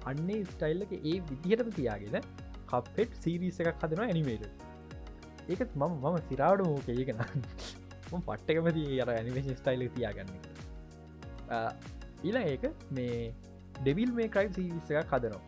අන්නේ 0.06 0.44
ස්ටයිල්ලක 0.48 0.94
ඒ 0.94 1.18
විදිහටම 1.24 1.72
තියාගෙන 1.72 2.22
කප්පෙට් 2.68 3.20
සීරීස 3.24 3.60
එකක් 3.64 3.76
හදන 3.82 4.06
ඇනිමේට 4.06 4.46
ඒකත් 5.50 5.76
මම 5.76 6.00
මම 6.04 6.24
සිරාඩ 6.30 6.62
මෝක 6.66 6.88
ඒකන 6.92 7.26
පට්ටකමති 8.26 9.02
අර 9.02 9.10
ඇනිමේෂන් 9.12 9.56
ස්ටයිල් 9.56 9.90
තියාගන්න. 9.92 10.57
ඊලා 11.50 12.46
ඒක 12.46 12.64
මේ 12.92 13.18
ඩෙවිල් 13.78 14.12
මේ 14.12 14.28
ක්‍රයි් 14.28 14.50
සීවිස 14.54 14.90
එකක් 14.94 15.14
හදනවා. 15.14 15.44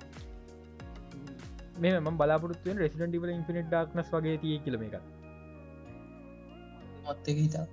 මේ 1.77 1.99
ම 1.99 2.17
බලාපොරත්තුවෙන් 2.17 2.81
රෙසිඩන් 2.83 3.09
ඩිවල 3.09 3.31
ඉන්ෆිනිට 3.33 3.67
ඩක්නස් 3.67 4.11
වගේ 4.13 4.37
තිය 4.43 4.57
කියලම 4.65 4.85
එක 4.87 4.95
මත්තක 7.05 7.37
හිතා? 7.37 7.65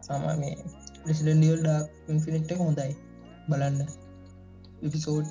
සාමා 0.00 0.36
මේ 0.36 0.56
ප්‍රසිඩන්ඩියල් 1.02 1.60
ඩක් 1.60 1.88
ඉන්ෆිනිට් 2.08 2.52
එක 2.52 2.60
හොඳයි. 2.60 2.92
බලන්න. 3.48 3.80
එපිසෝඩ් 4.82 5.26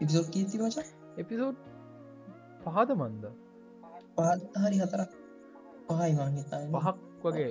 එපිසෝඩ් 0.00 0.28
කීති 0.30 0.60
මචා? 0.60 0.86
එපිසෝඩ් 1.16 1.56
පහද 2.64 2.98
මන්ද? 2.98 3.24
පහත් 4.16 4.62
හරි 4.62 4.76
හතරක් 4.82 5.10
පහයි 5.88 6.12
මංහිතා 6.14 6.62
පහක් 6.76 6.96
වගේ. 7.24 7.50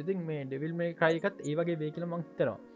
ඉතින් 0.00 0.22
මේ 0.28 0.44
ඩෙවිල් 0.44 0.72
මේ 0.74 0.94
ක්‍රයිකත් 0.94 1.36
ඒවගේ 1.42 1.80
වේ 1.82 1.90
කියල 1.90 2.06
මංහිතනවා 2.06 2.73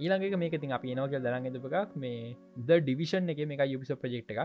ඊළඟක 0.00 0.36
මේක 0.38 0.54
තින් 0.60 0.72
අපි 0.72 0.94
නෝක 0.94 1.14
දරන්ගදපකක් 1.16 1.96
මේ 1.96 2.34
ද 2.58 2.78
ඩිවිෂන් 2.80 3.32
එක 3.32 3.40
මේ 3.46 3.66
යුපිස 3.66 3.92
ප්‍රජෙක්් 3.94 4.30
එක 4.34 4.40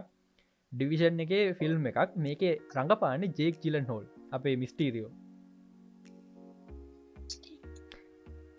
ඩිවිෂන් 0.71 1.21
එක 1.23 1.31
ෆිල්ම් 1.59 1.85
එකක්. 1.85 2.17
මේක 2.17 2.41
රඟපාන 2.75 3.23
ජේක් 3.33 3.61
චිලන් 3.63 3.85
හෝල් 3.85 4.05
අපේ 4.31 4.55
මිස්ටීරියෝ 4.55 5.11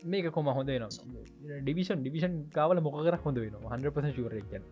මේක 0.07 0.31
කොම 0.33 0.49
හොඳ 0.51 0.71
න 0.73 0.89
ඩිවිෂන් 1.61 2.01
ඩිවිෂන් 2.01 2.35
කාවල 2.51 2.81
මොකර 2.81 3.19
හොඳ 3.25 3.39
වෙන 3.39 3.61
හන්පස 3.67 4.17
ශුවරක්ගන්න 4.17 4.65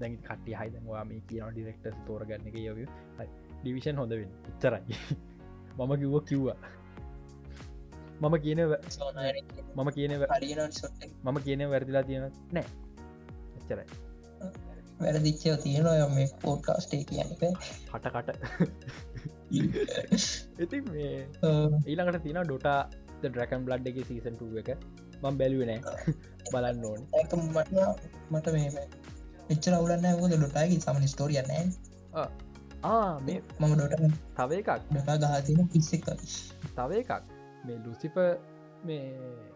දැ 0.00 0.10
කට්ටි 0.18 0.58
හයිදවා 0.60 1.04
මේ 1.04 1.24
කියන 1.28 1.52
ඩිරෙක්ටස් 1.52 2.04
තෝරගන්න 2.06 2.48
එක 2.50 2.60
යව 2.62 2.84
ඩිවිෂන් 3.62 3.96
හොඳවෙන් 3.96 4.36
ඉච්චරයි 4.50 5.00
මම 5.78 5.92
කිව්ව 5.96 6.16
කිව්වා. 6.24 6.56
මම 8.20 8.34
කියන 8.42 8.60
මම 9.76 9.88
කියන 9.96 10.12
මම 11.24 11.38
කියන 11.44 11.60
වැරදිලා 11.70 12.02
තියෙන 12.02 12.24
නෑ. 12.52 12.66
එච්චරයි. 13.58 13.86
වැරදිච්චව 15.00 15.58
තියෙනවා 15.62 16.08
මේ 16.10 16.28
පෝට්කාස්ටේ 16.42 17.04
කියන්න. 17.04 17.30
හටකට. 17.92 18.28
ඉති 20.62 20.80
මේ 20.88 21.12
ඊළඟට 21.86 22.22
තියෙන 22.22 22.42
ඩොටා 22.42 22.80
ඩ්‍රකන් 23.22 23.62
බ්ලඩ් 23.64 23.86
එක 23.92 24.02
සීසන්ටුව 24.10 24.58
එක. 24.62 24.70
මං 25.22 25.38
බැලුවනෑ 25.38 25.80
බලන්න 26.52 26.84
ඕන. 26.84 27.00
මට 28.30 28.46
මේ 28.56 28.86
එච්චර 29.48 29.74
අවුලන්න 29.74 30.12
හොද 30.16 30.36
ඩොටාගේ 30.36 30.80
සමන 30.80 31.08
ස්ටෝරියන්න 31.08 31.50
මේ 31.54 33.40
මම 33.60 33.72
ඩොට 33.74 33.96
තව 34.36 34.50
එකක්. 34.60 34.70
ඩොටා 34.86 35.34
ගහතින 35.34 35.68
පිස්සෙක් 35.72 36.08
තව 36.76 37.02
එකක් 37.02 37.37
මේ 37.66 37.78
ලුසිප 37.84 38.16
මේ 38.84 39.04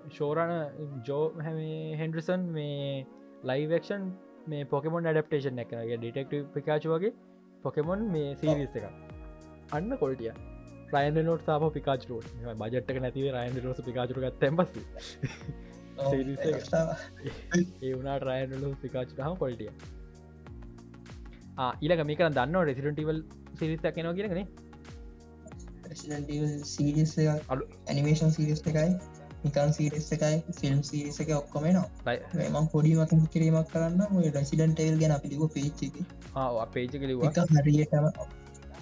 ෂෝරණ 0.08 0.54
ජෝ 1.02 1.24
හැම 1.40 1.58
හෙන්ඩරිසන් 1.96 2.48
මේ 2.52 3.06
ලයිවක්ෂන් 3.44 4.08
මේ 4.46 4.64
පොකමොන් 4.66 5.08
ඩප්ටේෂන් 5.08 5.62
එකනගේ 5.64 5.96
ඩිටෙක්ටව 5.96 6.48
පිකාචු 6.54 6.94
වගේ 6.94 7.12
පොකෙමොන් 7.62 8.00
මේ 8.10 8.30
සීරිස් 8.36 8.74
එක. 8.76 8.84
අන්න 9.72 9.96
කොල්ටිය 9.98 10.32
රයන් 10.94 11.18
නොට 11.24 11.44
තාම 11.46 11.62
පිකාචරුව 11.70 12.24
බජට්ක 12.60 12.98
නැතිව 13.00 13.28
රයන් 13.36 13.54
රෝස 13.64 13.80
පිකාචරු 13.86 14.24
ගත්තැම් 14.24 14.56
පස 14.58 14.72
ඒ 17.82 17.92
වුණට 17.94 18.26
රයන්ලු 18.28 18.68
පිකාචු 18.82 19.12
හම 19.18 19.36
කොල්ටිය 19.36 19.70
ඊලක 21.82 22.04
මේක 22.10 22.22
දන්න 22.30 22.60
රෙසිටටිවල් 22.68 23.22
සිරිස්තක් 23.54 23.96
නවා 23.98 24.16
කියරනේ 24.18 24.46
සීරිස් 26.66 27.14
අලු 27.48 27.64
ඇනිමේෂන් 27.86 28.30
සීරිස් 28.30 28.62
එකයි 28.64 28.90
නිකන් 29.44 29.72
සීරිස් 29.72 30.10
එකයි 30.12 30.36
ෆිල්ම් 30.60 30.82
සීරිස 30.82 31.18
එක 31.20 31.32
ඔක්කොම 31.36 31.66
නවා 31.68 32.50
මම 32.50 32.68
පොඩි 32.68 32.94
මත 32.96 33.32
කිරීමක් 33.32 33.72
කරන්න 33.72 34.30
රැසිඩන් 34.30 34.74
ටේල් 34.74 35.00
ගැන 35.00 35.16
පිළිග 35.20 35.42
පේච්චි 35.50 35.90
පේජකලිවා 36.74 37.48
හරියටම 37.56 38.06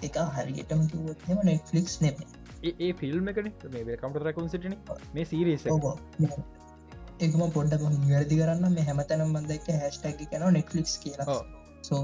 එක 0.03 0.21
හරියටම 0.35 0.85
කිවත්ම 0.87 1.41
නෙට්ලික්ස් 1.43 1.97
නෙම 2.01 2.15
ඒ 2.63 2.93
ෆිල්ම් 2.93 3.27
එකන? 3.27 3.47
මේ 3.69 3.97
කම්ට 3.97 4.23
රැකුන් 4.23 4.49
සිටන 4.49 4.75
මේ 5.13 5.25
සීරීස 5.25 5.63
එකම 5.65 7.41
පොඩ්ඩ 7.53 7.81
වැරදි 7.81 8.37
කරන්න. 8.37 8.75
මේ 8.75 8.85
හැමතැනම් 8.89 9.33
බන්දක 9.35 9.67
හැස්ටැක් 9.77 10.21
කන 10.29 10.45
නෙට්ලික්ස් 10.53 10.93
කියලා. 10.97 11.27
ඔව්. 11.27 11.41
සෝ 11.81 12.03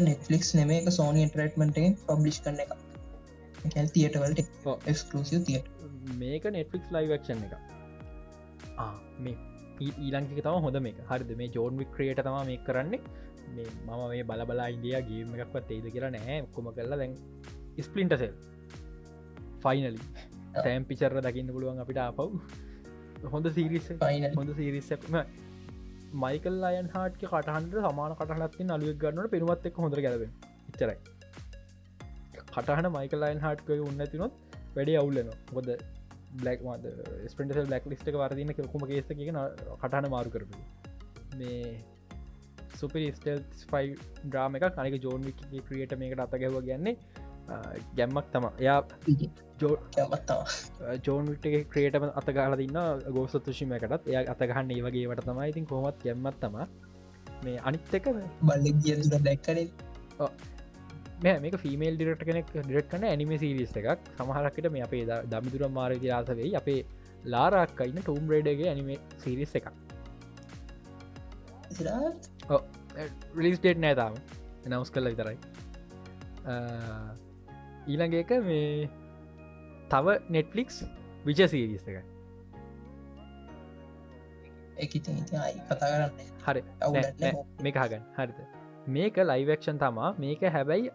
නෙට්ලික්ස් 0.00 0.54
නෙම 0.54 0.70
එක 0.70 0.90
සෝනි 0.90 1.26
ටරටමට 1.26 2.06
පබ්ලිෂ් 2.06 2.40
කරන 2.44 2.60
එක 2.64 2.70
කැල් 3.66 3.88
තියටවලට. 3.90 4.40
එක්ස්කලසිව 4.86 5.46
තියට 5.46 5.66
මේක 6.16 6.50
නෙට්ෆික්ස් 6.50 6.92
ලයිවක්ෂන් 6.92 7.44
එක. 7.46 7.54
මේ 9.20 9.36
ඊලංකික 9.80 10.42
තම 10.42 10.60
හොඳ 10.66 10.80
මේක. 10.80 11.02
හරිද? 11.10 11.34
මේ 11.36 11.50
ජෝන් 11.50 11.82
වික් 11.82 11.92
ක්‍රේට 11.96 12.22
තම 12.22 12.38
මේ 12.46 12.62
කරන්නේ. 12.66 13.00
මේ 13.50 13.68
මම 13.86 14.06
මේ 14.08 14.24
බලබලා 14.24 14.70
ඉන්ඩිය 14.76 14.96
ගේම 15.08 15.36
එකක්වත් 15.36 15.70
ඒද 15.70 15.92
කියලා 15.94 16.14
නෑ. 16.16 16.40
කොම 16.54 16.72
කරලා 16.72 16.98
දැන් 16.98 17.16
ස්පලින්ටසෙල් 17.80 18.34
ෆයිනලි 19.62 20.00
සෑම් 20.56 20.84
පිචර්ර 20.84 21.22
දකින්න 21.26 21.54
පුළුවන් 21.54 21.80
අපිට 21.84 22.02
ආපව් 22.04 22.34
හොඳ 23.28 23.48
සිරිස 23.52 23.88
හොඳ 24.36 24.52
සිරිස්සක්ම 24.56 25.16
මයිකල් 26.16 26.68
අයන් 26.70 26.92
හාට්ක 26.94 27.24
කටහන්ට 27.24 27.80
සමාන 27.86 28.16
කටහලත්තින් 28.20 28.76
අලුවක් 28.76 29.00
ගන්නට 29.02 29.32
පෙනුවත් 29.34 29.68
එක් 29.70 29.82
හොඳ 29.84 29.98
ගැලව 29.98 30.24
ඉච්චරයි 30.26 30.96
කටහන 32.50 32.90
මයිකල් 32.90 33.22
අයන් 33.22 33.40
හාට්කය 33.40 33.78
උන්නතිනොත් 33.82 34.34
වැඩේ 34.74 34.98
අවුල්ලන 34.98 35.30
හොද 35.50 35.70
බ්ලක් 36.34 36.60
මද 36.64 36.84
ස්පිටල් 37.28 37.64
බ්ලක් 37.64 37.86
ලිස්ට 37.86 38.12
වරදින 38.16 38.52
කොම 38.66 38.84
ගේස්ත 38.86 39.14
කියන 39.14 39.40
කටහන 39.76 40.10
මාරු 40.10 40.30
කරපු 40.30 40.62
මේ 41.36 41.72
සුපරි 42.74 43.08
ස්ටල් 43.12 43.42
ෆයි 43.66 43.96
්‍රාම 44.30 44.56
එක 44.56 44.68
කනක 44.68 45.02
ජෝන් 45.02 45.26
ක්‍රියට 45.64 45.98
මේකට 45.98 46.24
අත 46.26 46.36
ගැව 46.36 46.60
ගැන්නේ 46.62 46.96
ගැම්මක් 47.96 48.26
තම 48.32 48.46
එයා 48.54 48.80
ජෝන් 51.04 51.24
විට්ගේ 51.26 51.62
ක්‍රේටම 51.66 52.06
අතගාල 52.12 52.56
දින්න 52.56 52.78
ගෝසතුෂිමකටත් 53.10 54.08
එය 54.10 54.16
අතගහන්න 54.24 54.70
ඒ 54.70 54.82
වගේ 54.82 55.08
වට 55.08 55.26
තමයි. 55.26 55.50
ඉතින් 55.52 55.66
කොමත් 55.66 55.98
ගැම්මත් 56.04 56.40
තම 56.40 56.56
මේ 57.44 57.58
අනිත් 57.64 57.94
එක 57.94 58.08
බල්ලෙක් 58.42 58.76
ගිය 58.82 58.96
දැක්කන 59.18 59.58
මේක 61.22 61.54
ෆිමේල් 61.64 61.94
ඩිරට 61.96 62.22
කෙනෙක් 62.28 62.46
ඩිරට් 62.54 62.88
කන 62.92 63.04
ඇනිම 63.10 63.32
සිරිස් 63.42 63.72
එකක්. 63.80 63.88
සමහරකට 64.18 64.66
මේ 64.74 64.84
අපේ 64.88 65.04
දමිදුර 65.32 65.62
මාර 65.78 65.90
ඉතිරාසවෙයි 65.96 66.52
අපේ 66.60 66.80
ලාරක්කයින්න 67.34 68.02
ටූම් 68.04 68.30
රේඩගේ 68.32 68.68
ඇනිමේ 68.72 68.98
සිරිස් 69.24 69.52
එක 69.58 69.66
රිලිස් 73.40 73.60
ඩේට් 73.62 73.80
නෑතාම 73.84 74.14
නවස් 74.70 74.90
කල්ල 74.94 75.10
විතරයි. 75.12 75.36
ඊළඟ 77.90 78.16
එක 78.22 78.32
මේ 78.48 78.88
තව 79.92 80.06
නෙට්ලික්ස් 80.36 80.76
විච 81.28 81.40
සිරිස් 81.54 81.84
එක 81.90 81.96
හරි. 86.46 86.62
අවුලන්න 86.86 87.44
මේක 87.66 87.76
හගන්න 87.82 88.04
හරිත 88.16 88.38
මේක 88.96 89.14
ලයිවක්ෂන් 89.30 89.78
තමා. 89.84 90.10
මේක 90.24 90.40
හැබැයි 90.56 90.88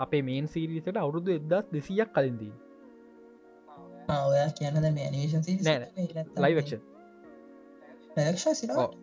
අපේ 0.00 0.22
මේන් 0.22 0.46
සිරිසට 0.48 0.96
අවුරුදු 0.96 1.30
එදස් 1.32 1.70
දෙසියක් 1.72 2.10
කලින්දී 2.14 2.52
ඔයා 4.10 4.48
සිර 8.54 8.70
ඔව්. 8.74 8.94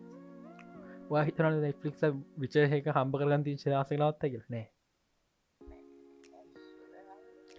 හිතන 1.24 1.46
නෙක්ලික් 1.58 1.94
විචහක 2.38 2.88
හම්බ 2.90 3.14
කරගන් 3.14 3.44
ති 3.44 3.56
ශලාසලාත්ත 3.56 4.24
කියල? 4.24 4.42
නෑ. 4.48 4.66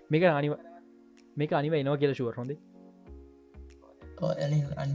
මේක 0.10 0.24
අනිව 0.32 0.58
මේක 1.38 1.52
අනිව 1.54 1.74
එනවා 1.76 1.98
කියල 1.98 2.14
ශුවර 2.14 2.36
හොඳේ. 2.36 2.60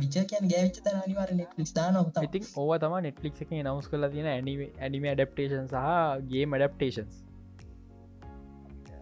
විච 0.01 0.17
කියන් 0.25 0.49
ගෑවිච 0.49 0.81
ත 0.81 0.95
අනිවාර 0.97 1.31
නෙක්ලිස් 1.35 1.71
දානොත 1.73 2.23
ඉතින් 2.23 2.51
ඕව 2.57 2.73
තම 2.79 2.97
නෙට්ලික් 3.03 3.41
එක 3.43 3.55
නවස් 3.59 3.87
කල 3.89 4.11
තියෙන 4.11 4.29
ඇනිම 4.31 5.07
ඩප්ටේෂන් 5.13 5.69
සහ 5.69 5.87
ගේ 6.29 6.45
මඩප්ටේෂන්ස් 6.47 7.24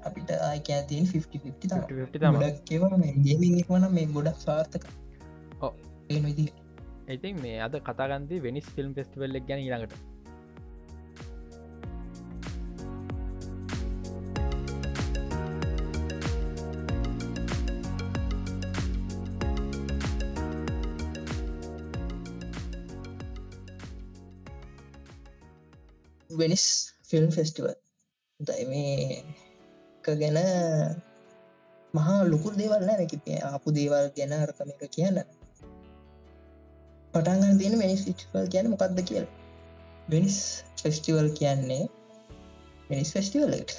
අපිට 0.03 0.31
ආයකෑතින් 0.39 1.07
50 1.09 1.43
තම 2.19 2.39
ගොඩක් 2.39 2.73
ඒව 2.73 2.89
මේ 3.93 4.07
ගොඩක් 4.17 4.39
සාර්ථක. 4.41 4.89
ඔව්. 5.61 5.73
ඒ 6.11 6.21
විදි 6.21 6.47
ඉතින් 7.09 7.43
මේ 7.43 7.59
අද 7.61 7.77
කතාගන්ති 7.83 8.41
වෙනිස් 8.41 8.73
ෆිල්ම් 8.77 8.95
ෆෙස්ටිවල්ලක් 8.95 9.47
ගැන 9.49 9.61
ඊළඟට. 9.61 10.01
වෙනිස් 26.31 26.67
ෆිල්ම් 27.05 27.31
ෆෙස්ටිවල් 27.31 27.75
දයි 28.41 28.65
මේ 28.67 29.25
එක 30.03 30.19
ගැන 30.21 30.39
මහා 31.95 32.21
ලොකු 32.33 32.51
දේවල් 32.59 32.83
නෑ 32.89 33.07
කිපේ 33.13 33.39
ආපු 33.49 33.69
දේවල් 33.79 34.07
ගැන 34.17 34.33
අරකම 34.37 34.71
එක 34.75 34.83
කියන්න. 34.97 35.19
පටන්ගන්න 37.15 37.59
තියෙන 37.61 37.75
වෙනිස් 37.83 38.03
ෆිස්ටිවල් 38.07 38.47
කියන 38.53 38.67
මොකක්ද 38.73 38.99
කියල. 39.11 39.27
වෙනිස් 40.13 40.37
ෆෙස්ටිවල් 40.83 41.29
කියන්නේ 41.39 41.85
වෙනිස් 42.91 43.11
ෆෙස්ටිවල්ලට 43.17 43.71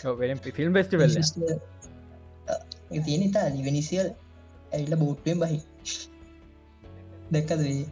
ෆිල්ම් 0.58 0.74
ෆෙස්ටිවල් 0.78 1.12
තියෙන 3.06 3.24
ඉතාලි 3.30 3.66
වෙනිසියල් 3.68 4.10
ඇල්ල 4.72 4.96
බෝට්ටුවෙන් 5.04 5.40
බහි. 5.44 5.60
දැක්කද 7.34 7.62
වේ 7.68 7.86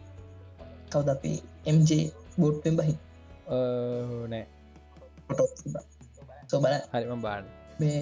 කවද 0.92 1.08
අපේ 1.16 1.38
එම්ජේ 1.66 2.04
බෝට්ටෙන් 2.38 2.74
බහි? 2.78 2.94
නෑ. 4.28 4.46
සොබල 6.50 6.74
හරිම 6.92 7.20
බාන්න 7.26 7.46
මේ 7.82 8.00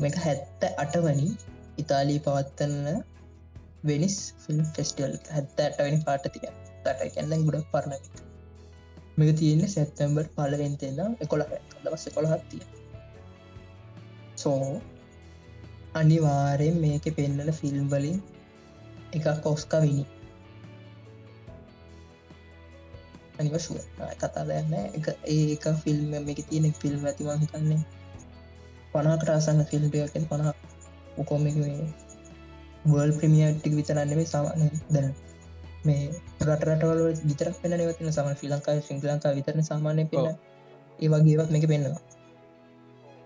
මේක 0.00 0.18
හැත්ත 0.18 0.66
අටවනි 0.78 1.28
ඉතාලී 1.78 2.18
පවත්වන්න 2.20 3.04
වෙනිස් 3.84 4.18
ෆිල්ම් 4.42 4.64
ෆෙස්ටල් 4.74 5.16
හැත්ත 5.30 5.62
අටවැනි 5.62 6.02
පාටතිය 6.04 6.44
තට 6.82 7.10
කැන්න 7.14 7.46
ගුඩක් 7.46 7.72
පරණ 7.72 8.02
මේක 9.16 9.32
තියෙන්නේ 9.38 9.70
සැත්තැම්බර් 9.70 10.30
පලවෙන්තේද 10.36 11.00
එකොළ 11.20 11.48
දවස 11.78 12.08
කොළ 12.14 12.30
හත්තිය 12.30 12.64
සෝ 14.36 14.80
අනිවාරයෙන් 15.94 16.76
මේක 16.80 17.04
පෙන්නන 17.16 17.52
ෆිල්ම් 17.52 17.86
වලින් 17.90 18.18
එකක් 19.12 19.26
කොස්කා 19.42 19.80
විනි. 19.80 20.04
අනිවශුව 23.38 23.78
කතා 24.14 24.44
දන්න 24.44 24.74
එක 24.90 25.06
ඒක 25.26 25.64
ෆිල්ම් 25.82 26.12
මේක 26.18 26.40
තියෙන 26.48 26.72
ෆිල්ම් 26.74 27.02
ඇතිවා 27.02 27.36
හිතන්නේ. 27.36 27.80
පනාකට 28.92 29.30
අසන්න 29.30 29.64
ෆිල්ම්ටයකෙන් 29.66 30.24
පනහ 30.26 30.48
උකොම 31.16 31.44
වල් 32.86 33.12
ප්‍රමියටික් 33.12 33.74
විතරන්නෙේ 33.74 34.26
සාමාන 34.26 34.70
දැන 34.90 35.10
මේ 35.84 36.02
රටරටවල 36.42 37.02
විතරක් 37.24 37.56
පෙන 37.62 37.76
නවතින 37.76 38.12
සම 38.12 38.28
ශ්‍රී 38.32 38.50
ලංකායි 38.50 38.82
ශ්‍රී 38.82 39.00
ලංකා 39.06 39.32
විතරන 39.34 39.64
සාමානය 39.64 40.04
පෙන 40.06 40.26
ඒවගේවත් 40.98 41.50
මේක 41.50 41.66
පෙන්නවා 41.66 42.00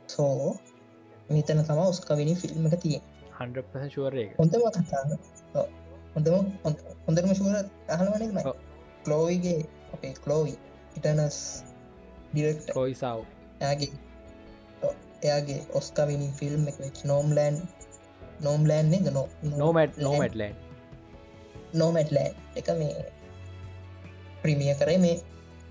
සෝ 0.08 0.56
මෙතන 1.28 1.62
තම 1.62 1.80
ඔස්කවිනි 1.82 2.34
ෆිල්ම් 2.36 2.66
එක 2.68 2.76
තිය 2.80 2.98
100 3.38 3.90
ශුවරය 3.90 4.26
හොඳම 4.36 4.64
කතා 4.70 5.02
හොඳම 6.14 6.34
හොඳරම 7.06 7.30
ශුවර 7.32 7.56
අහලවනෙක් 7.88 8.46
ඔව්. 8.46 8.56
කලෝයිගේ 9.04 9.60
අපේ 9.94 10.14
කලෝයි 10.16 10.54
ඉටනස් 10.96 11.38
ඩිරෙක්ට 12.30 12.68
කොයිසාව් 12.72 13.20
එයාගේ 13.60 13.92
එයාගේ 15.24 15.60
ඔස්කවිනි 15.72 16.28
ෆිල්ම් 16.38 16.62
එක 16.70 16.96
නෝම්ලෑන් 17.04 17.56
නෝම්ලෑන් 18.40 18.94
එක 18.94 19.06
නෝ 19.12 19.26
නෝමට් 19.52 19.94
නෝමට්ලන් 19.98 20.54
නෝමැට්ලෑන් 21.74 22.34
එක 22.56 22.68
මේ 22.80 23.04
ප්‍රමිය 24.42 24.74
කරේ 24.74 24.98
මේ 24.98 25.16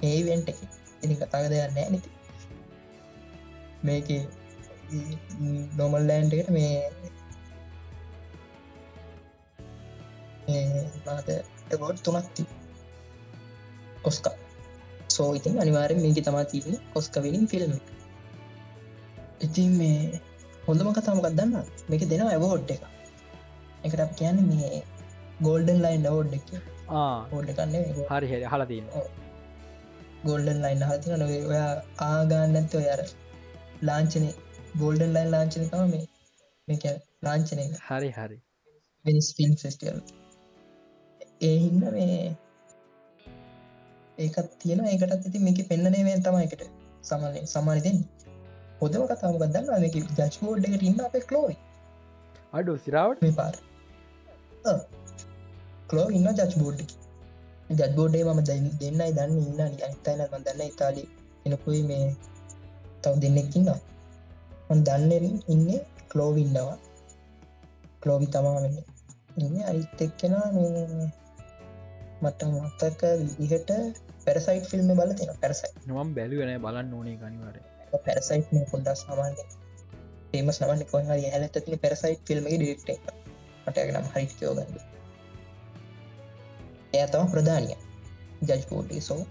ඒවෙන්ට 0.04 0.50
එක. 0.50 0.60
ඉනි 1.04 1.16
කතාග 1.16 1.46
දෙයන්න 1.52 1.76
නැති 1.76 2.10
මේක 3.84 4.08
නොමල් 5.78 6.04
ලෑන්ඩකට 6.10 6.50
මේ 6.50 6.76
මාත 11.06 11.28
ගොඩ් 11.80 11.98
තුනක්ති 12.06 12.44
ඔස්ක 14.04 14.26
සෝ 15.10 15.30
ඉතින් 15.36 15.60
අනිවාරෙන් 15.60 16.02
මේක 16.02 16.20
තමා 16.26 16.46
තියන්නේ 16.46 16.82
ඔස්කවිනින් 16.96 17.46
ෆිල්ම් 17.48 17.74
ඉතින් 19.44 19.72
මේ 19.78 20.22
හොඳම 20.64 20.90
කතාමකක් 20.94 21.28
දන්න 21.32 21.54
මේක 21.90 22.04
දෙන 22.10 22.22
ඇවෝඩ් 22.28 22.72
එක. 22.76 22.84
එකට 23.84 24.16
කියන්න 24.20 24.40
මේ 24.50 24.84
ගෝල්ඩන් 25.42 25.80
ලයින් 25.82 26.08
අවෝඩ් 26.10 26.34
එක 26.38 26.48
ඕඩ් 27.32 27.50
කන්නේ 27.58 28.08
හරි 28.10 28.28
හෙ 28.32 28.40
හලතින්න 28.46 28.88
ගොල්ඩන් 30.24 30.60
ලයින් 30.64 30.84
හතින 30.84 31.20
නොවේ 31.20 31.42
ඔයා 31.48 31.72
ආගන්න 32.06 32.58
ඇත්ත 32.60 32.76
ඔයාර 32.76 33.02
ලාංචනය 33.82 34.30
ගෝල්ඩන් 34.82 35.16
ලයින් 35.16 35.32
ලාංචන 35.32 35.70
තම 35.70 35.90
මේ 35.90 36.06
මේක 36.68 36.86
ලාංචනය 37.24 37.66
හරි 37.82 38.12
හරි. 38.12 38.38
වෙනිස් 39.06 39.30
පින් 39.38 39.58
ෆෙස්ටියල් 39.58 40.00
ඒ 41.42 41.56
හින්න 41.58 41.84
මේ 41.90 42.20
ඒකත් 44.18 44.58
තියෙන 44.60 44.86
ඒකටත් 44.88 45.16
ඇති 45.16 45.40
මේක 45.40 45.60
පෙන්න්නනේවෙන් 45.70 46.24
තමයිකට 46.24 46.64
සමල 47.04 47.40
සමාන 47.48 47.84
දෙන්න 47.86 48.00
හොදම 48.84 49.06
කතාම 49.10 49.38
ගදන්න 49.38 49.84
මේක 49.84 49.96
ජස්බෝඩ් 50.18 50.68
එකට 50.68 50.90
ඉන්න 50.90 51.06
අප 51.06 51.16
කලෝයි 51.30 51.58
අඩු 52.54 52.74
සිරාවට? 52.80 53.22
මේ 53.22 53.34
පාර. 53.34 53.56
කලෝ 55.90 56.08
ඉන්න 56.18 56.30
ජච් 56.32 56.54
බෝඩ් 56.58 56.80
ජත්බෝඩේ 57.72 58.24
මම 58.26 58.42
දෙන්නයි 58.50 59.10
දන්න 59.12 59.38
ඉන්න 59.42 59.62
අනිතයින 59.62 60.24
දන්න 60.30 60.62
ඉතාලි 60.66 61.04
එනකුයි 61.46 61.82
මේ 61.90 62.06
තව 63.02 63.14
දෙන්නෙක්කින්න 63.24 63.70
දන්න 64.82 65.12
ඉන්න 65.48 65.68
කලෝව 66.12 66.38
ඉන්නවා. 66.38 66.78
කලෝවි 68.02 68.28
තමා 68.28 68.56
වෙන්න. 68.58 68.80
ඉන්න 69.38 69.60
අයිත් 69.64 70.02
එක්කෙන 70.02 70.34
මේ 70.54 71.12
මට 72.22 72.42
මත්තක 72.54 73.02
විදිහට 73.38 73.72
පැරසයිට් 74.26 74.66
ෆිල්ම් 74.66 74.90
බල 74.96 75.14
තියෙන 75.14 75.40
පැරසයි 75.42 75.72
නොම් 75.88 76.12
බැලුවන 76.16 76.52
බලන්න 76.62 76.94
ඕනේ 76.94 77.16
ගනිවාර 77.18 77.58
පැරසයිට් 78.00 78.50
මේ 78.52 78.66
පොඩ්ඩස් 78.72 79.04
සමාන්ද 79.04 79.38
ඒම 80.34 80.48
සමන්න 80.52 80.86
කොහ 80.86 81.04
හැලතතින 81.10 81.80
පැරසයිට් 81.80 82.26
ෆිල්ම් 82.28 82.46
ඩිෙක්ට 82.52 82.90
මටගනම් 83.66 84.08
හරිකයෝගන්න 84.14 84.94
එය 86.94 87.06
තම 87.08 87.28
ප්‍රධානිය. 87.28 87.78
ජජ්පෝටි 88.42 89.02
සෝ 89.02 89.24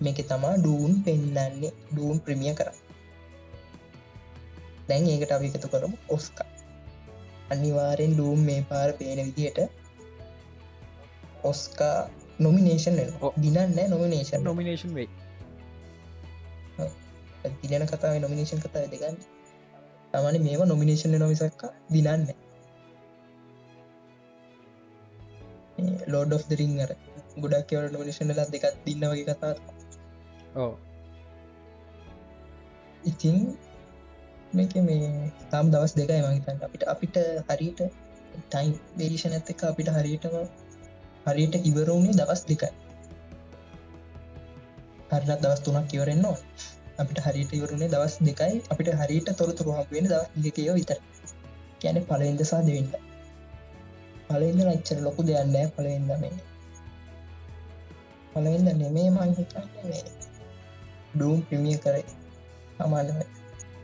මේක 0.00 0.18
තමා 0.24 0.56
ඩූන් 0.56 0.92
පෙන්නන්නේ. 1.04 1.72
ඩූන් 1.90 2.20
ප්‍රමිය 2.20 2.54
කර 2.54 2.70
දැන් 4.88 5.06
ඒකට 5.06 5.32
අපි 5.32 5.50
එකතු 5.50 5.68
කරමු 5.68 5.96
ඔස්කා 6.08 6.50
අනිවාරෙන් 7.50 8.12
ඩූම් 8.12 8.40
මේ 8.40 8.60
පාර 8.62 8.90
පේන 8.92 9.20
විදියට 9.28 9.58
ඔස්කා 11.44 11.98
නොමිනේෂන් 12.38 12.98
දිනන්න 13.42 13.78
නොමිනේෂන් 13.88 14.44
නොමිනේෂන් 14.44 14.94
වේ 14.94 15.08
දිලන 17.62 17.86
කතාව 17.86 18.20
නොමිනේෂන් 18.20 18.60
කතාව 18.60 18.86
දෙගන්න. 18.90 19.18
තමන 20.12 20.36
මේවා 20.42 20.66
නොමිනේෂන් 20.66 21.14
නොමිසක්ක 21.18 21.62
දිනන්න 21.90 22.26
ලෝඩ් 26.06 26.32
of 26.32 26.44
දරිං 26.48 26.74
අර 26.80 26.90
ගොඩක් 27.38 27.68
කියවට 27.68 27.94
නොමිනේෂන් 27.94 28.32
ලා 28.32 28.48
දෙකත් 28.48 28.76
දින්න 28.84 29.06
වගේ 29.06 29.26
කතා 29.30 29.54
ඕ 30.56 30.72
ඉතින් 33.04 33.38
මේක 34.52 34.74
මේ 34.82 35.08
තම් 35.50 35.66
දවස් 35.70 35.94
දෙකයි 35.94 36.20
මහිතන්න 36.24 36.62
අපිට 36.62 36.84
අපිට 36.86 37.16
හරිට 37.48 37.80
ටයිම් 38.44 38.72
බේරිෂණ 38.96 39.36
ඇත්ත 39.36 39.50
එක 39.50 39.64
අපිට 39.64 39.90
හරියටම 39.90 40.36
හරියට 41.26 41.54
ඉවරුණේ 41.62 42.14
දවස් 42.14 42.42
දෙකයි. 42.46 42.72
හරිට 45.10 45.42
දවස් 45.42 45.60
තුනක් 45.60 45.86
කිවරෙන්නවා 45.90 46.38
අපිට 46.98 47.24
හරිට 47.24 47.50
ඉවරුණේ 47.52 47.88
දවස් 47.88 48.14
දෙකයි. 48.22 48.54
අපිට 48.70 48.94
හරිට 49.00 49.28
තොරතුරු 49.38 49.70
හක්වෙන 49.74 50.06
දවස් 50.06 50.28
දෙකයෝ 50.44 50.74
විතර 50.74 51.00
කියන 51.80 51.98
පලෙන්ද 52.02 52.40
සහ 52.42 52.60
දෙවෙන්න 52.66 52.88
පලෙන්ද 54.28 54.60
නච්චර 54.64 54.98
ලොකු 55.02 55.20
දෙයන්නෑ 55.22 55.68
පලෙන්ද 55.76 56.10
මේ 56.12 56.36
පලෙන්ද 58.32 58.68
නෙමේ 58.72 59.08
මංහිතන්න 59.10 59.66
මේ 59.82 60.04
ඩූම් 61.14 61.42
ප්‍රමිය 61.42 61.76
කරයි 61.78 62.04
අමාන්ම 62.78 63.18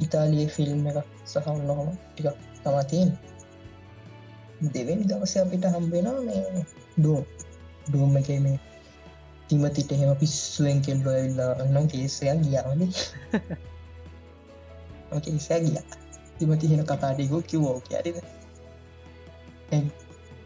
ඉතාලිය 0.01 0.47
ෆිල්ම් 0.49 0.89
එක 0.91 0.99
සහ 1.27 1.47
නොහොම 1.61 1.91
ටිකක් 2.07 2.39
තමතියෙන් 2.63 3.11
දෙවෙනි 4.71 5.05
දවස 5.05 5.35
අපිට 5.37 5.65
හම්බෙනවා 5.67 6.21
මේ 6.23 6.65
ඩූම් 6.97 7.25
ඩූම් 7.87 8.17
එක 8.17 8.29
මේ 8.45 8.59
තිමතිට 9.51 9.93
එහෙම 9.93 10.11
පිස්සුවෙන් 10.17 10.79
කෙල්ලො 10.83 11.11
ඇල්ලා 11.13 11.53
නම් 11.65 11.87
කේසයක් 11.89 12.39
ගියාවන 12.45 12.83
කේසෑ 15.25 15.61
ගිය. 15.63 15.79
තිමති 16.39 16.71
හෙන 16.71 16.83
කතාටිකෝ 16.87 17.43
කිවෝ 17.45 17.77
කියරිද 17.83 18.19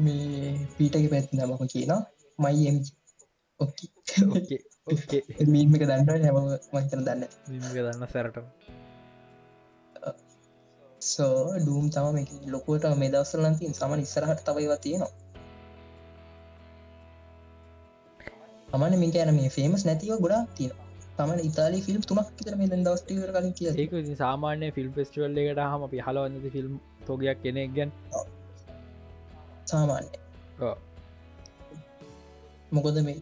මේ 0.00 0.52
පීටක 0.76 1.06
පැත්ති 1.10 1.36
නමක 1.38 1.62
කියනවා. 1.72 2.02
මයිම් 2.38 2.76
මීමක 5.48 5.82
දන්නට 5.82 6.24
හැම 6.24 6.38
මහිතන 6.72 7.02
දන්න 7.02 7.22
දන්න 7.74 8.08
සැරට 8.08 8.36
සෝ 11.02 11.38
ඩූම් 11.56 11.86
තම 11.90 12.16
ලොකුවට 12.52 12.96
මේ 12.96 13.10
දවසලන්තින් 13.10 13.72
සමන 13.74 14.00
ඉස්සරහට 14.00 14.44
තවයිවා 14.46 14.78
තියෙනවා 14.78 15.23
අමන 18.74 18.96
මේ 18.98 19.10
කියන 19.10 19.30
මේ 19.34 19.50
ෆේමස් 19.50 19.82
නැතිව 19.86 20.16
ගොඩා 20.18 20.42
තියෙන 20.54 20.80
තමන 21.18 21.40
ඉතාලි 21.40 21.80
ෆිල්ම් 21.80 22.02
තුනක් 22.02 22.30
තර 22.38 22.56
මේ 22.60 22.68
දවස්ටීවර 22.70 23.30
කලින් 23.34 23.52
කිය 23.52 23.68
ඒක 23.74 23.92
සාමාන්‍ය 24.18 24.70
ෆිල්ම් 24.72 24.90
පෙස්ටිවල් 24.92 25.38
එකට 25.42 25.60
හම 25.64 25.86
අපි 25.88 26.00
හලවන්නති 26.06 26.50
ෆිල්ම් 26.50 26.72
තෝගයක් 27.06 27.38
කෙනෙක් 27.42 27.70
ගැන්. 27.76 27.90
සාමාන්‍ය. 29.64 30.08
මොකොද 32.72 33.00
මේ 33.02 33.18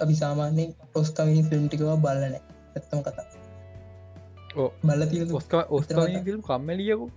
අපි 0.00 0.14
සාමාන්‍යෙන් 0.16 0.74
ඔස්කමිනි 0.94 1.48
ෆිල්ම්ටිකව 1.50 1.88
බල්ලනෑ 2.04 2.42
ඇත්තම 2.74 3.00
කතා. 3.06 3.26
තිය 5.06 5.24
ඔස්ක 5.32 5.54
ඔස්කා 5.70 6.06
ෆිල්ම් 6.24 6.42
කම්මලියකු. 6.42 7.10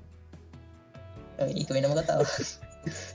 ඒක 1.51 1.69
වෙනම 1.71 1.93
කතාව 1.97 2.27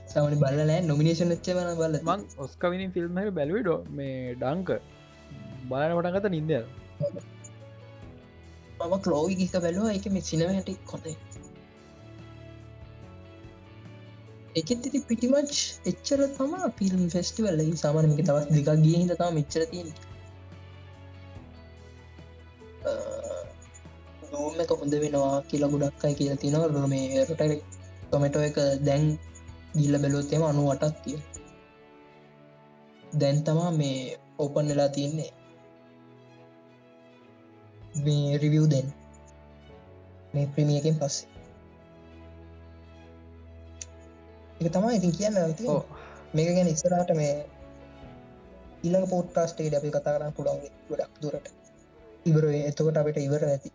සමනි 0.09 0.37
බල්ලනෑ 0.41 0.81
නොමිනේෂන් 0.89 1.31
ච්ච 1.35 1.55
වන 1.57 1.69
බල්ල 1.79 1.95
මං 2.01 2.25
ඔස්කවිනින් 2.45 2.91
ෆිල්ම් 2.95 3.21
බැලවිඩෝ 3.37 3.79
මේ 3.91 4.35
ඩංක 4.35 4.69
බලන 5.69 5.95
පටන්ගත 5.97 6.27
නින්ද 6.35 6.51
මම 8.79 8.93
කලෝවිගික 9.05 9.53
බැලුව. 9.57 9.87
එක 9.97 10.05
මේ 10.13 10.27
සිනව 10.29 10.49
හැටි 10.49 10.73
කොතේ 10.91 11.15
එකත් 14.59 14.85
ඉති 14.87 14.99
පිටිමච් 15.07 15.53
එච්චර 15.91 16.21
තම 16.35 16.53
පිල්ම් 16.79 17.01
ෆෙස්ටිවල් 17.13 17.63
සාමානමික 17.77 18.21
තවත් 18.23 18.49
දෙකක් 18.57 18.83
ගිය 18.83 18.97
හිද 18.99 19.13
තම 19.13 19.33
මෙච්චර 19.39 19.63
තියෙන 19.71 19.89
දෝම 24.31 24.61
එක 24.63 24.71
හොඳ 24.79 24.93
වෙනවා 25.03 25.35
කියලා 25.49 25.71
ගොඩක්කයි 25.73 26.13
කියලා 26.19 26.41
තිනවා 26.43 26.69
රො 26.69 26.83
මේ 26.87 27.23
රොටරෙක් 27.23 27.61
ටොමටෝ 28.05 28.43
එක 28.49 28.57
දැන් 28.87 29.05
ගිල්ල 29.75 29.95
බැලොත්තෙම 30.01 30.43
අනු 30.43 30.61
වටක් 30.67 30.97
තිය 31.03 31.17
දැන් 33.13 33.37
තමා 33.43 33.71
මේ 33.71 33.99
ඕපන් 34.39 34.67
වෙලා 34.69 34.89
තියන්නේ. 34.89 35.31
මේ 37.97 38.37
රිවියව් 38.37 38.65
දෙන් 38.69 38.87
මේ 40.33 40.45
ප්‍රමියකින් 40.47 40.95
පස්සේ. 40.99 41.29
එක 44.57 44.71
තමා 44.71 44.95
ඉතින් 44.97 45.17
කියන්න 45.17 45.37
ඇති 45.37 45.63
මේක 46.33 46.49
ගැන 46.55 46.71
ඉස්සරහට 46.73 47.11
මේ 47.15 47.35
ඊළඟ 48.83 49.07
පෝට්ටාස්ටේට 49.09 49.77
අපි 49.77 49.89
කතා 49.91 50.15
කරන්න 50.15 50.35
පුළන්ගේ 50.37 50.71
ගොඩක් 50.89 51.21
දුරට. 51.21 51.47
ඉවර 52.25 52.45
එතකොට 52.51 52.97
අපිට 52.97 53.17
ඉවර 53.19 53.43
ඇති 53.45 53.69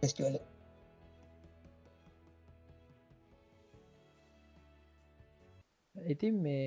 ෆෙස්ටිවල 0.00 0.36
ඉතින් 6.06 6.36
මේ 6.40 6.66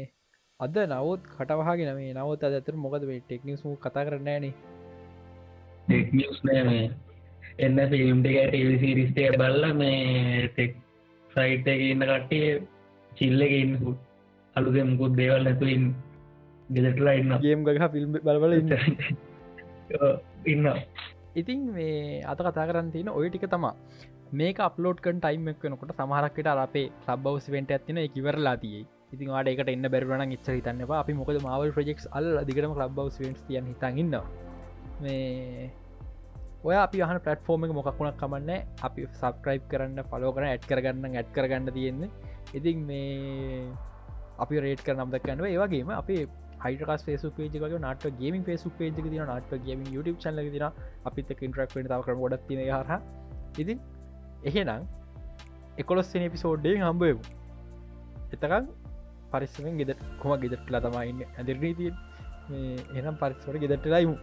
අද 0.59 0.75
නවත් 0.81 1.21
කටවහගෙන 1.33 1.91
මේ 1.95 2.13
නවත් 2.13 2.43
අතර 2.51 2.75
මොකද 2.77 3.03
මේ 3.03 3.21
ටෙක්නිස් 3.21 3.63
මු 3.63 3.75
කතා 3.77 4.03
කරන්නෑනේ 4.05 4.53
ටෙක්නිස් 5.87 6.41
නෑ 6.43 6.81
එන්න 7.59 7.79
ෆිල්ම්ටික 7.91 8.37
ටවිසිරිස්ටය 8.43 9.29
බල්ල 9.35 9.63
මේ 9.75 10.49
ටෙක් 10.49 10.75
සයිට් 11.29 11.67
එක 11.67 11.81
ඉන්න 11.85 12.03
කට්ටිය 12.03 12.51
චිල්ලක 13.11 13.53
ඉන්නකු. 13.53 13.95
අලුදෙමුකුත් 14.55 15.15
දේවල් 15.15 15.43
නැතුයින් 15.43 15.89
ගෙදටලා 16.69 17.15
ඉන්න 17.15 17.35
ගේම් 17.39 17.65
ගහ 17.65 17.89
ෆිල්ම් 17.91 18.19
බලබල 18.19 18.53
ඉන්න. 18.53 18.71
ඉන්න 20.53 20.71
ඉතින් 21.35 21.65
මේ 21.73 22.23
අත 22.25 22.39
කතා 22.41 22.67
කරන්න 22.67 22.91
තියෙන 22.91 23.11
ඔය 23.11 23.27
ටික 23.27 23.47
තමා 23.47 23.75
මේක 24.33 24.59
අප්ලෝඩ් 24.61 24.99
කන් 24.99 25.19
ටයිම් 25.19 25.47
එක් 25.47 25.63
වෙනකොට 25.63 25.97
සමහරක්කට 25.97 26.55
අපේ 26.57 26.87
ලබ්බවස් 27.07 27.51
වෙන්ට 27.51 27.71
ඇතින 27.71 27.99
එකවරලා 27.99 28.57
තියයි 28.57 28.87
ඉතින් 29.11 29.29
වාට 29.29 29.49
එකට 29.49 29.69
එන්න 29.69 29.89
බැරවන 29.93 30.23
ච්ච 30.31 30.55
හිතන්න 30.57 30.81
අපි 30.93 31.13
මොකද 31.13 31.37
මවල් 31.39 31.71
ප්‍රජෙක්ස් 31.75 32.07
අල් 32.11 32.27
දිගටම 32.45 32.73
ලබ්බවස් 32.77 33.21
වෙන්ස් 33.21 33.39
තියන් 33.47 33.69
හිතන්න 33.71 34.17
මේ 35.01 35.69
ඔය 36.61 36.75
අපි 36.75 37.01
අහන 37.01 37.19
පලටෆෝර්ම 37.19 37.65
එක 37.65 37.71
මොකක්ුණක් 37.71 38.19
කමන්න 38.19 38.51
අපි 38.81 39.07
සබස්ක්‍රයිබ් 39.11 39.63
කරන්න 39.71 40.03
පලෝ 40.11 40.33
කරන 40.35 40.49
ඇඩ් 40.49 40.67
කරගන්න 40.69 41.15
ඇඩ් 41.15 41.31
කරගන්න 41.31 41.71
තියෙන්නේ. 41.71 42.09
ඉතින් 42.53 42.83
මේ 42.85 43.63
අපි 44.37 44.61
රේට 44.65 44.83
කර 44.83 44.95
නම්ද 44.95 45.19
කන්නව 45.19 45.47
ඒවාගේම 45.47 45.93
අපේ 45.95 46.27
හයිටකස් 46.63 47.07
ේසු 47.07 47.31
පේජක 47.31 47.55
නට 47.79 48.11
ගේම 48.19 48.37
ේසු 48.47 48.73
පේජක 48.77 48.99
තින 49.05 49.23
නට 49.27 49.61
ගේම 49.65 49.87
YouTube 49.87 50.19
චල 50.19 50.43
තින 50.49 50.67
අපිත 51.05 51.33
ඉන්ට්‍රක් 51.39 51.73
තාව 51.87 52.05
කර 52.05 52.17
ගොඩත් 52.21 52.45
තින 52.47 52.61
හර 52.67 52.99
ඉතින් 53.57 53.81
එහෙනම් 54.43 54.85
එකොලොස්සන 55.77 56.27
එපිසෝඩ්ඩේ 56.27 56.77
හම්බයමු 56.83 57.21
එතකම් 58.31 58.69
පරිස්සමෙන් 59.31 59.79
ගෙද 59.79 59.91
කොම 60.19 60.33
ගෙදටලා 60.43 60.81
තමයින්න 60.81 61.21
ඇදිරනී 61.29 61.73
තියෙන් 61.73 61.95
මේ 62.49 62.99
එනම් 62.99 63.15
පරිස්සට 63.15 63.59
ගෙදටලායිමු 63.63 64.15